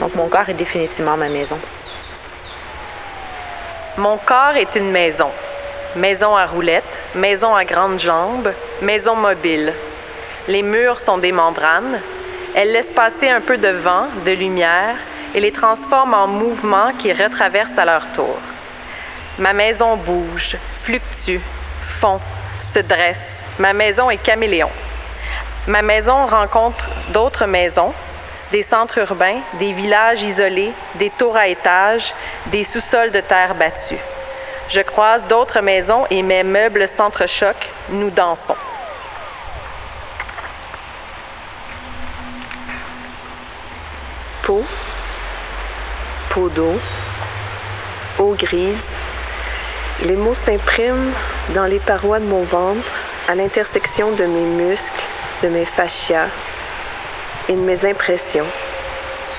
Donc, 0.00 0.16
mon 0.16 0.28
corps 0.28 0.48
est 0.48 0.54
définitivement 0.54 1.16
ma 1.16 1.28
maison. 1.28 1.58
Mon 3.98 4.16
corps 4.18 4.56
est 4.56 4.74
une 4.74 4.90
maison. 4.90 5.30
Maison 5.97 6.36
à 6.36 6.47
roulettes, 6.47 6.84
maison 7.16 7.53
à 7.53 7.64
grandes 7.64 7.99
jambes, 7.99 8.53
maison 8.80 9.16
mobile. 9.16 9.72
Les 10.47 10.62
murs 10.62 11.01
sont 11.01 11.18
des 11.18 11.32
membranes. 11.32 11.99
Elles 12.55 12.70
laissent 12.70 12.95
passer 12.95 13.28
un 13.28 13.41
peu 13.41 13.59
de 13.59 13.70
vent, 13.70 14.07
de 14.24 14.30
lumière 14.30 14.95
et 15.34 15.41
les 15.41 15.51
transforment 15.51 16.14
en 16.14 16.26
mouvements 16.28 16.93
qui 16.97 17.12
retraversent 17.12 17.76
à 17.76 17.84
leur 17.84 18.07
tour. 18.12 18.38
Ma 19.41 19.53
maison 19.53 19.97
bouge, 19.97 20.57
fluctue, 20.82 21.41
fond, 21.99 22.20
se 22.72 22.78
dresse. 22.78 23.43
Ma 23.59 23.72
maison 23.72 24.11
est 24.11 24.22
caméléon. 24.22 24.70
Ma 25.66 25.82
maison 25.82 26.26
rencontre 26.26 26.88
d'autres 27.09 27.47
maisons, 27.47 27.93
des 28.53 28.62
centres 28.62 28.99
urbains, 28.99 29.41
des 29.55 29.72
villages 29.72 30.22
isolés, 30.22 30.72
des 30.95 31.11
tours 31.11 31.36
à 31.36 31.49
étages, 31.49 32.14
des 32.47 32.62
sous-sols 32.62 33.11
de 33.11 33.20
terre 33.20 33.57
battue. 33.57 33.99
Je 34.70 34.82
croise 34.82 35.26
d'autres 35.26 35.60
maisons 35.62 36.06
et 36.10 36.22
mes 36.22 36.44
meubles 36.44 36.86
s'entrechoquent, 36.96 37.68
nous 37.88 38.10
dansons. 38.10 38.54
Peau, 44.44 44.64
peau 46.28 46.48
d'eau, 46.50 46.78
eau 48.20 48.36
grise. 48.38 48.78
Les 50.04 50.14
mots 50.14 50.36
s'impriment 50.36 51.14
dans 51.48 51.66
les 51.66 51.80
parois 51.80 52.20
de 52.20 52.26
mon 52.26 52.44
ventre, 52.44 52.92
à 53.28 53.34
l'intersection 53.34 54.12
de 54.12 54.24
mes 54.24 54.64
muscles, 54.64 55.02
de 55.42 55.48
mes 55.48 55.64
fascias 55.64 56.28
et 57.48 57.54
de 57.54 57.60
mes 57.60 57.84
impressions. 57.84 58.46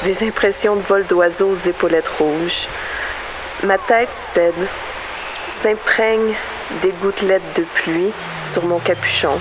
Des 0.03 0.27
impressions 0.27 0.75
de 0.75 0.81
vol 0.81 1.05
d'oiseaux 1.05 1.51
aux 1.51 1.69
épaulettes 1.69 2.11
rouges. 2.19 2.67
Ma 3.63 3.77
tête 3.77 4.09
cède, 4.33 4.67
s'imprègne 5.61 6.33
des 6.81 6.91
gouttelettes 7.01 7.55
de 7.55 7.63
pluie 7.63 8.11
sur 8.51 8.63
mon 8.65 8.79
capuchon, 8.79 9.39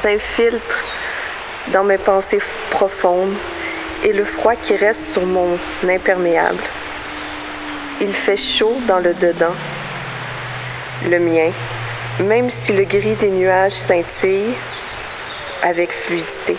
s'infiltre 0.00 0.84
dans 1.72 1.84
mes 1.84 1.98
pensées 1.98 2.40
profondes 2.70 3.36
et 4.02 4.12
le 4.12 4.24
froid 4.24 4.54
qui 4.54 4.76
reste 4.76 5.04
sur 5.12 5.24
mon 5.26 5.58
imperméable. 5.88 6.62
Il 8.00 8.12
fait 8.14 8.36
chaud 8.36 8.76
dans 8.86 8.98
le 8.98 9.14
dedans, 9.14 9.54
le 11.08 11.18
mien, 11.18 11.50
même 12.20 12.50
si 12.50 12.72
le 12.72 12.84
gris 12.84 13.16
des 13.16 13.30
nuages 13.30 13.72
scintille 13.72 14.54
avec 15.62 15.90
fluidité. 15.92 16.56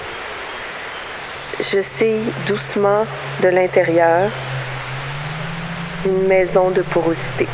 Je 1.59 1.79
sais 1.97 2.19
doucement 2.45 3.05
de 3.41 3.47
l'intérieur 3.47 4.29
une 6.05 6.27
maison 6.27 6.69
de 6.69 6.81
porosité. 6.81 7.47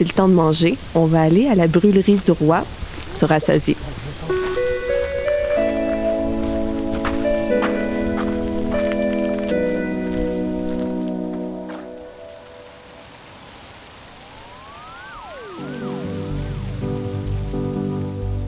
C'est 0.00 0.08
le 0.08 0.14
temps 0.14 0.28
de 0.28 0.32
manger. 0.32 0.78
On 0.94 1.04
va 1.04 1.20
aller 1.20 1.46
à 1.46 1.54
la 1.54 1.68
brûlerie 1.68 2.16
du 2.24 2.30
roi 2.30 2.64
se 3.18 3.26
rassasier. 3.26 3.76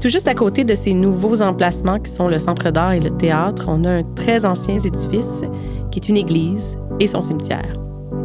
Tout 0.00 0.09
juste 0.09 0.26
à 0.26 0.34
côté 0.34 0.64
de 0.64 0.74
ces 0.74 0.94
nouveaux 0.94 1.42
emplacements 1.42 1.98
qui 1.98 2.11
sont 2.11 2.28
le 2.28 2.38
centre 2.38 2.70
d'art 2.70 2.94
et 2.94 3.00
le 3.00 3.11
théâtre, 3.11 3.66
on 3.68 3.84
a 3.84 3.90
un 3.90 4.03
très 4.16 4.46
ancien 4.46 4.78
édifice 4.78 5.42
qui 5.90 5.98
est 5.98 6.09
une 6.09 6.16
église 6.16 6.78
et 6.98 7.07
son 7.07 7.20
cimetière. 7.20 7.82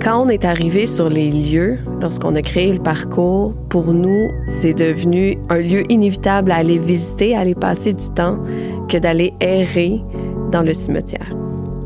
Quand 0.07 0.25
on 0.25 0.29
est 0.29 0.45
arrivé 0.45 0.85
sur 0.85 1.09
les 1.09 1.29
lieux, 1.29 1.79
lorsqu'on 1.99 2.33
a 2.35 2.41
créé 2.41 2.71
le 2.71 2.79
parcours, 2.79 3.53
pour 3.67 3.93
nous, 3.93 4.29
c'est 4.47 4.71
devenu 4.71 5.37
un 5.49 5.57
lieu 5.57 5.83
inévitable 5.91 6.53
à 6.53 6.55
aller 6.55 6.77
visiter, 6.77 7.35
à 7.35 7.41
aller 7.41 7.55
passer 7.55 7.91
du 7.91 8.07
temps, 8.11 8.39
que 8.87 8.97
d'aller 8.97 9.33
errer 9.41 10.01
dans 10.49 10.61
le 10.61 10.71
cimetière. 10.71 11.35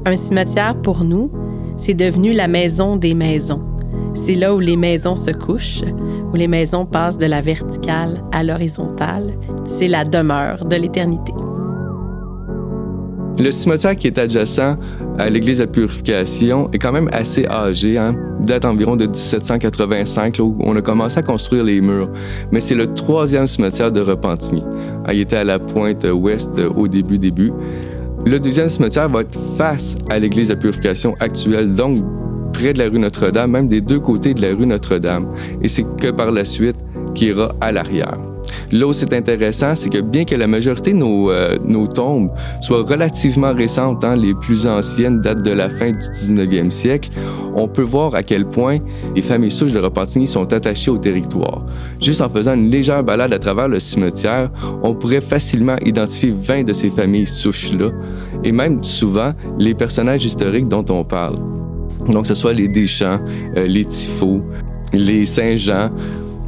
Un 0.06 0.16
cimetière, 0.16 0.78
pour 0.78 1.04
nous, 1.04 1.32
c'est 1.78 1.96
devenu 1.96 2.32
la 2.32 2.48
maison 2.48 2.96
des 2.96 3.16
maisons. 3.16 3.64
C'est 4.14 4.36
là 4.36 4.54
où 4.54 4.60
les 4.60 4.78
maisons 4.78 5.16
se 5.16 5.32
couchent, 5.32 5.82
où 6.32 6.36
les 6.36 6.48
maisons 6.48 6.86
passent 6.86 7.18
de 7.18 7.26
la 7.26 7.42
verticale 7.42 8.24
à 8.32 8.44
l'horizontale. 8.44 9.32
C'est 9.66 9.88
la 9.88 10.04
demeure 10.04 10.66
de 10.66 10.76
l'éternité. 10.76 11.34
Le 13.40 13.50
cimetière 13.50 13.96
qui 13.96 14.08
est 14.08 14.18
adjacent 14.18 14.76
à 15.18 15.30
l'église 15.30 15.60
de 15.60 15.66
purification 15.66 16.70
est 16.72 16.80
quand 16.80 16.92
même 16.92 17.10
assez 17.12 17.46
âgé, 17.48 17.98
hein? 17.98 18.16
date 18.40 18.66
environ 18.66 18.96
de 18.96 19.06
1785, 19.06 20.38
là, 20.38 20.44
où 20.44 20.58
on 20.60 20.76
a 20.76 20.82
commencé 20.82 21.20
à 21.20 21.24
construire 21.24 21.64
les 21.64 21.82
murs. 21.82 22.10
Mais 22.52 22.60
c'est 22.60 22.76
le 22.76 22.94
troisième 22.94 23.48
cimetière 23.48 23.92
de 23.92 24.02
Repentigny. 24.02 24.64
Ah, 25.06 25.14
il 25.14 25.22
était 25.22 25.38
à 25.38 25.44
la 25.44 25.60
pointe 25.60 26.06
ouest 26.12 26.60
au 26.76 26.88
début, 26.88 27.18
début. 27.18 27.52
Le 28.26 28.40
deuxième 28.40 28.70
cimetière 28.70 29.10
va 29.10 29.22
être 29.22 29.38
face 29.58 29.98
à 30.10 30.20
l'église 30.20 30.50
de 30.50 30.56
purification 30.56 31.16
actuelle, 31.20 31.74
donc 31.74 32.04
près 32.54 32.74
de 32.74 32.80
la 32.80 32.90
rue 32.90 33.00
Notre-Dame, 33.00 33.52
même 33.52 33.68
des 33.68 33.82
deux 33.82 34.00
côtés 34.00 34.34
de 34.34 34.42
la 34.42 34.50
rue 34.50 34.68
Notre-Dame. 34.68 35.28
Et 35.62 35.68
c'est 35.68 35.86
que 35.98 36.12
par 36.12 36.32
la 36.32 36.46
suite 36.46 36.78
qui 37.16 37.28
ira 37.28 37.56
à 37.62 37.72
l'arrière. 37.72 38.31
Là 38.72 38.88
où 38.88 38.94
c'est 38.94 39.14
intéressant, 39.14 39.76
c'est 39.76 39.90
que 39.90 40.00
bien 40.00 40.24
que 40.24 40.36
la 40.36 40.48
majorité 40.48 40.94
de 40.94 40.98
nos, 40.98 41.30
euh, 41.30 41.58
tombes 41.94 42.32
soient 42.62 42.84
relativement 42.84 43.54
récentes, 43.54 44.04
hein, 44.04 44.16
les 44.16 44.34
plus 44.34 44.66
anciennes 44.66 45.22
datent 45.22 45.44
de 45.44 45.52
la 45.52 45.70
fin 45.70 45.92
du 45.92 45.98
19e 45.98 46.72
siècle, 46.72 47.10
on 47.54 47.68
peut 47.68 47.82
voir 47.82 48.16
à 48.16 48.24
quel 48.24 48.46
point 48.46 48.78
les 49.16 49.22
familles 49.22 49.52
souches 49.52 49.74
de 49.74 49.80
Repentigny 49.80 50.26
sont 50.26 50.54
attachées 50.54 50.90
au 50.90 50.98
territoire. 50.98 51.66
Juste 52.02 52.22
en 52.22 52.30
faisant 52.30 52.54
une 52.54 52.70
légère 52.70 53.04
balade 53.04 53.34
à 53.34 53.40
travers 53.40 53.68
le 53.68 53.80
cimetière, 53.80 54.50
on 54.84 54.94
pourrait 54.94 55.22
facilement 55.22 55.76
identifier 55.86 56.34
20 56.40 56.64
de 56.64 56.74
ces 56.74 56.90
familles 56.90 57.28
souches-là, 57.28 57.90
et 58.44 58.52
même 58.52 58.84
souvent 58.84 59.34
les 59.60 59.74
personnages 59.74 60.24
historiques 60.24 60.68
dont 60.68 60.86
on 60.90 61.04
parle. 61.04 61.36
Donc, 62.08 62.26
ce 62.26 62.36
soit 62.36 62.54
les 62.54 62.68
Deschamps, 62.68 63.20
euh, 63.58 63.68
les 63.68 63.86
Tifaux, 63.86 64.42
les 64.94 65.26
Saint-Jean, 65.26 65.92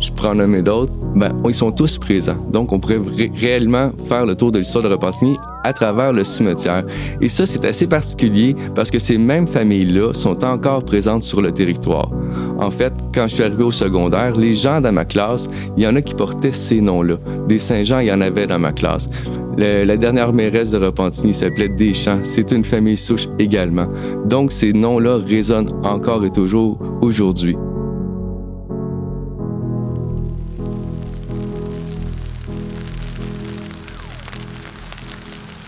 je 0.04 0.12
prends 0.12 0.36
nommer 0.36 0.62
d'autres, 0.62 0.92
ben, 1.16 1.32
ils 1.48 1.54
sont 1.54 1.72
tous 1.72 1.98
présents. 1.98 2.38
Donc, 2.52 2.74
on 2.74 2.80
pourrait 2.80 3.00
réellement 3.36 3.92
faire 4.06 4.26
le 4.26 4.36
tour 4.36 4.52
de 4.52 4.60
l'histoire 4.60 4.84
de 4.84 4.90
Repentigny 4.90 5.38
à 5.64 5.72
travers 5.72 6.12
le 6.12 6.26
cimetière. 6.26 6.84
Et 7.22 7.30
ça, 7.30 7.46
c'est 7.46 7.64
assez 7.64 7.88
particulier 7.88 8.56
parce 8.76 8.92
que 8.92 9.00
ces 9.00 9.18
mêmes 9.18 9.48
familles-là 9.48 10.14
sont 10.14 10.44
encore 10.44 10.84
présentes 10.84 11.24
sur 11.24 11.40
le 11.40 11.54
territoire. 11.54 12.12
En 12.60 12.70
fait, 12.70 12.94
quand 13.16 13.28
je 13.28 13.36
suis 13.36 13.44
arrivé 13.44 13.64
au 13.64 13.72
secondaire, 13.72 14.36
les 14.36 14.56
gens 14.56 14.82
dans 14.82 14.92
ma 14.92 15.06
classe, 15.06 15.50
il 15.78 15.84
y 15.84 15.88
en 15.88 15.96
a 15.96 16.02
qui 16.02 16.16
portaient 16.16 16.52
ces 16.52 16.82
noms-là. 16.82 17.16
Des 17.48 17.60
Saint-Jean, 17.60 18.00
il 18.00 18.08
y 18.08 18.12
en 18.12 18.22
avait 18.22 18.46
dans 18.46 18.60
ma 18.60 18.74
classe. 18.74 19.10
la 19.58 19.98
dernière 19.98 20.34
mairesse 20.34 20.72
de 20.72 20.78
Repentigny 20.78 21.34
s'appelait 21.34 21.70
Deschamps. 21.70 22.20
C'est 22.24 22.52
une 22.52 22.66
famille 22.66 22.98
souche 22.98 23.30
également. 23.40 23.88
Donc, 24.26 24.52
ces 24.52 24.74
noms-là 24.74 25.20
résonnent 25.26 25.72
encore 25.84 26.26
et 26.26 26.32
toujours 26.32 26.78
aujourd'hui. 27.02 27.56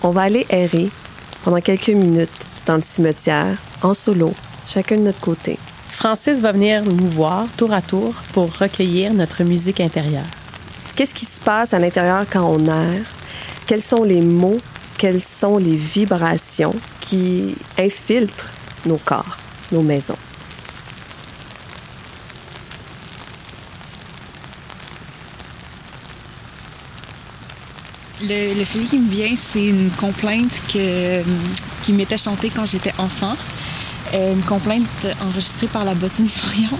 On 0.07 0.11
va 0.11 0.21
aller 0.21 0.45
errer 0.51 0.91
pendant 1.43 1.59
quelques 1.61 1.89
minutes 1.89 2.45
dans 2.67 2.75
le 2.75 2.81
cimetière, 2.81 3.57
en 3.81 3.95
solo, 3.95 4.35
chacun 4.67 4.97
de 4.97 5.01
notre 5.01 5.19
côté. 5.19 5.57
Francis 5.89 6.41
va 6.41 6.51
venir 6.51 6.83
nous 6.83 7.07
voir 7.07 7.47
tour 7.57 7.73
à 7.73 7.81
tour 7.81 8.13
pour 8.31 8.55
recueillir 8.55 9.15
notre 9.15 9.43
musique 9.43 9.81
intérieure. 9.81 10.29
Qu'est-ce 10.95 11.15
qui 11.15 11.25
se 11.25 11.41
passe 11.41 11.73
à 11.73 11.79
l'intérieur 11.79 12.23
quand 12.31 12.45
on 12.47 12.67
erre? 12.67 13.01
Quels 13.65 13.81
sont 13.81 14.03
les 14.03 14.21
mots? 14.21 14.59
Quelles 14.99 15.21
sont 15.21 15.57
les 15.57 15.75
vibrations 15.75 16.75
qui 17.01 17.55
infiltrent 17.79 18.51
nos 18.85 18.97
corps, 18.97 19.39
nos 19.71 19.81
maisons? 19.81 20.19
Le, 28.21 28.53
le 28.53 28.87
qui 28.87 28.97
me 28.97 29.09
vient, 29.09 29.35
c'est 29.35 29.65
une 29.65 29.89
complainte 29.91 30.61
que, 30.71 31.21
qui 31.83 31.93
m'était 31.93 32.17
chantée 32.17 32.49
quand 32.49 32.65
j'étais 32.65 32.93
enfant. 32.97 33.35
Euh, 34.13 34.33
une 34.33 34.43
complainte 34.43 35.07
enregistrée 35.25 35.67
par 35.67 35.83
la 35.83 35.93
bottine 35.93 36.29
souriante, 36.29 36.79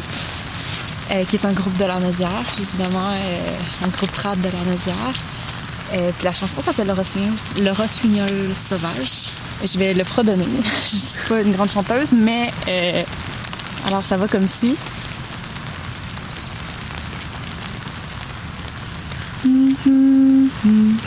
euh, 1.12 1.24
qui 1.26 1.36
est 1.36 1.46
un 1.46 1.52
groupe 1.52 1.76
de 1.78 1.86
la 1.86 2.00
Nodière, 2.00 2.44
évidemment, 2.58 3.10
euh, 3.10 3.86
un 3.86 3.88
groupe 3.90 4.16
rap 4.16 4.40
de 4.40 4.46
la 4.46 4.72
Nodière. 4.72 6.14
puis 6.18 6.26
la 6.26 6.34
chanson 6.34 6.62
s'appelle 6.64 6.88
le 6.88 6.94
rossignol, 6.94 7.34
le 7.58 7.72
rossignol 7.72 8.56
sauvage. 8.56 9.32
Je 9.64 9.78
vais 9.78 9.94
le 9.94 10.04
fredonner. 10.04 10.48
Je 10.84 10.96
suis 10.96 11.20
pas 11.28 11.42
une 11.42 11.52
grande 11.52 11.72
chanteuse, 11.72 12.12
mais 12.14 12.54
alors 13.88 14.06
ça 14.06 14.18
va 14.18 14.28
comme 14.28 14.48
suit. 14.48 14.76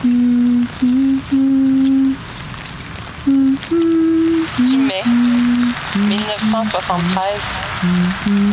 Du 0.04 0.10
mai 4.76 5.02
1973 5.96 7.24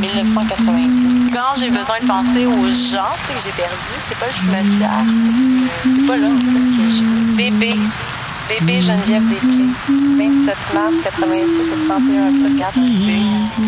1982. 0.01 1.31
Quand 1.31 1.59
j'ai 1.59 1.69
besoin 1.69 1.99
de 2.01 2.07
penser 2.07 2.45
aux 2.47 2.67
gens 2.67 3.13
que 3.27 3.33
j'ai 3.43 3.51
perdus, 3.51 3.99
c'est 4.01 4.17
pas 4.17 4.25
le 4.25 4.33
cimetière. 4.33 5.05
C'est 5.83 6.07
pas 6.07 6.17
là 6.17 6.29
Bébé. 7.37 7.75
Bébé 8.49 8.81
Geneviève 8.81 9.27
Després. 9.27 9.69
27 10.17 10.55
mars 10.73 10.93
86 11.03 11.71
au 11.71 11.87
31 11.87 12.27
octobre 12.27 12.87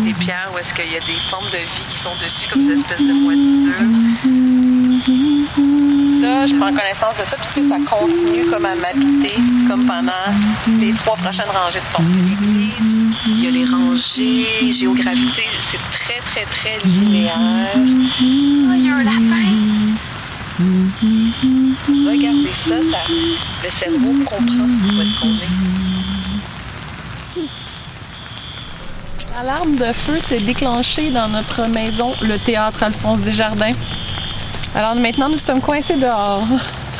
Des 0.04 0.14
pierres 0.14 0.50
où 0.54 0.58
est-ce 0.58 0.74
qu'il 0.74 0.92
y 0.92 0.96
a 0.96 1.00
des 1.00 1.18
formes 1.30 1.50
de 1.50 1.58
vie 1.58 1.86
qui 1.88 1.98
sont 1.98 2.14
dessus 2.20 2.48
comme 2.48 2.64
des 2.64 2.74
espèces 2.74 3.06
de 3.06 3.12
moisissures 3.12 4.67
ça, 5.04 6.46
je 6.46 6.54
prends 6.56 6.72
connaissance 6.72 7.16
de 7.18 7.24
ça, 7.24 7.36
puis 7.52 7.68
ça 7.68 7.76
continue 7.88 8.44
comme 8.46 8.64
à 8.64 8.74
m'habiter, 8.74 9.34
comme 9.68 9.86
pendant 9.86 10.12
les 10.80 10.92
trois 10.92 11.16
prochaines 11.16 11.50
rangées 11.52 11.80
de 11.80 11.84
ponts. 11.92 12.02
L'église, 12.02 13.06
il 13.26 13.44
y 13.44 13.46
a 13.46 13.50
les 13.50 13.64
rangées, 13.64 14.72
géographie, 14.72 15.50
c'est 15.70 15.78
très, 15.92 16.20
très, 16.20 16.44
très 16.44 16.78
linéaire. 16.84 17.34
Ah, 17.74 17.78
il 18.76 18.84
y 18.84 18.90
a 18.90 18.96
un 18.96 19.02
lapin! 19.02 19.68
Regardez 21.88 22.52
ça, 22.52 22.76
ça, 22.90 22.98
le 23.62 23.70
cerveau 23.70 24.12
comprend 24.24 24.66
où 24.66 25.02
est-ce 25.02 25.14
qu'on 25.20 25.28
est. 25.28 25.48
L'alarme 29.36 29.76
de 29.76 29.92
feu 29.92 30.18
s'est 30.20 30.40
déclenchée 30.40 31.10
dans 31.10 31.28
notre 31.28 31.68
maison, 31.68 32.12
le 32.22 32.38
théâtre 32.38 32.82
Alphonse 32.82 33.20
Desjardins. 33.20 33.74
Alors 34.78 34.94
maintenant, 34.94 35.28
nous 35.28 35.40
sommes 35.40 35.60
coincés 35.60 35.96
dehors. 35.96 36.46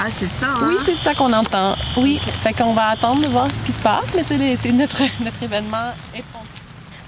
Ah, 0.00 0.06
c'est 0.10 0.26
ça, 0.26 0.46
hein? 0.48 0.66
Oui, 0.68 0.74
c'est 0.84 0.96
ça 0.96 1.14
qu'on 1.14 1.32
entend. 1.32 1.76
Oui, 1.96 2.18
fait 2.42 2.52
qu'on 2.52 2.72
va 2.72 2.88
attendre 2.88 3.22
de 3.22 3.28
voir 3.28 3.46
ce 3.46 3.62
qui 3.62 3.70
se 3.70 3.78
passe, 3.78 4.06
mais 4.16 4.24
c'est 4.24 4.72
notre, 4.72 5.00
notre 5.24 5.40
événement 5.40 5.92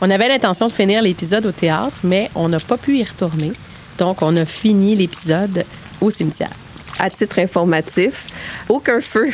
On 0.00 0.08
avait 0.08 0.28
l'intention 0.28 0.68
de 0.68 0.70
finir 0.70 1.02
l'épisode 1.02 1.44
au 1.46 1.50
théâtre, 1.50 1.96
mais 2.04 2.30
on 2.36 2.48
n'a 2.48 2.60
pas 2.60 2.76
pu 2.76 2.98
y 2.98 3.02
retourner. 3.02 3.50
Donc, 3.98 4.22
on 4.22 4.36
a 4.36 4.44
fini 4.44 4.94
l'épisode 4.94 5.64
au 6.00 6.08
cimetière 6.08 6.54
à 7.00 7.10
titre 7.10 7.38
informatif, 7.38 8.26
aucun 8.68 9.00
feu 9.00 9.30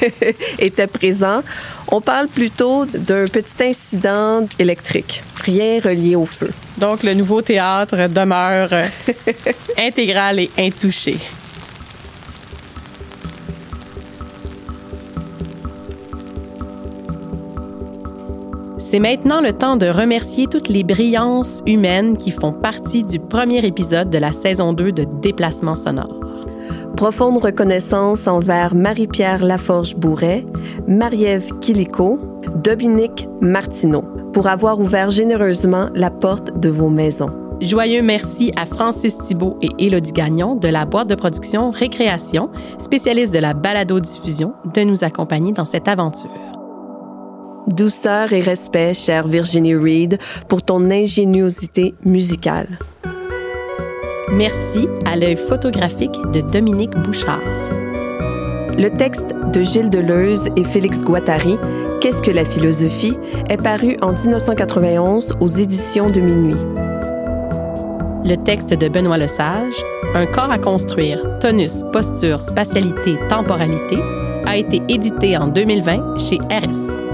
était 0.58 0.86
présent. 0.86 1.42
On 1.88 2.00
parle 2.00 2.28
plutôt 2.28 2.86
d'un 2.86 3.24
petit 3.26 3.62
incident 3.62 4.46
électrique, 4.58 5.22
rien 5.44 5.80
relié 5.80 6.16
au 6.16 6.26
feu. 6.26 6.50
Donc, 6.78 7.02
le 7.02 7.14
nouveau 7.14 7.42
théâtre 7.42 8.08
demeure 8.08 8.70
intégral 9.78 10.38
et 10.38 10.50
intouché. 10.58 11.18
C'est 18.92 18.98
maintenant 18.98 19.40
le 19.40 19.54
temps 19.54 19.76
de 19.76 19.86
remercier 19.86 20.48
toutes 20.48 20.68
les 20.68 20.84
brillances 20.84 21.62
humaines 21.66 22.18
qui 22.18 22.30
font 22.30 22.52
partie 22.52 23.02
du 23.04 23.18
premier 23.18 23.64
épisode 23.64 24.10
de 24.10 24.18
la 24.18 24.32
saison 24.32 24.74
2 24.74 24.92
de 24.92 25.04
Déplacement 25.22 25.76
sonore. 25.76 26.20
Profonde 26.96 27.42
reconnaissance 27.42 28.28
envers 28.28 28.74
Marie-Pierre 28.74 29.44
Laforge-Bourret, 29.44 30.44
Marie-Ève 30.86 31.58
Kilico, 31.60 32.20
Dominique 32.56 33.28
Martineau 33.40 34.02
pour 34.32 34.46
avoir 34.46 34.78
ouvert 34.80 35.10
généreusement 35.10 35.88
la 35.94 36.10
porte 36.10 36.58
de 36.58 36.68
vos 36.68 36.88
maisons. 36.88 37.30
Joyeux 37.60 38.02
merci 38.02 38.52
à 38.56 38.66
Francis 38.66 39.16
Thibault 39.18 39.56
et 39.62 39.68
Élodie 39.78 40.12
Gagnon 40.12 40.56
de 40.56 40.68
la 40.68 40.84
boîte 40.84 41.08
de 41.08 41.14
production 41.14 41.70
Récréation, 41.70 42.50
spécialiste 42.78 43.32
de 43.32 43.38
la 43.38 43.54
balado-diffusion, 43.54 44.54
de 44.74 44.82
nous 44.82 45.04
accompagner 45.04 45.52
dans 45.52 45.64
cette 45.64 45.88
aventure. 45.88 46.30
Douceur 47.68 48.32
et 48.32 48.40
respect, 48.40 48.94
chère 48.94 49.28
Virginie 49.28 49.76
Reed, 49.76 50.18
pour 50.48 50.62
ton 50.62 50.90
ingéniosité 50.90 51.94
musicale. 52.04 52.66
Merci 54.32 54.88
à 55.04 55.14
l'œil 55.14 55.36
photographique 55.36 56.18
de 56.32 56.40
Dominique 56.40 56.96
Bouchard. 57.02 57.42
Le 58.78 58.88
texte 58.88 59.34
de 59.52 59.62
Gilles 59.62 59.90
Deleuze 59.90 60.48
et 60.56 60.64
Félix 60.64 61.04
Guattari, 61.04 61.58
Qu'est-ce 62.00 62.22
que 62.22 62.30
la 62.30 62.44
philosophie, 62.46 63.16
est 63.50 63.62
paru 63.62 63.96
en 64.00 64.12
1991 64.12 65.34
aux 65.38 65.48
éditions 65.48 66.08
de 66.08 66.20
Minuit. 66.20 66.56
Le 68.24 68.36
texte 68.36 68.72
de 68.72 68.88
Benoît 68.88 69.18
Lesage, 69.18 69.74
Un 70.14 70.24
corps 70.24 70.50
à 70.50 70.58
construire, 70.58 71.38
tonus, 71.38 71.82
posture, 71.92 72.40
spatialité, 72.40 73.18
temporalité, 73.28 73.98
a 74.46 74.56
été 74.56 74.82
édité 74.88 75.36
en 75.36 75.48
2020 75.48 76.18
chez 76.18 76.38
RS. 76.50 77.11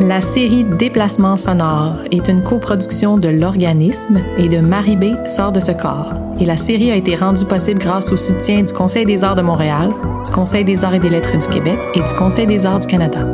La 0.00 0.20
série 0.20 0.62
Déplacements 0.62 1.36
sonores 1.36 1.96
est 2.12 2.28
une 2.28 2.42
coproduction 2.42 3.18
de 3.18 3.28
l'organisme 3.28 4.20
et 4.36 4.48
de 4.48 4.58
Marie 4.58 4.96
B 4.96 5.26
sort 5.26 5.50
de 5.50 5.58
ce 5.58 5.72
corps. 5.72 6.12
Et 6.40 6.46
la 6.46 6.56
série 6.56 6.92
a 6.92 6.96
été 6.96 7.16
rendue 7.16 7.44
possible 7.44 7.80
grâce 7.80 8.12
au 8.12 8.16
soutien 8.16 8.62
du 8.62 8.72
Conseil 8.72 9.04
des 9.06 9.24
arts 9.24 9.34
de 9.34 9.42
Montréal, 9.42 9.92
du 10.24 10.30
Conseil 10.30 10.64
des 10.64 10.84
arts 10.84 10.94
et 10.94 11.00
des 11.00 11.10
lettres 11.10 11.36
du 11.36 11.48
Québec 11.48 11.78
et 11.94 12.00
du 12.00 12.14
Conseil 12.14 12.46
des 12.46 12.64
arts 12.64 12.78
du 12.78 12.86
Canada. 12.86 13.26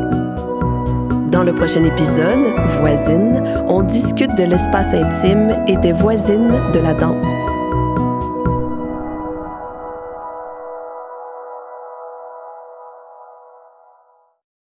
Dans 1.31 1.43
le 1.43 1.55
prochain 1.55 1.85
épisode, 1.85 2.47
Voisines, 2.81 3.45
on 3.69 3.83
discute 3.83 4.35
de 4.39 4.45
l'espace 4.45 4.95
intime 4.95 5.55
et 5.69 5.77
des 5.77 5.93
voisines 5.93 6.55
de 6.73 6.79
la 6.79 6.95
danse. 6.95 7.54